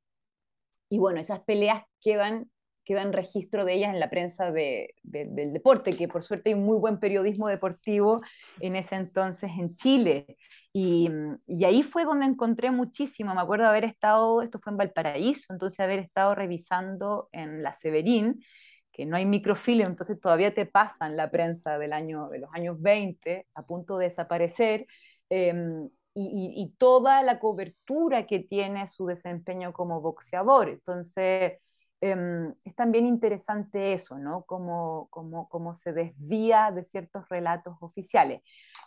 y, 0.89 0.97
bueno, 0.99 1.19
esas 1.19 1.41
peleas 1.41 1.83
quedan, 2.01 2.49
quedan 2.83 3.13
registro 3.13 3.63
de 3.63 3.73
ellas 3.73 3.93
en 3.93 3.99
la 3.99 4.09
prensa 4.09 4.51
de, 4.51 4.95
del 5.03 5.53
deporte, 5.53 5.91
que 5.93 6.07
por 6.07 6.23
suerte 6.23 6.49
hay 6.49 6.55
muy 6.55 6.77
buen 6.77 6.99
periodismo 6.99 7.47
deportivo 7.47 8.21
en 8.59 8.75
ese 8.75 8.95
entonces 8.95 9.51
en 9.57 9.75
Chile. 9.75 10.37
Y, 10.73 11.09
y, 11.45 11.65
ahí 11.65 11.83
fue 11.83 12.05
donde 12.05 12.25
encontré 12.25 12.71
muchísimo. 12.71 13.33
Me 13.35 13.41
acuerdo 13.41 13.65
de 13.65 13.69
haber 13.69 13.83
estado, 13.85 14.41
esto 14.41 14.59
fue 14.59 14.71
en 14.71 14.77
Valparaíso, 14.77 15.53
entonces 15.53 15.79
haber 15.79 15.99
estado 15.99 16.35
revisando 16.35 17.29
en 17.31 17.61
la 17.61 17.73
Severín, 17.73 18.41
que 18.91 19.05
no 19.05 19.15
hay 19.15 19.25
microfilm, 19.25 19.87
entonces 19.87 20.19
todavía 20.19 20.53
te 20.53 20.65
pasan 20.65 21.15
la 21.15 21.31
prensa 21.31 21.77
del 21.77 21.93
año, 21.93 22.29
de 22.29 22.39
los 22.39 22.49
años 22.53 22.81
20 22.81 23.47
a 23.53 23.65
punto 23.65 23.97
de 23.97 24.05
desaparecer. 24.05 24.85
Em, 25.31 25.89
y, 26.13 26.75
toda 26.77 27.23
la 27.23 27.39
cobertura 27.39 28.27
que 28.27 28.39
tiene 28.39 28.85
su 28.87 29.05
desempeño 29.05 29.71
como 29.71 30.01
boxeador. 30.01 30.67
Entonces, 30.67 31.53
em, 32.01 32.53
es 32.65 32.75
también 32.75 33.05
interesante 33.05 33.93
eso, 33.93 34.17
¿no? 34.17 34.43
Cómo, 34.43 35.07
cómo, 35.09 35.73
se 35.73 35.93
desvía 35.93 36.71
de 36.71 36.83
ciertos 36.83 37.29
relatos 37.29 37.77
oficiales. 37.79 38.41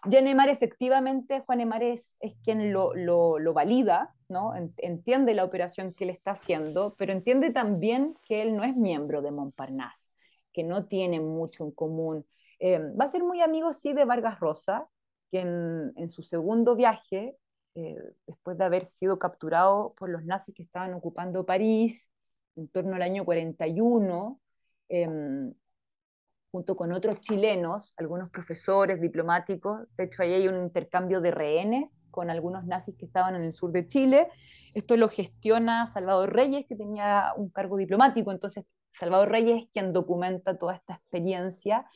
Ya 0.06 0.20
Neymar, 0.20 0.50
efectivamente, 0.50 1.40
Juan 1.40 1.58
Neymar 1.58 1.82
es, 1.82 2.18
quien 2.42 2.74
lo, 2.74 2.94
lo, 2.94 3.54
valida, 3.54 4.14
¿no? 4.28 4.52
Entiende 4.76 5.32
la 5.34 5.44
operación 5.44 5.94
que 5.94 6.04
él 6.04 6.10
está 6.10 6.32
haciendo, 6.32 6.94
pero 6.98 7.12
entiende 7.12 7.50
también 7.52 8.14
que 8.24 8.42
él 8.42 8.54
no 8.54 8.64
es 8.64 8.76
miembro 8.76 9.22
de 9.22 9.30
Montparnasse, 9.30 10.10
que 10.52 10.62
no 10.62 10.86
tiene 10.88 11.20
mucho 11.20 11.64
en 11.64 11.70
común. 11.70 12.26
Em, 12.58 12.94
va 13.00 13.06
a 13.06 13.08
ser 13.08 13.22
muy 13.24 13.40
amigo, 13.40 13.72
sí, 13.72 13.94
de 13.94 14.04
Vargas 14.04 14.40
Rosa, 14.40 14.88
en, 15.40 16.08
su 16.08 16.22
segundo 16.22 16.76
viaje, 16.76 17.36
eh, 17.74 17.96
después 18.26 18.56
de 18.58 18.64
haber 18.64 18.86
sido 18.86 19.18
capturado 19.18 19.94
por 19.96 20.08
los 20.08 20.24
nazis 20.24 20.54
que 20.54 20.62
estaban 20.62 20.94
ocupando 20.94 21.44
París 21.44 22.10
en 22.56 22.68
torno 22.68 22.94
al 22.94 23.02
año 23.02 23.24
41, 23.24 24.40
em, 24.88 25.52
junto 26.54 26.76
con 26.76 26.92
otros 26.92 27.20
chilenos, 27.20 27.92
algunos 27.96 28.30
profesores, 28.30 29.00
diplomáticos, 29.00 29.88
de 29.96 30.04
hecho 30.04 30.22
ahí 30.22 30.34
hay 30.34 30.46
un 30.46 30.56
intercambio 30.56 31.20
de 31.20 31.32
rehenes 31.32 32.04
con 32.12 32.30
algunos 32.30 32.64
nazis 32.64 32.94
que 32.96 33.06
estaban 33.06 33.34
en 33.34 33.42
el 33.42 33.52
sur 33.52 33.72
de 33.72 33.88
Chile, 33.88 34.28
esto 34.72 34.96
lo 34.96 35.08
gestiona 35.08 35.88
Salvador 35.88 36.32
Reyes, 36.32 36.64
que 36.68 36.76
tenía 36.76 37.32
un 37.36 37.50
cargo 37.50 37.76
diplomático, 37.76 38.30
entonces 38.30 38.64
Salvador 38.92 39.30
Reyes 39.30 39.64
es 39.64 39.70
quien 39.72 39.92
documenta 39.92 40.56
toda 40.56 40.76
esta 40.76 40.94
experiencia, 40.94 41.86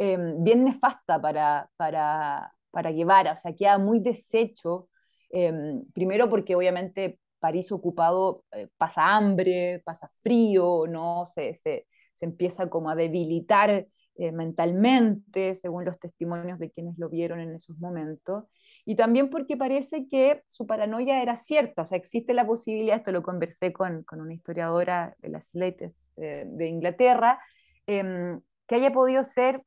em, 0.00 0.42
bien 0.42 0.64
nefasta 0.64 1.20
para, 1.22 1.70
para, 1.76 2.52
para 2.70 2.92
Guevara, 2.92 3.32
o 3.32 3.36
sea, 3.36 3.54
queda 3.54 3.78
muy 3.78 4.00
deshecho, 4.00 4.88
em, 5.30 5.84
primero 5.92 6.28
porque 6.28 6.54
obviamente 6.56 7.18
París 7.38 7.70
ocupado 7.72 8.44
eh, 8.52 8.68
pasa 8.76 9.16
hambre, 9.16 9.82
pasa 9.84 10.08
frío, 10.22 10.86
¿no? 10.88 11.24
Se, 11.26 11.54
se, 11.54 11.86
se 12.14 12.24
empieza 12.24 12.68
como 12.68 12.90
a 12.90 12.96
debilitar 12.96 13.86
eh, 14.20 14.32
mentalmente, 14.32 15.54
según 15.54 15.84
los 15.84 15.96
testimonios 16.00 16.58
de 16.58 16.72
quienes 16.72 16.98
lo 16.98 17.08
vieron 17.08 17.38
en 17.38 17.54
esos 17.54 17.78
momentos, 17.78 18.46
y 18.84 18.96
también 18.96 19.30
porque 19.30 19.56
parece 19.56 20.08
que 20.08 20.42
su 20.48 20.66
paranoia 20.66 21.22
era 21.22 21.36
cierta, 21.36 21.82
o 21.82 21.84
sea, 21.84 21.98
existe 21.98 22.34
la 22.34 22.44
posibilidad, 22.44 22.96
esto 22.96 23.12
lo 23.12 23.22
conversé 23.22 23.72
con, 23.72 24.02
con 24.02 24.20
una 24.20 24.34
historiadora 24.34 25.14
de 25.20 25.28
las 25.28 25.50
Slates 25.50 25.94
eh, 26.16 26.44
de 26.48 26.66
Inglaterra, 26.66 27.38
em, 27.86 28.40
que 28.66 28.74
haya 28.74 28.92
podido 28.92 29.22
ser 29.22 29.62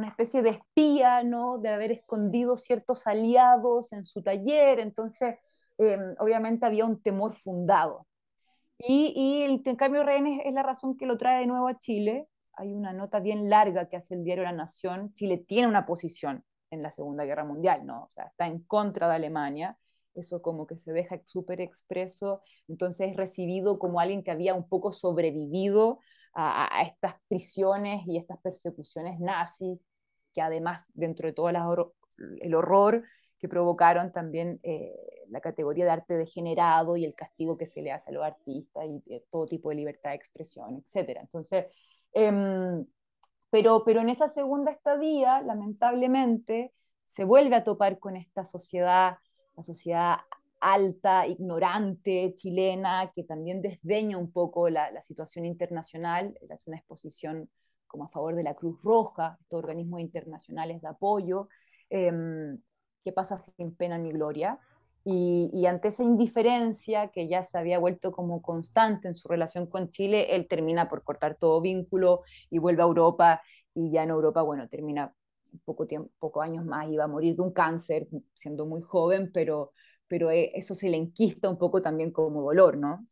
una 0.00 0.08
especie 0.08 0.42
de 0.42 0.50
espía, 0.50 1.22
¿no? 1.22 1.58
De 1.58 1.68
haber 1.68 1.92
escondido 1.92 2.56
ciertos 2.56 3.06
aliados 3.06 3.92
en 3.92 4.04
su 4.04 4.22
taller, 4.22 4.80
entonces 4.80 5.36
em, 5.78 6.14
obviamente 6.18 6.66
había 6.66 6.84
un 6.84 7.00
temor 7.02 7.34
fundado. 7.34 8.06
Y, 8.78 9.42
el 9.42 9.52
intercambio 9.52 10.00
de 10.00 10.06
rehenes 10.06 10.40
es 10.44 10.54
la 10.54 10.62
razón 10.62 10.96
que 10.96 11.06
lo 11.06 11.18
trae 11.18 11.40
de 11.40 11.46
nuevo 11.46 11.68
a 11.68 11.78
Chile. 11.78 12.28
Hay 12.54 12.72
una 12.72 12.92
nota 12.94 13.20
bien 13.20 13.50
larga 13.50 13.88
que 13.88 13.96
hace 13.96 14.14
el 14.14 14.24
diario 14.24 14.44
La 14.44 14.52
Nación. 14.52 15.12
Chile 15.14 15.38
tiene 15.38 15.68
una 15.68 15.84
posición 15.86 16.44
en 16.70 16.82
la 16.82 16.90
Segunda 16.90 17.24
Guerra 17.24 17.44
Mundial, 17.44 17.84
¿no? 17.84 18.04
O 18.04 18.08
sea, 18.08 18.24
está 18.24 18.46
en 18.46 18.60
contra 18.60 19.08
de 19.08 19.16
Alemania. 19.16 19.78
Eso 20.14 20.40
como 20.40 20.66
que 20.66 20.78
se 20.78 20.92
deja 20.92 21.20
súper 21.24 21.60
expreso. 21.60 22.42
Entonces 22.68 23.10
es 23.10 23.16
recibido 23.16 23.78
como 23.78 24.00
alguien 24.00 24.22
que 24.22 24.30
había 24.30 24.54
un 24.54 24.66
poco 24.68 24.92
sobrevivido 24.92 26.00
a, 26.34 26.82
estas 26.82 27.14
prisiones 27.28 28.06
y 28.06 28.16
estas 28.16 28.38
persecuciones 28.40 29.18
nazis, 29.20 29.78
que 30.32 30.40
además 30.40 30.84
dentro 30.94 31.26
de 31.26 31.32
todo 31.32 31.48
el 31.48 32.54
horror 32.54 33.04
que 33.40 33.48
provocaron 33.48 34.12
también 34.12 34.60
eh, 34.62 35.24
la 35.30 35.40
categoría 35.40 35.86
de 35.86 35.90
arte 35.90 36.16
degenerado 36.16 36.96
y 36.96 37.06
el 37.06 37.14
castigo 37.14 37.56
que 37.56 37.66
se 37.66 37.80
le 37.80 37.90
hace 37.90 38.10
a 38.10 38.12
los 38.12 38.22
artistas 38.22 38.84
y 38.86 39.14
eh, 39.14 39.24
todo 39.30 39.46
tipo 39.46 39.70
de 39.70 39.76
libertad 39.76 40.10
de 40.10 40.16
expresión, 40.16 40.84
etc. 40.84 41.20
Entonces, 41.20 41.66
em, 42.12 42.84
pero, 43.48 43.82
pero 43.84 44.02
en 44.02 44.10
esa 44.10 44.28
segunda 44.28 44.70
estadía, 44.70 45.40
lamentablemente, 45.42 46.72
se 47.04 47.24
vuelve 47.24 47.56
a 47.56 47.64
topar 47.64 47.98
con 47.98 48.16
esta 48.16 48.44
sociedad, 48.44 49.16
la 49.56 49.62
sociedad 49.62 50.18
alta, 50.60 51.26
ignorante, 51.26 52.34
chilena, 52.36 53.10
que 53.14 53.24
también 53.24 53.62
desdeña 53.62 54.18
un 54.18 54.30
poco 54.30 54.68
la, 54.68 54.90
la 54.90 55.00
situación 55.00 55.46
internacional, 55.46 56.38
es 56.42 56.66
una 56.66 56.76
exposición 56.76 57.48
como 57.90 58.04
a 58.04 58.08
favor 58.08 58.36
de 58.36 58.44
la 58.44 58.54
Cruz 58.54 58.80
Roja, 58.82 59.36
estos 59.40 59.58
organismos 59.58 60.00
internacionales 60.00 60.80
de 60.80 60.88
apoyo, 60.88 61.48
em, 61.90 62.58
que 63.04 63.12
pasa 63.12 63.38
sin 63.38 63.74
pena 63.74 63.98
ni 63.98 64.10
gloria. 64.12 64.58
Y, 65.04 65.66
ante 65.66 65.88
esa 65.88 66.02
indiferencia 66.04 67.08
que 67.08 67.26
ya 67.26 67.42
se 67.42 67.58
había 67.58 67.78
vuelto 67.78 68.12
como 68.12 68.42
constante 68.42 69.08
en 69.08 69.14
su 69.14 69.28
relación 69.28 69.66
con 69.66 69.90
Chile, 69.90 70.36
él 70.36 70.46
termina 70.46 70.88
por 70.88 71.02
cortar 71.02 71.36
todo 71.36 71.60
vínculo 71.60 72.22
y 72.50 72.58
vuelve 72.58 72.82
a 72.82 72.86
Europa 72.86 73.42
y 73.74 73.90
ya 73.90 74.02
en 74.04 74.10
Europa, 74.10 74.42
bueno, 74.42 74.68
termina 74.68 75.14
poco 75.64 75.86
tiempo, 75.86 76.10
pocos 76.18 76.44
años 76.44 76.64
más, 76.64 76.88
iba 76.90 77.04
a 77.04 77.08
morir 77.08 77.34
de 77.34 77.42
un 77.42 77.52
cáncer 77.52 78.08
siendo 78.34 78.66
muy 78.66 78.82
joven, 78.82 79.30
pero, 79.32 79.72
pero 80.06 80.30
eh, 80.30 80.52
eso 80.54 80.74
se 80.74 80.88
le 80.90 80.96
enquista 80.98 81.48
un 81.48 81.58
poco 81.58 81.82
también 81.82 82.12
como 82.12 82.42
dolor, 82.42 82.76
¿no? 82.76 83.06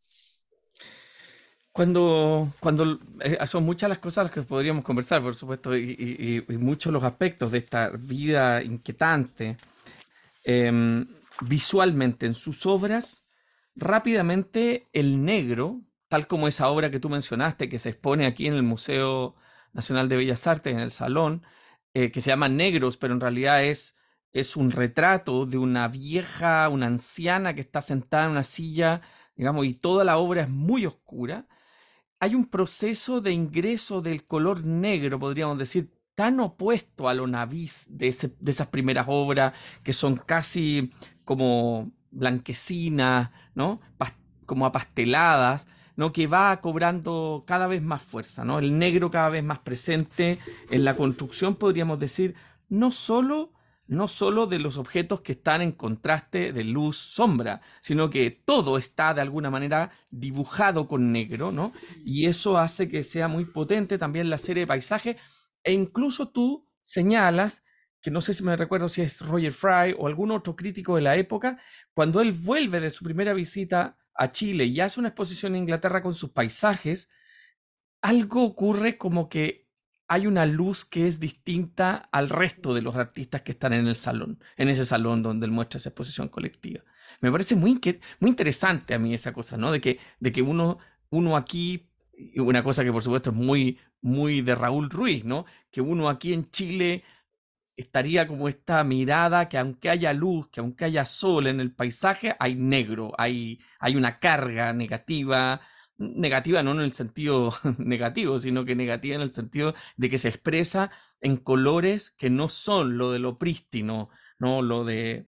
Cuando, 1.78 2.52
cuando 2.58 2.98
eh, 3.20 3.38
son 3.46 3.64
muchas 3.64 3.88
las 3.88 4.00
cosas 4.00 4.32
que 4.32 4.42
podríamos 4.42 4.82
conversar, 4.82 5.22
por 5.22 5.36
supuesto, 5.36 5.76
y, 5.76 6.44
muchos 6.58 6.92
los 6.92 7.04
aspectos 7.04 7.52
de 7.52 7.58
esta 7.58 7.90
vida 7.90 8.60
inquietante, 8.64 9.56
em, 10.42 11.06
visualmente 11.42 12.26
en 12.26 12.34
sus 12.34 12.66
obras 12.66 13.22
rápidamente 13.76 14.88
el 14.92 15.24
negro, 15.24 15.80
tal 16.08 16.26
como 16.26 16.48
esa 16.48 16.66
obra 16.68 16.90
que 16.90 16.98
tú 16.98 17.10
mencionaste, 17.10 17.68
que 17.68 17.78
se 17.78 17.90
expone 17.90 18.26
aquí 18.26 18.48
en 18.48 18.54
el 18.54 18.64
Museo 18.64 19.36
Nacional 19.72 20.08
de 20.08 20.16
Bellas 20.16 20.48
Artes, 20.48 20.72
en 20.72 20.80
el 20.80 20.90
salón, 20.90 21.44
eh, 21.94 22.10
que 22.10 22.20
se 22.20 22.30
llama 22.30 22.48
Negros, 22.48 22.96
pero 22.96 23.14
en 23.14 23.20
realidad 23.20 23.62
es, 23.62 23.96
es 24.32 24.56
un 24.56 24.72
retrato 24.72 25.46
de 25.46 25.58
una 25.58 25.86
vieja, 25.86 26.68
una 26.70 26.86
anciana 26.86 27.54
que 27.54 27.60
está 27.60 27.82
sentada 27.82 28.24
en 28.24 28.32
una 28.32 28.42
silla, 28.42 29.00
digamos, 29.36 29.64
y 29.64 29.74
toda 29.74 30.02
la 30.04 30.18
obra 30.18 30.42
es 30.42 30.48
muy 30.48 30.84
oscura. 30.84 31.46
Hay 32.20 32.34
un 32.34 32.46
proceso 32.46 33.20
de 33.20 33.32
ingreso 33.32 34.00
del 34.00 34.24
color 34.24 34.64
negro, 34.64 35.18
podríamos 35.18 35.58
decir, 35.58 35.92
tan 36.14 36.40
opuesto 36.40 37.08
a 37.08 37.14
lo 37.14 37.26
naviz 37.28 37.86
de, 37.88 38.14
de 38.40 38.50
esas 38.50 38.66
primeras 38.68 39.06
obras, 39.08 39.54
que 39.84 39.92
son 39.92 40.16
casi 40.16 40.90
como 41.24 41.92
blanquecinas, 42.10 43.30
¿no? 43.54 43.80
como 44.46 44.66
apasteladas, 44.66 45.68
¿no? 45.94 46.12
que 46.12 46.26
va 46.26 46.60
cobrando 46.60 47.44
cada 47.46 47.66
vez 47.66 47.82
más 47.82 48.02
fuerza, 48.02 48.44
¿no? 48.44 48.58
El 48.58 48.78
negro 48.78 49.10
cada 49.10 49.28
vez 49.28 49.44
más 49.44 49.58
presente 49.58 50.38
en 50.70 50.84
la 50.84 50.94
construcción, 50.94 51.54
podríamos 51.54 51.98
decir, 51.98 52.34
no 52.68 52.90
solo, 52.90 53.52
no 53.88 54.06
solo 54.06 54.46
de 54.46 54.60
los 54.60 54.76
objetos 54.76 55.22
que 55.22 55.32
están 55.32 55.62
en 55.62 55.72
contraste 55.72 56.52
de 56.52 56.62
luz-sombra, 56.62 57.62
sino 57.80 58.10
que 58.10 58.30
todo 58.30 58.78
está 58.78 59.14
de 59.14 59.22
alguna 59.22 59.50
manera 59.50 59.90
dibujado 60.10 60.86
con 60.86 61.10
negro, 61.10 61.50
¿no? 61.50 61.72
Y 62.04 62.26
eso 62.26 62.58
hace 62.58 62.88
que 62.88 63.02
sea 63.02 63.28
muy 63.28 63.46
potente 63.46 63.98
también 63.98 64.30
la 64.30 64.38
serie 64.38 64.62
de 64.62 64.66
paisajes, 64.66 65.16
e 65.64 65.72
incluso 65.72 66.28
tú 66.28 66.68
señalas 66.80 67.64
que 68.00 68.10
no 68.10 68.20
sé 68.20 68.32
si 68.34 68.44
me 68.44 68.56
recuerdo 68.56 68.88
si 68.88 69.02
es 69.02 69.20
Roger 69.22 69.52
Fry 69.52 69.94
o 69.98 70.06
algún 70.06 70.30
otro 70.30 70.54
crítico 70.54 70.94
de 70.96 71.02
la 71.02 71.16
época, 71.16 71.58
cuando 71.94 72.20
él 72.20 72.32
vuelve 72.32 72.80
de 72.80 72.90
su 72.90 73.04
primera 73.04 73.32
visita 73.32 73.96
a 74.14 74.30
Chile 74.30 74.66
y 74.66 74.80
hace 74.80 75.00
una 75.00 75.08
exposición 75.08 75.54
en 75.54 75.62
Inglaterra 75.62 76.02
con 76.02 76.14
sus 76.14 76.30
paisajes, 76.30 77.08
algo 78.02 78.44
ocurre 78.44 78.98
como 78.98 79.28
que 79.28 79.67
hay 80.08 80.26
una 80.26 80.46
luz 80.46 80.86
que 80.86 81.06
es 81.06 81.20
distinta 81.20 82.08
al 82.10 82.30
resto 82.30 82.74
de 82.74 82.80
los 82.82 82.96
artistas 82.96 83.42
que 83.42 83.52
están 83.52 83.74
en 83.74 83.86
el 83.86 83.94
salón, 83.94 84.42
en 84.56 84.70
ese 84.70 84.86
salón 84.86 85.22
donde 85.22 85.44
él 85.46 85.52
muestra 85.52 85.78
esa 85.78 85.90
exposición 85.90 86.28
colectiva. 86.28 86.82
Me 87.20 87.30
parece 87.30 87.56
muy, 87.56 87.78
muy 88.18 88.30
interesante 88.30 88.94
a 88.94 88.98
mí 88.98 89.12
esa 89.12 89.32
cosa, 89.32 89.58
¿no? 89.58 89.70
De 89.70 89.80
que, 89.80 89.98
de 90.18 90.32
que 90.32 90.40
uno, 90.40 90.78
uno 91.10 91.36
aquí, 91.36 91.90
una 92.36 92.62
cosa 92.62 92.84
que 92.84 92.92
por 92.92 93.02
supuesto 93.02 93.30
es 93.30 93.36
muy, 93.36 93.78
muy 94.00 94.40
de 94.40 94.54
Raúl 94.54 94.88
Ruiz, 94.88 95.24
¿no? 95.24 95.44
Que 95.70 95.82
uno 95.82 96.08
aquí 96.08 96.32
en 96.32 96.50
Chile 96.50 97.04
estaría 97.76 98.26
como 98.26 98.48
esta 98.48 98.82
mirada 98.84 99.48
que 99.48 99.58
aunque 99.58 99.90
haya 99.90 100.14
luz, 100.14 100.48
que 100.48 100.60
aunque 100.60 100.86
haya 100.86 101.04
sol 101.04 101.46
en 101.46 101.60
el 101.60 101.72
paisaje, 101.72 102.34
hay 102.38 102.54
negro, 102.54 103.12
hay, 103.18 103.60
hay 103.78 103.94
una 103.94 104.18
carga 104.18 104.72
negativa, 104.72 105.60
negativa 105.98 106.62
no 106.62 106.72
en 106.72 106.80
el 106.80 106.92
sentido 106.92 107.50
negativo, 107.78 108.38
sino 108.38 108.64
que 108.64 108.74
negativa 108.74 109.16
en 109.16 109.22
el 109.22 109.32
sentido 109.32 109.74
de 109.96 110.08
que 110.08 110.18
se 110.18 110.28
expresa 110.28 110.90
en 111.20 111.36
colores 111.36 112.10
que 112.12 112.30
no 112.30 112.48
son 112.48 112.96
lo 112.96 113.12
de 113.12 113.18
lo 113.18 113.38
prístino, 113.38 114.08
¿no? 114.38 114.62
Lo 114.62 114.84
de... 114.84 115.26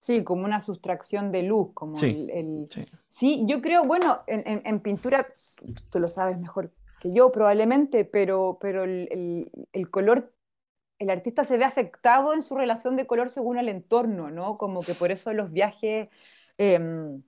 Sí, 0.00 0.24
como 0.24 0.44
una 0.44 0.60
sustracción 0.60 1.32
de 1.32 1.42
luz, 1.42 1.70
como 1.74 2.00
el, 2.00 2.68
sí. 3.04 3.44
yo 3.46 3.60
creo, 3.60 3.84
bueno, 3.84 4.20
en, 4.28 4.80
pintura, 4.80 5.26
tú 5.90 5.98
lo 5.98 6.06
sabes 6.06 6.38
mejor 6.38 6.72
que 7.00 7.12
yo 7.12 7.30
probablemente, 7.32 8.04
pero, 8.04 8.58
pero 8.60 8.84
el, 8.84 9.50
el 9.72 9.90
color 9.90 10.32
el 10.98 11.10
artista 11.10 11.44
se 11.44 11.58
ve 11.58 11.64
afectado 11.64 12.34
en 12.34 12.42
su 12.42 12.56
relación 12.56 12.96
de 12.96 13.06
color 13.06 13.30
según 13.30 13.58
el 13.58 13.68
entorno, 13.68 14.30
¿no? 14.30 14.58
Como 14.58 14.82
que 14.82 14.94
por 14.94 15.12
eso 15.12 15.32
los 15.32 15.52
viajes, 15.52 16.08
eh, 16.58 17.20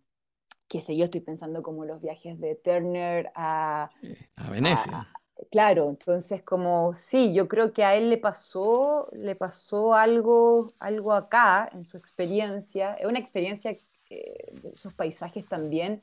qué 0.71 0.81
sé 0.81 0.97
yo, 0.97 1.05
estoy 1.05 1.21
pensando 1.21 1.63
como 1.63 1.85
los 1.85 2.01
viajes 2.01 2.39
de 2.41 2.55
Turner 2.55 3.33
a... 3.35 3.91
A 4.37 4.51
Venecia. 4.51 5.09
claro, 5.51 5.91
entonces 5.91 6.43
como, 6.43 6.95
sí, 6.95 7.35
yo 7.35 7.49
creo 7.49 7.73
que 7.73 7.83
a 7.83 7.97
él 7.97 8.09
le 8.09 8.19
pasó, 8.19 9.11
le 9.13 9.35
pasó 9.35 9.95
algo, 9.95 10.73
algo 10.79 11.13
acá 11.13 11.69
en 11.73 11.85
su 11.85 11.97
experiencia, 11.97 12.95
es 12.95 13.07
una 13.07 13.19
experiencia, 13.19 13.77
eh, 14.11 14.53
esos 14.73 14.95
paisajes 14.95 15.45
también 15.49 16.03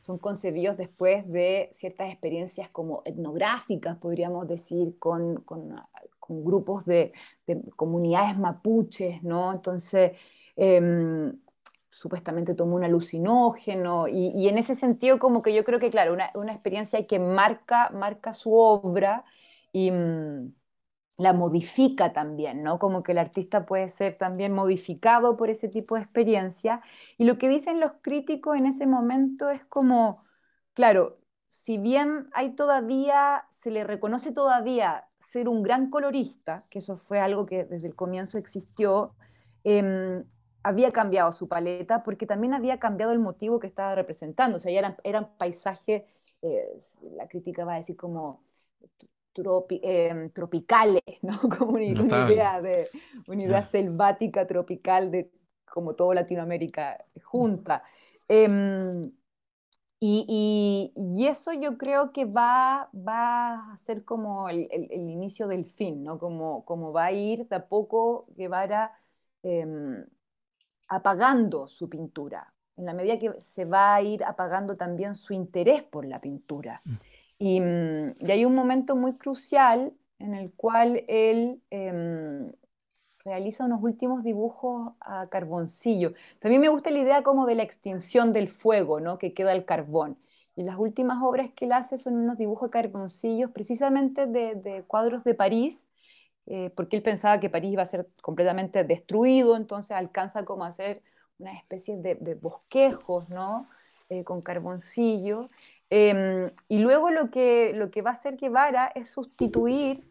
son 0.00 0.18
concebidos 0.18 0.76
después 0.76 1.30
de 1.30 1.70
ciertas 1.74 2.10
experiencias 2.10 2.68
como 2.70 3.02
etnográficas, 3.04 3.96
podríamos 3.98 4.48
decir, 4.48 4.98
con, 4.98 5.36
con 5.42 5.76
grupos 6.44 6.84
de, 6.84 7.12
comunidades 7.76 8.38
mapuches, 8.38 9.22
¿no? 9.22 9.52
Entonces, 9.52 10.12
em, 10.56 11.38
supuestamente 11.90 12.54
tomó 12.54 12.76
un 12.76 12.84
alucinógeno 12.84 14.08
y, 14.08 14.48
en 14.48 14.58
ese 14.58 14.76
sentido 14.76 15.18
como 15.18 15.42
que 15.42 15.54
yo 15.54 15.64
creo 15.64 15.78
que, 15.80 15.90
claro, 15.90 16.12
una, 16.12 16.52
experiencia 16.52 17.06
que 17.06 17.18
marca, 17.18 17.90
marca 17.90 18.34
su 18.34 18.54
obra 18.54 19.24
y 19.72 19.90
mm, 19.90 20.52
la 21.18 21.32
modifica 21.34 22.12
también, 22.12 22.62
¿no? 22.62 22.78
Como 22.78 23.02
que 23.02 23.12
el 23.12 23.18
artista 23.18 23.66
puede 23.66 23.88
ser 23.90 24.16
también 24.16 24.52
modificado 24.54 25.36
por 25.36 25.50
ese 25.50 25.68
tipo 25.68 25.96
de 25.96 26.02
experiencia. 26.02 26.82
Y 27.18 27.24
lo 27.24 27.38
que 27.38 27.48
dicen 27.48 27.80
los 27.80 27.92
críticos 28.02 28.56
en 28.56 28.66
ese 28.66 28.86
momento 28.86 29.50
es 29.50 29.64
como, 29.66 30.24
claro, 30.74 31.18
si 31.48 31.78
bien 31.78 32.28
hay 32.32 32.54
todavía, 32.54 33.44
se 33.50 33.70
le 33.70 33.84
reconoce 33.84 34.32
todavía 34.32 35.08
ser 35.20 35.48
un 35.48 35.62
gran 35.62 35.90
colorista, 35.90 36.64
que 36.70 36.78
eso 36.80 36.96
fue 36.96 37.20
algo 37.20 37.46
que 37.46 37.64
desde 37.64 37.88
el 37.88 37.94
comienzo 37.94 38.38
existió, 38.38 39.14
em, 39.64 40.24
había 40.62 40.92
cambiado 40.92 41.32
su 41.32 41.48
paleta 41.48 42.02
porque 42.02 42.26
también 42.26 42.54
había 42.54 42.78
cambiado 42.78 43.12
el 43.12 43.18
motivo 43.18 43.60
que 43.60 43.66
estaba 43.66 43.94
representando. 43.94 44.56
O 44.58 44.60
sea, 44.60 44.72
ya 44.72 44.80
eran, 44.80 44.96
eran 45.04 45.36
paisajes, 45.36 46.04
eh, 46.42 46.80
la 47.16 47.28
crítica 47.28 47.64
va 47.64 47.74
a 47.74 47.78
decir 47.78 47.96
como 47.96 48.42
em, 49.34 50.30
tropicales, 50.30 51.02
¿no? 51.22 51.38
Como 51.40 51.72
una, 51.72 51.84
idea, 51.84 52.60
de, 52.60 52.88
una 53.28 53.42
idea 53.42 53.62
selvática, 53.62 54.46
tropical, 54.46 55.10
de 55.10 55.30
como 55.64 55.94
todo 55.94 56.12
Latinoamérica 56.14 57.04
junta. 57.22 57.82
Em, 58.28 59.10
y, 60.02 60.92
eso 61.28 61.52
yo 61.52 61.76
creo 61.78 62.12
que 62.12 62.24
va, 62.24 62.90
va 62.94 63.72
a 63.72 63.76
ser 63.78 64.04
como 64.04 64.48
el, 64.48 64.68
inicio 64.90 65.46
del 65.46 65.66
fin, 65.66 66.02
¿no? 66.02 66.18
Como, 66.18 66.64
como 66.64 66.92
va 66.92 67.06
a 67.06 67.12
ir 67.12 67.46
de 67.48 67.56
a 67.56 67.68
poco 67.68 68.26
Guevara 68.36 68.98
em, 69.42 70.04
apagando 70.90 71.66
su 71.68 71.88
pintura, 71.88 72.52
en 72.76 72.84
la 72.84 72.92
medida 72.92 73.18
que 73.18 73.40
se 73.40 73.64
va 73.64 73.94
a 73.94 74.02
ir 74.02 74.22
apagando 74.24 74.76
también 74.76 75.14
su 75.14 75.32
interés 75.32 75.82
por 75.82 76.04
la 76.04 76.20
pintura. 76.20 76.82
Mm. 76.84 76.94
Y, 77.38 77.60
mm, 77.60 78.14
y 78.20 78.30
hay 78.30 78.44
un 78.44 78.54
momento 78.54 78.94
muy 78.96 79.14
crucial 79.14 79.94
en 80.18 80.34
el 80.34 80.52
cual 80.52 81.02
él 81.08 81.62
em, 81.70 82.50
realiza 83.24 83.64
unos 83.64 83.82
últimos 83.82 84.22
dibujos 84.22 84.92
a 85.00 85.28
carboncillo. 85.28 86.12
También 86.38 86.60
me 86.60 86.68
gusta 86.68 86.90
la 86.90 86.98
idea 86.98 87.22
como 87.22 87.46
de 87.46 87.54
la 87.54 87.62
extinción 87.62 88.32
del 88.32 88.48
fuego, 88.48 89.00
¿no? 89.00 89.18
Que 89.18 89.34
queda 89.34 89.52
el 89.52 89.64
carbón. 89.64 90.18
Y 90.56 90.62
las 90.64 90.76
últimas 90.76 91.22
obras 91.22 91.50
que 91.54 91.64
él 91.64 91.72
hace 91.72 91.96
son 91.96 92.16
unos 92.16 92.36
dibujos 92.36 92.68
a 92.68 92.70
carboncillos, 92.70 93.50
precisamente 93.50 94.26
de, 94.26 94.84
cuadros 94.86 95.24
de 95.24 95.34
París, 95.34 95.86
eh, 96.50 96.70
porque 96.74 96.96
él 96.96 97.02
pensaba 97.02 97.40
que 97.40 97.48
París 97.48 97.72
iba 97.72 97.82
a 97.82 97.86
ser 97.86 98.08
completamente 98.20 98.84
destruido, 98.84 99.56
entonces 99.56 99.92
alcanza 99.92 100.44
como 100.44 100.64
a 100.64 100.68
hacer 100.68 101.02
una 101.38 101.54
especie 101.54 101.96
de, 101.96 102.34
bosquejos, 102.34 103.30
¿no? 103.30 103.68
Eh, 104.10 104.24
con 104.24 104.42
carboncillo. 104.42 105.48
Em, 105.88 106.50
y 106.68 106.80
luego 106.80 107.10
lo 107.10 107.30
que, 107.30 107.72
lo 107.74 107.90
que 107.90 108.02
va 108.02 108.10
a 108.10 108.12
hacer 108.14 108.36
Guevara 108.36 108.92
es 108.94 109.10
sustituir 109.10 110.04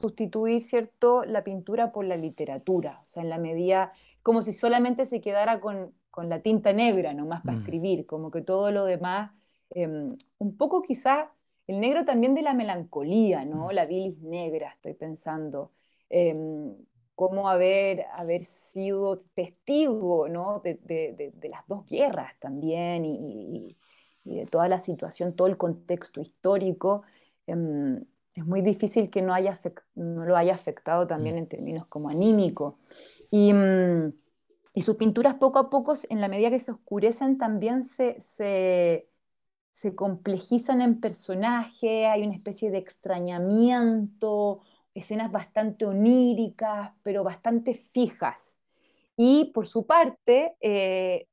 sustituir, 0.00 0.64
¿cierto?, 0.64 1.24
la 1.24 1.44
pintura 1.44 1.92
por 1.92 2.06
la 2.06 2.16
literatura, 2.16 3.02
o 3.04 3.08
sea, 3.08 3.22
en 3.22 3.28
la 3.28 3.38
medida, 3.38 3.92
como 4.22 4.40
si 4.40 4.52
solamente 4.52 5.04
se 5.04 5.20
quedara 5.20 5.60
con, 5.60 5.92
la 6.16 6.40
tinta 6.40 6.74
negra 6.74 7.14
nomás 7.14 7.42
para 7.42 7.56
mm. 7.56 7.60
escribir, 7.60 8.06
como 8.06 8.30
que 8.30 8.42
todo 8.42 8.70
lo 8.72 8.84
demás, 8.84 9.32
em, 9.70 10.16
un 10.38 10.56
poco 10.56 10.82
quizá 10.82 11.32
el 11.66 11.80
negro 11.80 12.04
también 12.04 12.34
de 12.34 12.42
la 12.42 12.52
melancolía, 12.52 13.44
¿no? 13.44 13.68
Mm. 13.68 13.70
La 13.72 13.86
bilis 13.86 14.18
negra, 14.20 14.72
estoy 14.74 14.94
pensando, 14.94 15.70
eh, 16.10 16.34
cómo 17.20 17.50
haber, 17.50 18.06
haber 18.14 18.44
sido 18.46 19.18
testigo, 19.34 20.26
¿no? 20.30 20.60
De, 20.60 21.34
las 21.50 21.66
dos 21.68 21.84
guerras 21.84 22.32
también 22.40 23.04
y, 23.04 23.76
de 24.24 24.46
toda 24.46 24.68
la 24.68 24.78
situación, 24.78 25.36
todo 25.36 25.46
el 25.46 25.58
contexto 25.58 26.22
histórico. 26.22 27.02
Em, 27.46 28.06
es 28.34 28.46
muy 28.46 28.62
difícil 28.62 29.10
que 29.10 29.20
no, 29.20 29.34
haya 29.34 29.60
no 29.96 30.24
lo 30.24 30.34
haya 30.34 30.54
afectado 30.54 31.06
también 31.06 31.34
mm. 31.34 31.38
en 31.38 31.46
términos 31.46 31.86
como 31.88 32.08
anímico. 32.08 32.78
Y, 33.30 33.52
mm, 33.52 34.14
y, 34.72 34.80
sus 34.80 34.96
pinturas 34.96 35.34
poco 35.34 35.58
a 35.58 35.68
poco, 35.68 35.94
en 36.08 36.22
la 36.22 36.28
medida 36.28 36.48
que 36.48 36.58
se 36.58 36.72
oscurecen, 36.72 37.36
también 37.36 37.84
se, 37.84 38.18
se, 38.22 39.10
se 39.72 39.94
complejizan 39.94 40.80
en 40.80 41.00
personaje, 41.00 42.06
hay 42.06 42.22
una 42.22 42.34
especie 42.34 42.70
de 42.70 42.78
extrañamiento, 42.78 44.60
escenas 44.94 45.30
bastante 45.30 45.86
oníricas, 45.86 46.92
pero 47.02 47.24
bastante 47.24 47.74
fijas. 47.74 48.56
Y 49.16 49.52
por 49.52 49.66
su 49.66 49.86
parte, 49.86 50.56
eh, 50.60 51.26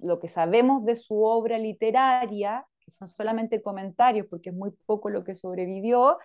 lo 0.00 0.18
que 0.18 0.28
sabemos 0.28 0.84
de 0.84 0.96
su 0.96 1.22
obra 1.22 1.58
literaria, 1.58 2.66
que 2.80 2.90
son 2.90 3.08
solamente 3.08 3.62
comentarios 3.62 4.26
porque 4.28 4.50
es 4.50 4.56
muy 4.56 4.70
poco 4.86 5.10
lo 5.10 5.24
que 5.24 5.34
sobrevivió, 5.34 6.18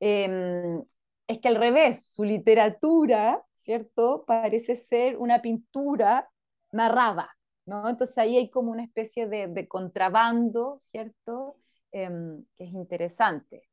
em, 0.00 0.82
es 1.26 1.38
que 1.40 1.48
al 1.48 1.56
revés, 1.56 2.04
su 2.06 2.24
literatura, 2.24 3.42
¿cierto? 3.54 4.24
Parece 4.26 4.76
ser 4.76 5.16
una 5.16 5.42
pintura 5.42 6.30
narrada, 6.72 7.36
¿no? 7.66 7.88
Entonces 7.88 8.16
ahí 8.18 8.36
hay 8.36 8.50
como 8.50 8.70
una 8.70 8.84
especie 8.84 9.26
de, 9.26 9.66
contrabando, 9.68 10.78
¿cierto? 10.78 11.56
Em, 11.92 12.44
que 12.56 12.64
es 12.64 12.72
interesante. 12.72 13.68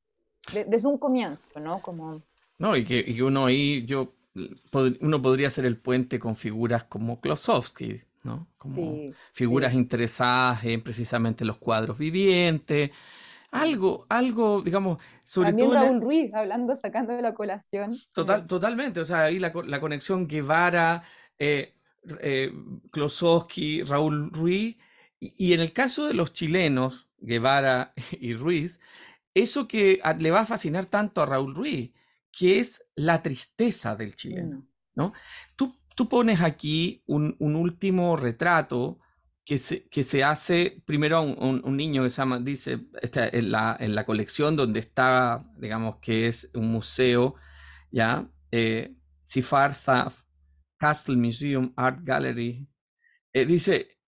desde 0.68 0.88
un 0.88 0.98
comienzo, 0.98 1.48
¿no? 1.60 1.82
Como... 1.82 2.22
No, 2.58 2.76
y 2.76 2.86
que, 2.86 3.04
y 3.06 3.22
uno 3.22 3.46
ahí, 3.46 3.86
yo, 3.86 4.14
uno 5.02 5.22
podría 5.22 5.48
hacer 5.48 5.66
el 5.66 5.78
puente 5.78 6.20
con 6.20 6.36
figuras 6.36 6.86
como 6.86 7.20
Klosowski, 7.20 8.02
¿no? 8.24 8.48
Como 8.58 9.14
figuras 9.34 9.74
interesadas 9.74 10.64
en 10.64 10.82
precisamente 10.82 11.46
los 11.46 11.58
cuadros 11.58 11.98
vivientes, 11.98 12.92
algo, 13.54 14.06
algo, 14.10 14.62
digamos, 14.62 14.98
sobre 15.24 15.50
También 15.50 15.70
todo. 15.70 15.80
Raúl 15.80 16.02
Ruiz, 16.02 16.34
hablando, 16.34 16.76
sacando 16.76 17.14
de 17.14 17.22
la 17.22 17.34
colación. 17.34 17.92
Total, 18.12 18.48
totalmente, 18.48 19.00
o 19.00 19.06
sea, 19.06 19.24
ahí 19.24 19.40
la, 19.40 19.52
conexión 19.52 20.28
Guevara, 20.28 21.04
eh, 21.38 21.76
eh, 22.20 22.52
Klosowski, 22.92 23.84
Raúl 23.84 24.32
Ruiz, 24.32 24.78
y, 25.20 25.54
en 25.54 25.62
el 25.62 25.72
caso 25.72 26.08
de 26.08 26.14
los 26.14 26.34
chilenos, 26.34 27.08
Guevara 27.20 27.94
y 28.20 28.34
Ruiz, 28.34 28.80
eso 29.36 29.68
que 29.68 30.02
le 30.18 30.32
va 30.32 30.42
a 30.42 30.46
fascinar 30.46 30.86
tanto 30.88 31.22
a 31.22 31.26
Raúl 31.26 31.56
Ruiz, 31.56 31.92
que 32.38 32.60
es 32.60 32.84
la 32.96 33.22
tristeza 33.22 33.96
del 33.96 34.16
chileno, 34.16 34.68
¿no? 34.96 35.14
Tú, 35.56 35.78
tú 35.96 36.10
pones 36.10 36.42
aquí 36.42 37.04
un, 37.06 37.36
un 37.40 37.56
último 37.56 38.18
retrato 38.18 39.00
que 39.46 39.58
se, 39.58 39.88
que 39.90 40.04
se 40.04 40.24
hace 40.24 40.82
primero 40.86 41.18
a 41.18 41.22
un, 41.22 41.78
niño 41.78 42.04
que 42.04 42.10
se 42.10 42.18
llama, 42.18 42.40
dice, 42.40 42.88
está 43.02 43.28
en 43.28 43.52
la, 43.52 43.76
en 43.80 43.94
la 43.94 44.06
colección 44.06 44.56
donde 44.56 44.80
está, 44.80 45.42
digamos 45.58 45.98
que 45.98 46.28
es 46.28 46.50
un 46.54 46.72
museo, 46.72 47.36
¿ya? 47.92 48.30
Eh, 48.52 48.96
Sifar 49.20 49.76
Castle 50.78 51.18
Museum 51.18 51.74
Art 51.76 52.00
Gallery, 52.04 52.68
eh, 53.34 53.46
dice 53.46 54.00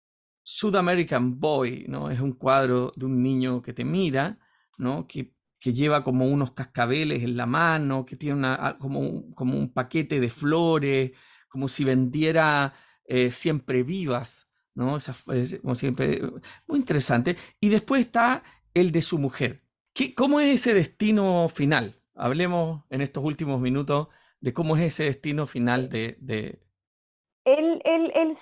South 0.43 0.77
American 0.77 1.39
Boy, 1.39 1.87
¿no? 1.89 2.11
Es 2.11 2.21
un 2.21 2.33
cuadro 2.33 2.93
de 2.95 3.07
un 3.07 3.23
niño 3.23 3.61
que 3.63 3.73
te 3.73 3.85
mira, 3.85 4.39
¿no? 4.79 5.07
Que, 5.07 5.34
que 5.65 5.73
lleva 5.73 6.05
como 6.05 6.27
unos 6.27 6.53
cascabeles 6.53 7.23
en 7.23 7.39
la 7.39 7.47
mano, 7.47 8.05
que 8.05 8.17
tiene 8.17 8.37
una, 8.37 8.77
como, 8.79 9.01
un, 9.01 9.73
paquete 9.73 10.21
de 10.21 10.29
flores, 10.29 11.13
como 11.49 11.69
si 11.69 11.85
vendiera 11.85 12.75
eh, 13.07 13.31
siempre 13.31 13.83
vivas, 13.83 14.51
¿no? 14.75 14.99
como 15.63 15.75
siempre, 15.75 16.21
muy 16.67 16.81
interesante. 16.81 17.39
Y 17.61 17.71
después 17.71 18.05
está 18.05 18.43
el 18.75 18.93
de 18.93 19.01
su 19.01 19.19
mujer. 19.19 19.65
¿Qué, 19.95 20.15
¿Cómo 20.15 20.39
es 20.39 20.53
ese 20.61 20.75
destino 20.75 21.49
final? 21.49 21.99
Hablemos 22.15 22.85
en 22.91 23.01
estos 23.01 23.25
últimos 23.25 23.59
minutos 23.59 24.09
de 24.41 24.53
cómo 24.53 24.77
es 24.77 24.83
ese 24.83 25.05
destino 25.05 25.47
final 25.47 25.89
de... 25.89 26.19
de... 26.21 26.61
Él, 27.47 27.81
él, 27.87 28.13
él, 28.15 28.37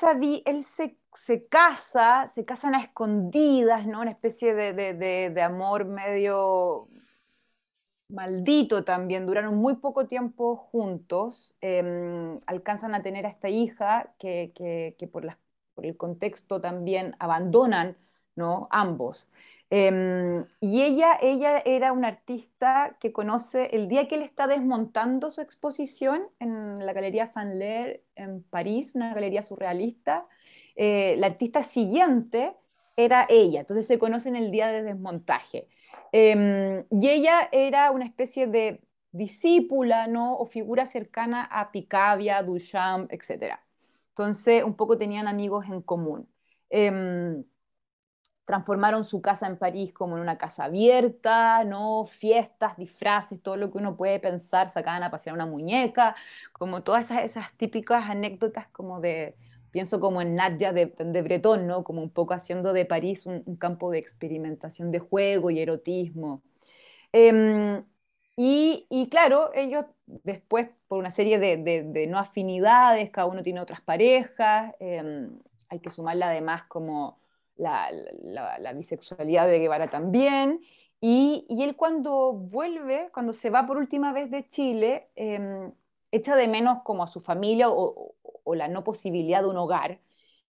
él 0.45 0.65
se, 0.65 0.99
se, 1.15 1.41
casa, 1.49 2.27
se 2.27 2.45
casan 2.45 2.75
a 2.75 2.81
escondidas, 2.83 3.87
¿no? 3.87 4.01
Una 4.01 4.11
especie 4.11 4.55
de, 4.55 4.73
de, 4.73 5.31
de 5.31 5.43
amor 5.43 5.85
medio 5.85 6.89
maldito 8.13 8.85
también, 8.85 9.27
duraron 9.27 9.57
muy 9.57 9.77
poco 9.77 10.07
tiempo 10.07 10.57
juntos, 10.57 11.55
em, 11.61 12.41
alcanzan 12.47 12.95
a 12.95 13.03
tener 13.03 13.27
a 13.27 13.31
esta 13.31 13.49
hija 13.49 14.15
que, 14.19 14.53
que, 14.55 15.09
por 15.09 15.25
el 15.87 15.97
contexto 15.97 16.61
también 16.61 17.17
abandonan 17.19 17.97
¿no? 18.37 18.69
ambos. 18.71 19.29
Em, 19.71 20.45
y 20.61 20.83
ella, 20.83 21.17
ella 21.23 21.59
era 21.65 21.93
una 21.93 22.09
artista 22.09 22.97
que 23.01 23.11
conoce 23.13 23.75
el 23.75 23.89
día 23.89 24.07
que 24.07 24.17
él 24.17 24.23
está 24.23 24.47
desmontando 24.47 25.31
su 25.31 25.41
exposición 25.41 26.25
en 26.41 26.85
la 26.85 26.93
Galería 26.93 27.27
Fanler 27.27 28.05
en 28.15 28.43
París, 28.43 28.95
una 28.95 29.15
galería 29.15 29.43
surrealista. 29.43 30.27
Eh, 30.77 31.17
la 31.19 31.29
artista 31.29 31.65
siguiente 31.65 32.55
era 32.97 33.27
ella, 33.31 33.61
entonces 33.61 33.87
se 33.87 33.99
conocen 33.99 34.37
el 34.37 34.51
día 34.51 34.69
de 34.69 34.83
desmontaje. 34.83 35.69
Em, 36.13 36.85
y 36.91 37.09
ella 37.09 37.49
era 37.53 37.91
una 37.91 38.05
especie 38.05 38.47
de 38.47 38.83
discípula 39.13 40.07
¿no? 40.07 40.37
o 40.37 40.47
figura 40.47 40.87
cercana 40.87 41.45
a 41.45 41.71
Picabia, 41.73 42.43
Duchamp, 42.43 43.13
etc. 43.13 43.61
Entonces, 44.11 44.65
un 44.65 44.77
poco 44.77 44.99
tenían 44.99 45.29
amigos 45.29 45.67
en 45.67 45.83
común. 45.83 46.29
Em, 46.71 47.45
transformaron 48.45 49.05
su 49.05 49.23
casa 49.23 49.47
en 49.47 49.57
París 49.57 49.93
como 49.93 50.17
en 50.17 50.23
una 50.23 50.37
casa 50.39 50.65
abierta, 50.65 51.65
¿no? 51.65 52.05
Fiestas, 52.05 52.77
disfraces, 52.77 53.41
todo 53.43 53.57
lo 53.57 53.71
que 53.71 53.79
uno 53.79 53.97
puede 53.97 54.21
pensar, 54.21 54.69
sacaban 54.71 55.03
a 55.03 55.11
pasear 55.11 55.35
una 55.35 55.47
muñeca, 55.47 56.17
como 56.53 56.83
todas 56.83 57.11
esas, 57.11 57.57
típicas 57.57 58.11
anécdotas 58.11 58.69
como 58.69 59.01
de, 59.01 59.37
pienso 59.73 59.99
como 59.99 60.23
en 60.23 60.37
Nadia 60.37 60.73
de, 60.73 60.87
de 60.87 61.23
Breton, 61.23 61.67
¿no? 61.67 61.83
Como 61.83 62.03
un 62.03 62.11
poco 62.11 62.35
haciendo 62.35 62.73
de 62.73 62.85
París 62.85 63.27
un, 63.27 63.57
campo 63.57 63.91
de 63.91 63.99
experimentación 63.99 64.93
de 64.93 65.01
juego 65.01 65.51
y 65.51 65.61
erotismo. 65.61 66.43
Em, 67.13 67.85
y, 68.37 69.09
claro, 69.11 69.51
ellos 69.55 69.87
después, 70.07 70.69
por 70.89 70.99
una 70.99 71.11
serie 71.11 71.39
de, 71.39 72.07
no 72.09 72.19
afinidades, 72.19 73.11
cada 73.11 73.27
uno 73.27 73.43
tiene 73.43 73.61
otras 73.61 73.81
parejas, 73.81 74.75
em, 74.81 75.39
hay 75.69 75.81
que 75.81 75.91
sumarle 75.91 76.25
además 76.25 76.65
como 76.65 77.19
la, 77.57 77.91
bisexualidad 78.75 79.47
de 79.49 79.59
Guevara 79.59 79.89
también, 79.89 80.61
y, 81.01 81.47
él 81.51 81.77
cuando 81.77 82.33
vuelve, 82.33 83.11
cuando 83.13 83.33
se 83.33 83.51
va 83.51 83.67
por 83.67 83.77
última 83.79 84.13
vez 84.13 84.31
de 84.31 84.47
Chile, 84.49 85.09
em, 85.17 85.73
echa 86.11 86.37
de 86.37 86.49
menos 86.49 86.83
como 86.85 87.03
a 87.03 87.09
su 87.09 87.21
familia 87.21 87.71
o, 87.71 88.15
la 88.47 88.69
no 88.69 88.85
posibilidad 88.85 89.43
de 89.43 89.49
un 89.49 89.57
hogar, 89.57 90.01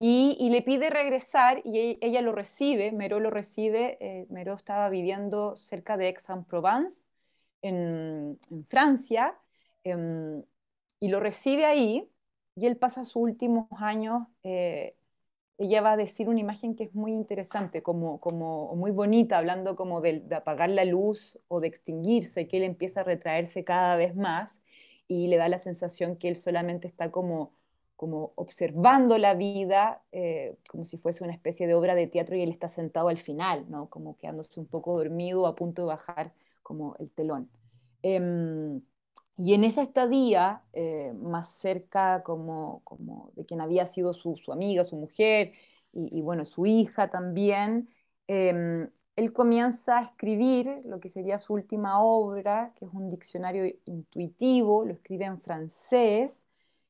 y, 0.04 0.50
le 0.50 0.62
pide 0.62 0.90
regresar 0.90 1.62
y 1.64 1.78
e, 1.78 1.98
ella 2.00 2.22
lo 2.22 2.32
recibe, 2.32 2.90
Meró 2.90 3.20
lo 3.20 3.30
recibe, 3.30 3.98
eh, 4.00 4.26
estaba 4.56 4.88
viviendo 4.88 5.54
cerca 5.56 5.96
de 5.96 6.06
Aix-en-Provence, 6.06 7.04
en, 7.62 8.38
Francia, 8.66 9.38
em, 9.84 10.42
y 11.00 11.08
lo 11.08 11.20
recibe 11.20 11.66
ahí, 11.66 12.10
y 12.56 12.66
él 12.66 12.76
pasa 12.76 13.04
sus 13.04 13.16
últimos 13.16 13.68
años, 13.78 14.26
eh, 14.42 14.96
ella 15.58 15.80
va 15.82 15.92
a 15.92 15.96
decir 15.96 16.28
una 16.28 16.40
imagen 16.40 16.74
que 16.74 16.84
es 16.84 16.94
muy 16.94 17.12
interesante, 17.12 17.82
como, 17.82 18.20
como 18.20 18.74
muy 18.74 18.90
bonita, 18.90 19.38
hablando 19.38 19.76
como 19.76 20.00
de, 20.00 20.24
apagar 20.34 20.70
la 20.70 20.84
luz 20.84 21.38
o 21.48 21.60
de 21.60 21.68
extinguirse, 21.68 22.48
que 22.48 22.56
él 22.58 22.64
empieza 22.64 23.00
a 23.00 23.04
retraerse 23.04 23.64
cada 23.64 23.96
vez 23.96 24.16
más 24.16 24.60
y 25.08 25.28
le 25.28 25.36
da 25.36 25.48
la 25.48 25.58
sensación 25.58 26.16
que 26.16 26.28
él 26.28 26.36
solamente 26.36 26.88
está 26.88 27.10
como 27.12 27.52
como 27.96 28.32
observando 28.36 29.18
la 29.18 29.34
vida 29.34 30.02
eh, 30.12 30.56
como 30.68 30.84
si 30.84 30.96
fuese 30.96 31.24
una 31.24 31.32
especie 31.32 31.66
de 31.66 31.74
obra 31.74 31.94
de 31.94 32.06
teatro 32.06 32.36
y 32.36 32.42
él 32.42 32.50
está 32.50 32.68
sentado 32.68 33.08
al 33.08 33.18
final, 33.18 33.66
¿no? 33.68 33.88
como 33.90 34.16
quedándose 34.16 34.58
un 34.60 34.66
poco 34.66 34.96
dormido 34.96 35.46
a 35.46 35.54
punto 35.54 35.82
de 35.82 35.88
bajar 35.88 36.32
como 36.62 36.96
el 36.98 37.10
telón. 37.10 37.50
Em, 38.02 38.82
y 39.36 39.54
en 39.54 39.64
esa 39.64 39.82
estadía, 39.82 40.62
eh, 40.72 41.12
más 41.14 41.48
cerca 41.48 42.22
como, 42.22 42.80
como, 42.84 43.32
de 43.36 43.44
quien 43.46 43.60
había 43.60 43.86
sido 43.86 44.12
su, 44.14 44.36
su 44.36 44.52
amiga, 44.52 44.84
su 44.84 44.96
mujer, 44.96 45.52
y, 45.94 46.22
bueno, 46.22 46.44
su 46.46 46.64
hija 46.66 47.10
también, 47.10 47.88
em, 48.26 48.88
él 49.16 49.32
comienza 49.32 49.98
a 49.98 50.02
escribir 50.04 50.80
lo 50.86 51.00
que 51.00 51.10
sería 51.10 51.38
su 51.38 51.52
última 51.54 52.02
obra, 52.02 52.72
que 52.76 52.86
es 52.86 52.92
un 52.94 53.10
diccionario 53.10 53.66
intuitivo, 53.84 54.84
lo 54.84 54.94
escribe 54.94 55.26
en 55.26 55.38
francés 55.38 56.46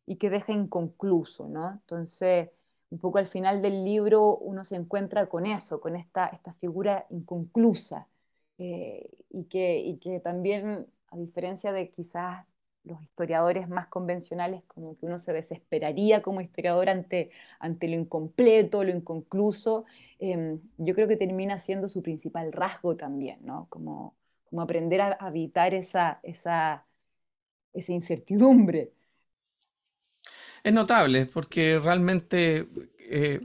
y 0.07 0.17
que 0.17 0.31
deja 0.31 0.53
inconcluso, 0.53 1.49
¿no? 1.49 1.71
Entonces, 1.73 2.51
un 2.91 2.99
poco 2.99 3.19
al 3.19 3.27
final 3.27 3.63
del 3.63 3.85
libro 3.85 4.37
uno 4.39 4.65
se 4.65 4.77
encuentra 4.77 5.29
con 5.29 5.47
eso, 5.47 5.81
con 5.81 5.97
esta, 5.97 6.27
esta 6.27 6.53
figura 6.53 7.07
inconclusa, 7.11 8.09
eh, 8.59 9.11
y, 9.31 9.45
que, 9.45 9.79
y 9.81 9.97
que 9.99 10.21
también, 10.21 10.87
a 11.09 11.17
diferencia 11.17 11.73
de 11.73 11.91
quizás 11.91 12.47
los 12.85 13.01
historiadores 13.03 13.69
más 13.69 13.87
convencionales, 13.89 14.63
como 14.67 14.97
que 14.97 15.07
uno 15.07 15.19
se 15.19 15.33
desesperaría 15.33 16.23
como 16.23 16.41
historiador 16.41 16.89
ante, 16.89 17.31
ante 17.61 17.89
lo 17.89 17.95
incompleto, 17.97 18.85
lo 18.85 18.91
inconcluso, 18.91 19.85
em, 20.19 20.61
yo 20.79 20.95
creo 20.95 21.09
que 21.09 21.17
termina 21.17 21.59
siendo 21.59 21.89
su 21.89 22.03
principal 22.03 22.53
rasgo 22.53 22.97
también, 22.97 23.39
¿no? 23.45 23.67
Como, 23.71 24.17
como 24.45 24.63
aprender 24.63 25.01
a, 25.01 25.19
evitar 25.29 25.75
esa, 25.75 26.21
esa, 26.23 26.87
esa 27.75 27.93
incertidumbre. 27.93 28.93
Es 30.63 30.73
notable, 30.73 31.27
porque 31.27 31.79
realmente 31.79 32.69
eh, 32.99 33.41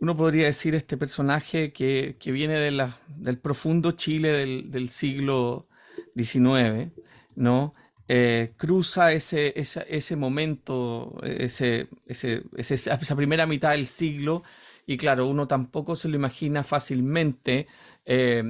uno 0.00 0.16
podría 0.16 0.46
decir 0.46 0.74
este 0.74 0.96
personaje 0.96 1.72
que, 1.72 2.16
viene 2.24 2.58
de 2.58 2.70
la, 2.70 2.96
del 3.08 3.38
profundo 3.38 3.92
Chile 3.92 4.62
del, 4.64 4.88
siglo 4.88 5.66
XIX, 6.16 6.90
¿no? 7.36 7.74
Eh, 8.10 8.52
cruza 8.56 9.12
ese, 9.12 9.52
ese, 9.54 10.16
momento, 10.16 11.20
ese, 11.22 11.88
esa 12.06 13.16
primera 13.16 13.46
mitad 13.46 13.72
del 13.72 13.84
siglo 13.84 14.42
y 14.88 14.96
claro, 14.96 15.26
uno 15.26 15.46
tampoco 15.46 15.94
se 15.94 16.08
lo 16.08 16.16
imagina 16.16 16.62
fácilmente. 16.62 17.66
Eh, 18.10 18.42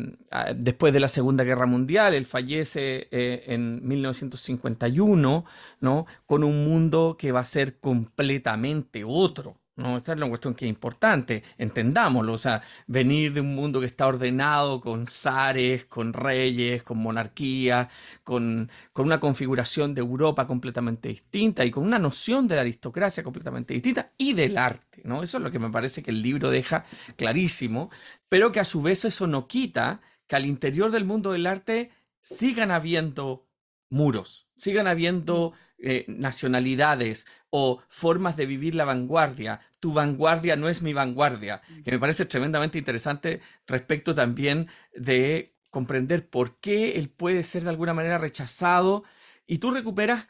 después 0.55 0.93
de 0.93 1.01
la 1.01 1.09
Segunda 1.09 1.43
Guerra 1.43 1.67
Mundial, 1.67 2.15
él 2.15 2.27
fallece 2.27 3.09
eh, 3.11 3.43
en 3.49 3.87
1951, 3.87 5.45
¿no? 5.81 6.07
Con 6.27 6.45
un 6.45 6.65
mundo 6.65 7.17
que 7.19 7.33
va 7.33 7.41
a 7.41 7.45
ser 7.45 7.81
completamente 7.81 9.03
otro. 9.05 9.57
¿No? 9.79 9.97
Esta 9.97 10.13
es 10.13 10.19
una 10.19 10.29
cuestión 10.29 10.55
que 10.55 10.65
es 10.67 10.69
importante, 10.69 11.43
entendámoslo, 11.57 12.33
o 12.33 12.39
sea, 12.39 12.61
venir 12.87 13.33
de 13.33 13.41
un 13.41 13.55
mundo 13.55 13.81
que 13.81 13.87
está 13.87 14.07
ordenado 14.07 14.81
con 14.81 15.07
zares, 15.07 15.85
con 15.87 16.13
reyes, 16.13 16.83
con 16.83 16.99
monarquías, 16.99 17.89
con, 18.25 18.69
con, 18.93 19.07
una 19.07 19.21
configuración 19.21 19.95
de 19.95 20.01
Europa 20.01 20.47
completamente 20.47 21.09
distinta 21.09 21.65
y 21.65 21.71
con 21.71 21.85
una 21.85 21.99
noción 21.99 22.49
de 22.49 22.57
la 22.57 22.63
aristocracia 22.63 23.23
completamente 23.23 23.73
distinta 23.73 24.13
y 24.19 24.35
del 24.35 24.59
arte, 24.59 25.01
¿no? 25.05 25.23
Eso 25.23 25.39
es 25.39 25.45
lo 25.45 25.51
que 25.51 25.61
me 25.61 25.71
parece 25.71 26.03
que 26.03 26.11
el 26.11 26.23
libro 26.23 26.51
deja 26.51 26.85
clarísimo, 27.17 27.91
pero 28.29 28.51
que 28.51 28.61
a 28.61 28.65
su 28.65 28.83
vez 28.83 29.05
eso 29.05 29.27
no 29.29 29.47
quita 29.47 30.01
que 30.27 30.37
al 30.37 30.45
interior 30.45 30.91
del 30.91 31.05
mundo 31.05 31.33
del 31.33 31.47
arte 31.47 31.93
sigan 32.21 32.73
habiendo 32.73 33.47
muros, 33.91 34.49
sigan 34.57 34.89
habiendo 34.89 35.55
eh, 35.79 36.05
nacionalidades 36.09 37.27
o 37.51 37.83
formas 37.89 38.37
de 38.37 38.47
vivir 38.47 38.75
la 38.75 38.85
vanguardia. 38.85 39.61
Tu 39.81 39.93
vanguardia 39.93 40.57
no 40.57 40.69
es 40.69 40.83
mi 40.83 40.93
vanguardia, 40.93 41.63
que 41.85 41.93
me 41.93 41.99
parece 41.99 42.27
tremendamente 42.27 42.79
interesante 42.79 43.41
respecto 43.67 44.15
también 44.15 44.69
de 44.95 45.55
comprender 45.71 46.29
por 46.29 46.57
qué 46.59 46.93
él 46.99 47.11
puede 47.11 47.43
ser 47.43 47.63
de 47.65 47.71
alguna 47.71 47.95
manera 47.95 48.19
rechazado 48.19 49.05
y 49.47 49.59
tú 49.59 49.71
recuperas 49.71 50.27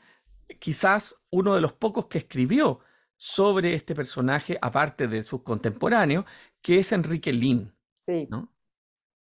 quizás 0.58 1.22
uno 1.30 1.54
de 1.54 1.60
los 1.60 1.72
pocos 1.72 2.06
que 2.06 2.18
escribió 2.18 2.80
sobre 3.16 3.74
este 3.74 3.94
personaje, 3.94 4.58
aparte 4.60 5.08
de 5.08 5.22
sus 5.22 5.42
contemporáneos, 5.42 6.24
que 6.62 6.78
es 6.78 6.92
Enrique 6.92 7.32
Lin. 7.32 7.72
Sí. 8.00 8.28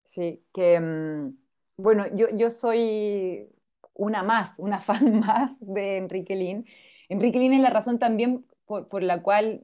Sí, 0.04 0.44
que 0.54 0.80
mm, 0.80 1.38
bueno, 1.78 2.06
yo, 2.16 2.28
yo 2.36 2.50
soy 2.50 3.50
una 3.98 4.24
más, 4.24 4.60
una 4.60 4.80
fan 4.82 5.20
más 5.20 5.58
de 5.60 5.98
Enrique 5.98 6.36
Lin. 6.36 6.66
Enrique 7.10 7.40
Lin 7.40 7.54
es 7.54 7.62
la 7.62 7.70
razón 7.70 8.00
también 8.00 8.46
por, 8.66 9.04
la 9.04 9.22
cual 9.22 9.64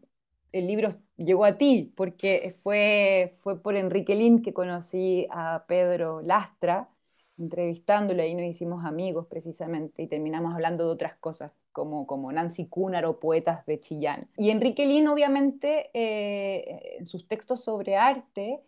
el 0.51 0.67
libro 0.67 0.89
llegó 1.17 1.45
a 1.45 1.57
ti, 1.57 1.93
porque 1.95 2.55
fue, 2.63 3.36
fue 3.41 3.61
por 3.61 3.75
Enrique 3.75 4.15
Lin 4.15 4.41
que 4.41 4.53
conocí 4.53 5.27
a 5.29 5.65
Pedro 5.67 6.21
Lastra, 6.21 6.89
entrevistándolo, 7.38 8.23
y 8.23 8.34
nos 8.36 8.45
hicimos 8.45 8.86
amigos 8.86 9.27
precisamente 9.27 10.03
y 10.03 10.07
terminamos 10.07 10.53
hablando 10.53 10.86
de 10.86 10.91
otras 10.91 11.15
cosas, 11.15 11.51
como, 11.71 12.07
como 12.07 12.31
Nancy 12.31 12.67
Cúnaro, 12.67 13.19
poetas 13.19 13.65
de 13.65 13.79
Chillán. 13.79 14.29
Y 14.38 14.51
Enrique 14.51 14.86
Lin, 14.86 15.07
obviamente, 15.07 15.89
eh, 15.93 16.97
en 16.99 17.05
sus 17.05 17.27
textos 17.27 17.63
sobre 17.63 17.97
arte, 17.97 18.61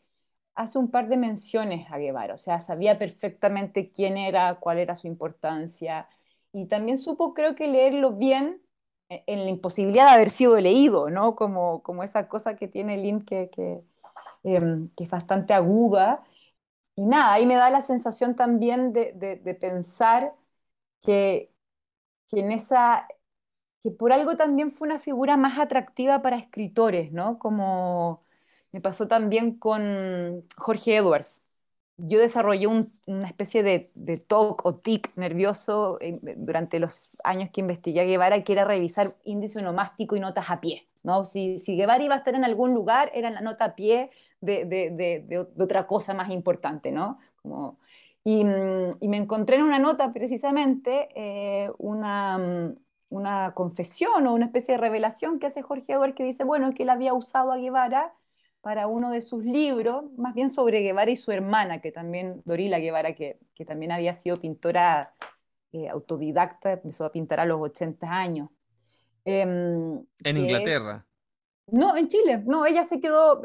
hace 0.56 0.78
un 0.80 0.91
par 0.91 1.10
de 1.10 1.18
menciones 1.18 1.91
a 1.91 1.97
Guevara, 1.97 2.36
o 2.36 2.38
sea, 2.38 2.60
sabía 2.60 2.97
perfectamente 2.99 3.91
quién 3.91 4.18
era, 4.18 4.56
cuál 4.60 4.80
era 4.80 4.95
su 4.95 5.08
importancia, 5.08 6.08
y 6.53 6.68
también 6.68 6.97
supo, 6.97 7.34
creo 7.34 7.56
que, 7.56 7.68
leerlo 7.68 8.14
bien 8.14 8.62
e-, 9.10 9.24
en 9.28 9.43
la 9.43 9.49
imposibilidad 9.49 10.06
de 10.06 10.12
haber 10.12 10.30
sido 10.30 10.58
leído, 10.58 11.10
¿no? 11.10 11.36
Como, 11.36 11.84
como 11.84 12.03
esa 12.03 12.28
cosa 12.30 12.56
que 12.56 12.68
tiene 12.68 12.97
Lynn 12.97 13.26
que, 13.26 13.49
que, 13.49 13.84
em, 14.43 14.89
que 14.97 15.03
es 15.06 15.10
bastante 15.10 15.53
aguda. 15.53 16.24
Y 16.95 17.06
nada, 17.06 17.34
ahí 17.34 17.45
me 17.47 17.56
da 17.56 17.70
la 17.72 17.82
sensación 17.82 18.36
también 18.36 18.93
de, 18.93 19.14
de, 19.14 19.56
pensar 19.56 20.36
que, 21.03 21.53
que 22.30 22.41
en 22.41 22.51
esa, 22.53 23.08
que 23.84 23.91
por 23.91 24.14
algo 24.14 24.38
también 24.38 24.72
fue 24.72 24.88
una 24.88 24.99
figura 24.99 25.38
más 25.38 25.60
atractiva 25.60 26.22
para 26.24 26.38
escritores, 26.38 27.12
¿no? 27.14 27.39
Como 27.39 28.24
me 28.76 28.82
pasó 28.82 29.07
también 29.07 29.57
con 29.57 30.43
Jorge 30.57 30.97
Edwards. 30.97 31.41
Yo 31.95 32.19
desarrollé 32.19 32.67
una 32.67 33.26
especie 33.26 33.63
de, 33.63 33.89
de 33.95 34.17
TOC 34.17 34.65
o 34.65 34.76
TIC 34.76 35.15
nervioso 35.15 35.97
eh, 36.01 36.19
durante 36.36 36.80
los 36.82 37.07
años 37.23 37.51
que 37.53 37.61
investigué 37.61 38.01
a 38.01 38.03
Guevara, 38.03 38.43
que 38.43 38.51
era 38.51 38.65
revisar 38.65 39.15
índice 39.23 39.59
onomástico 39.59 40.17
y 40.17 40.19
notas 40.19 40.49
a 40.49 40.59
pie. 40.59 40.89
¿no? 41.03 41.23
Si, 41.23 41.57
si, 41.57 41.78
Guevara 41.78 42.03
iba 42.03 42.15
a 42.15 42.17
estar 42.17 42.36
en 42.36 42.43
algún 42.43 42.73
lugar, 42.73 43.09
era 43.13 43.30
en 43.30 43.36
la 43.36 43.41
nota 43.41 43.63
a 43.63 43.76
pie 43.76 44.09
de, 44.41 44.65
de, 44.65 44.91
de 45.26 45.63
otra 45.63 45.88
cosa 45.88 46.13
más 46.13 46.30
importante. 46.30 46.91
¿no? 46.91 47.17
Mm, 48.26 48.89
y, 48.99 49.07
me 49.07 49.17
encontré 49.17 49.55
en 49.55 49.63
una 49.63 49.80
nota 49.80 50.11
precisamente 50.11 51.07
eh, 51.15 51.71
una, 51.78 52.38
mm, 52.38 52.76
una 53.09 53.53
confesión 53.53 54.28
o 54.28 54.34
una 54.34 54.47
especie 54.47 54.73
de 54.73 54.82
revelación 54.82 55.39
que 55.39 55.47
hace 55.47 55.61
Jorge 55.61 55.93
Edwards 55.93 56.15
que 56.15 56.26
dice, 56.26 56.43
bueno, 56.43 56.73
que 56.73 56.84
él 56.84 56.89
había 56.89 57.13
usado 57.13 57.53
a 57.53 57.57
Guevara 57.57 58.13
para 58.66 58.88
uno 58.88 59.11
de 59.11 59.22
sus 59.22 59.45
libros, 59.45 60.05
más 60.18 60.34
bien 60.34 60.49
sobre 60.49 60.82
Guevara 60.82 61.11
y 61.11 61.16
su 61.16 61.32
hermana, 61.32 61.82
que 61.82 61.91
también, 61.91 62.41
Dorila 62.45 62.80
Guevara, 62.80 63.13
que, 63.13 63.38
que 63.53 63.63
también 63.63 63.91
había 63.91 64.16
sido 64.16 64.38
pintora 64.38 65.13
eh, 65.72 65.88
autodidacta, 65.88 66.72
empezó 66.72 67.05
a 67.05 67.11
pintar 67.11 67.39
a 67.39 67.45
los 67.45 67.61
80 67.61 68.07
años. 68.07 68.49
Em, 69.24 70.03
¿En 70.24 70.38
Inglaterra? 70.38 71.05
No, 71.68 71.95
en 71.95 72.07
Chile. 72.07 72.41
No, 72.43 72.66
ella 72.66 72.84
se 72.84 72.99
quedó, 72.99 73.39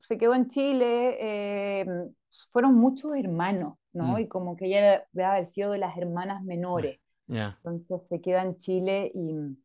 se 0.00 0.16
quedó 0.16 0.36
en 0.36 0.46
Chile. 0.46 1.80
Em, 1.80 2.14
fueron 2.52 2.76
muchos 2.76 3.16
hermanos, 3.16 3.74
¿no? 3.92 4.12
Mm. 4.12 4.20
Y 4.20 4.28
como 4.28 4.56
que 4.56 4.66
ella 4.66 5.08
debe 5.10 5.26
haber 5.26 5.46
sido 5.46 5.72
de 5.72 5.78
las 5.78 5.98
hermanas 5.98 6.44
menores. 6.44 7.00
Entonces 7.26 8.06
se 8.06 8.20
queda 8.20 8.42
en 8.42 8.58
Chile 8.58 9.10
y, 9.12 9.58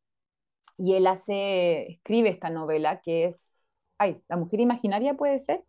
y 0.79 0.95
él 0.95 1.05
hace, 1.05 1.91
escribe 1.91 2.29
esta 2.29 2.49
novela 2.49 2.99
que 3.01 3.25
es 3.25 3.50
ay, 4.01 4.19
la 4.27 4.35
mujer 4.35 4.59
imaginaria 4.59 5.13
puede 5.13 5.37
ser. 5.37 5.63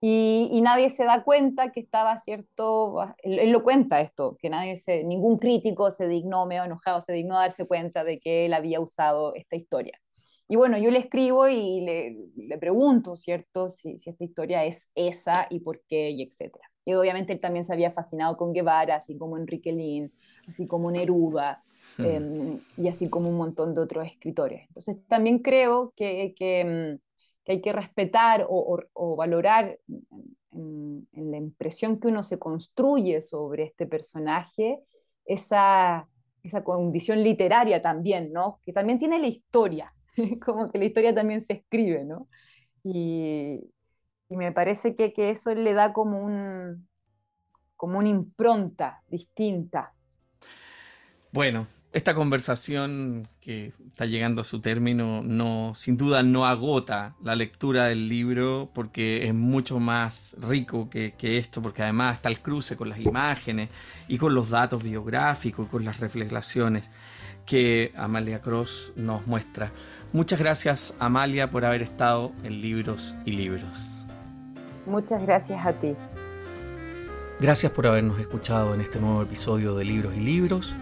Y, 0.00 0.60
nadie 0.62 0.88
se 0.88 1.04
da 1.04 1.22
cuenta 1.22 1.70
que 1.72 1.80
estaba 1.80 2.18
cierto, 2.18 3.14
él, 3.22 3.50
lo 3.50 3.62
cuenta 3.62 4.00
esto, 4.00 4.36
que 4.40 4.48
nadie 4.48 4.76
se, 4.76 5.04
ningún 5.04 5.38
crítico 5.38 5.90
se 5.90 6.08
dignó, 6.08 6.46
medio 6.46 6.64
enojado, 6.64 7.00
se 7.00 7.12
dignó 7.12 7.36
a 7.36 7.40
darse 7.42 7.66
cuenta 7.66 8.04
de 8.04 8.18
que 8.18 8.46
él 8.46 8.54
había 8.54 8.80
usado 8.80 9.34
esta 9.34 9.56
historia. 9.56 9.98
Y 10.48 10.56
bueno, 10.56 10.78
yo 10.78 10.90
le 10.90 10.98
escribo 10.98 11.48
y 11.48 11.80
le, 11.80 12.58
pregunto, 12.58 13.16
¿cierto? 13.16 13.68
Si, 13.68 13.96
esta 14.04 14.24
historia 14.24 14.64
es 14.64 14.88
esa 14.94 15.46
y 15.50 15.60
por 15.60 15.82
qué 15.88 16.10
y 16.10 16.22
etcétera. 16.22 16.70
Y 16.84 16.94
obviamente 16.94 17.32
él 17.32 17.40
también 17.40 17.64
se 17.64 17.72
había 17.72 17.90
fascinado 17.90 18.36
con 18.36 18.52
Guevara, 18.52 18.96
así 18.96 19.18
como 19.18 19.36
Enrique 19.36 19.72
Lin, 19.72 20.12
así 20.48 20.66
como 20.66 20.90
Neruda, 20.90 21.64
hmm. 21.98 22.04
em, 22.04 22.58
y 22.76 22.88
así 22.88 23.10
como 23.10 23.28
un 23.28 23.36
montón 23.36 23.74
de 23.74 23.80
otros 23.80 24.06
escritores. 24.06 24.68
Entonces 24.68 24.96
también 25.08 25.40
creo 25.40 25.92
que, 25.96 26.34
que 26.36 26.60
em, 26.60 26.98
que 27.46 27.52
hay 27.52 27.60
que 27.60 27.72
respetar 27.72 28.44
o, 28.48 29.16
valorar 29.16 29.78
en, 30.52 31.06
la 31.12 31.36
impresión 31.36 32.00
que 32.00 32.08
uno 32.08 32.24
se 32.24 32.38
construye 32.38 33.22
sobre 33.22 33.62
este 33.62 33.86
personaje, 33.86 34.80
esa, 35.24 36.08
esa 36.42 36.64
condición 36.64 37.22
literaria 37.22 37.80
también, 37.80 38.32
¿no? 38.32 38.60
Que 38.66 38.72
también 38.72 38.98
tiene 38.98 39.20
la 39.20 39.28
historia, 39.28 39.94
como 40.44 40.70
que 40.70 40.78
la 40.78 40.86
historia 40.86 41.14
también 41.14 41.40
se 41.40 41.52
escribe, 41.54 42.04
¿no? 42.04 42.28
Y, 42.82 43.60
me 44.28 44.50
parece 44.50 44.96
que, 44.96 45.12
que, 45.12 45.30
eso 45.30 45.54
le 45.54 45.72
da 45.72 45.92
como, 45.92 46.18
un, 46.18 46.88
como 47.76 48.00
una 48.00 48.08
impronta 48.08 49.04
distinta. 49.08 49.94
Bueno, 51.30 51.68
esta 51.96 52.14
conversación 52.14 53.26
que 53.40 53.72
está 53.86 54.04
llegando 54.04 54.42
a 54.42 54.44
su 54.44 54.60
término 54.60 55.22
no, 55.22 55.72
sin 55.74 55.96
duda 55.96 56.22
no 56.22 56.44
agota 56.44 57.14
la 57.22 57.34
lectura 57.34 57.84
del 57.84 58.06
libro 58.06 58.68
porque 58.74 59.26
es 59.26 59.32
mucho 59.32 59.80
más 59.80 60.36
rico 60.38 60.90
que, 60.90 61.14
esto, 61.18 61.62
porque 61.62 61.82
además 61.82 62.16
está 62.16 62.28
el 62.28 62.40
cruce 62.40 62.76
con 62.76 62.90
las 62.90 63.00
imágenes 63.00 63.70
y 64.08 64.18
con 64.18 64.34
los 64.34 64.50
datos 64.50 64.82
biográficos 64.82 65.66
y 65.66 65.70
con 65.70 65.86
las 65.86 65.98
reflexiones 65.98 66.90
que 67.46 67.94
Amalia 67.96 68.42
Cross 68.42 68.92
nos 68.94 69.26
muestra. 69.26 69.72
Muchas 70.12 70.38
gracias 70.38 70.94
Amalia 70.98 71.50
por 71.50 71.64
haber 71.64 71.80
estado 71.80 72.32
en 72.44 72.60
Libros 72.60 73.16
y 73.24 73.32
Libros. 73.32 74.06
Muchas 74.84 75.22
gracias 75.22 75.64
a 75.64 75.72
ti. 75.72 75.96
Gracias 77.40 77.72
por 77.72 77.86
habernos 77.86 78.20
escuchado 78.20 78.74
en 78.74 78.82
este 78.82 79.00
nuevo 79.00 79.22
episodio 79.22 79.74
de 79.74 79.86
Libros 79.86 80.14
y 80.14 80.20
Libros. 80.20 80.76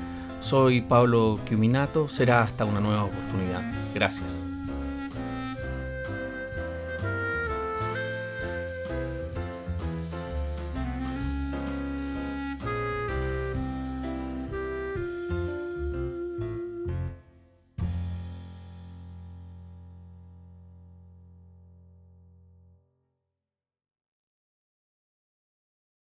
Soy 0.45 0.83
Pablo 0.83 1.41
Quiminato, 1.49 2.07
será 2.07 2.43
hasta 2.43 2.67
una 2.67 2.79
nueva 2.79 3.05
oportunidad. 3.05 3.63
Gracias. 3.95 4.45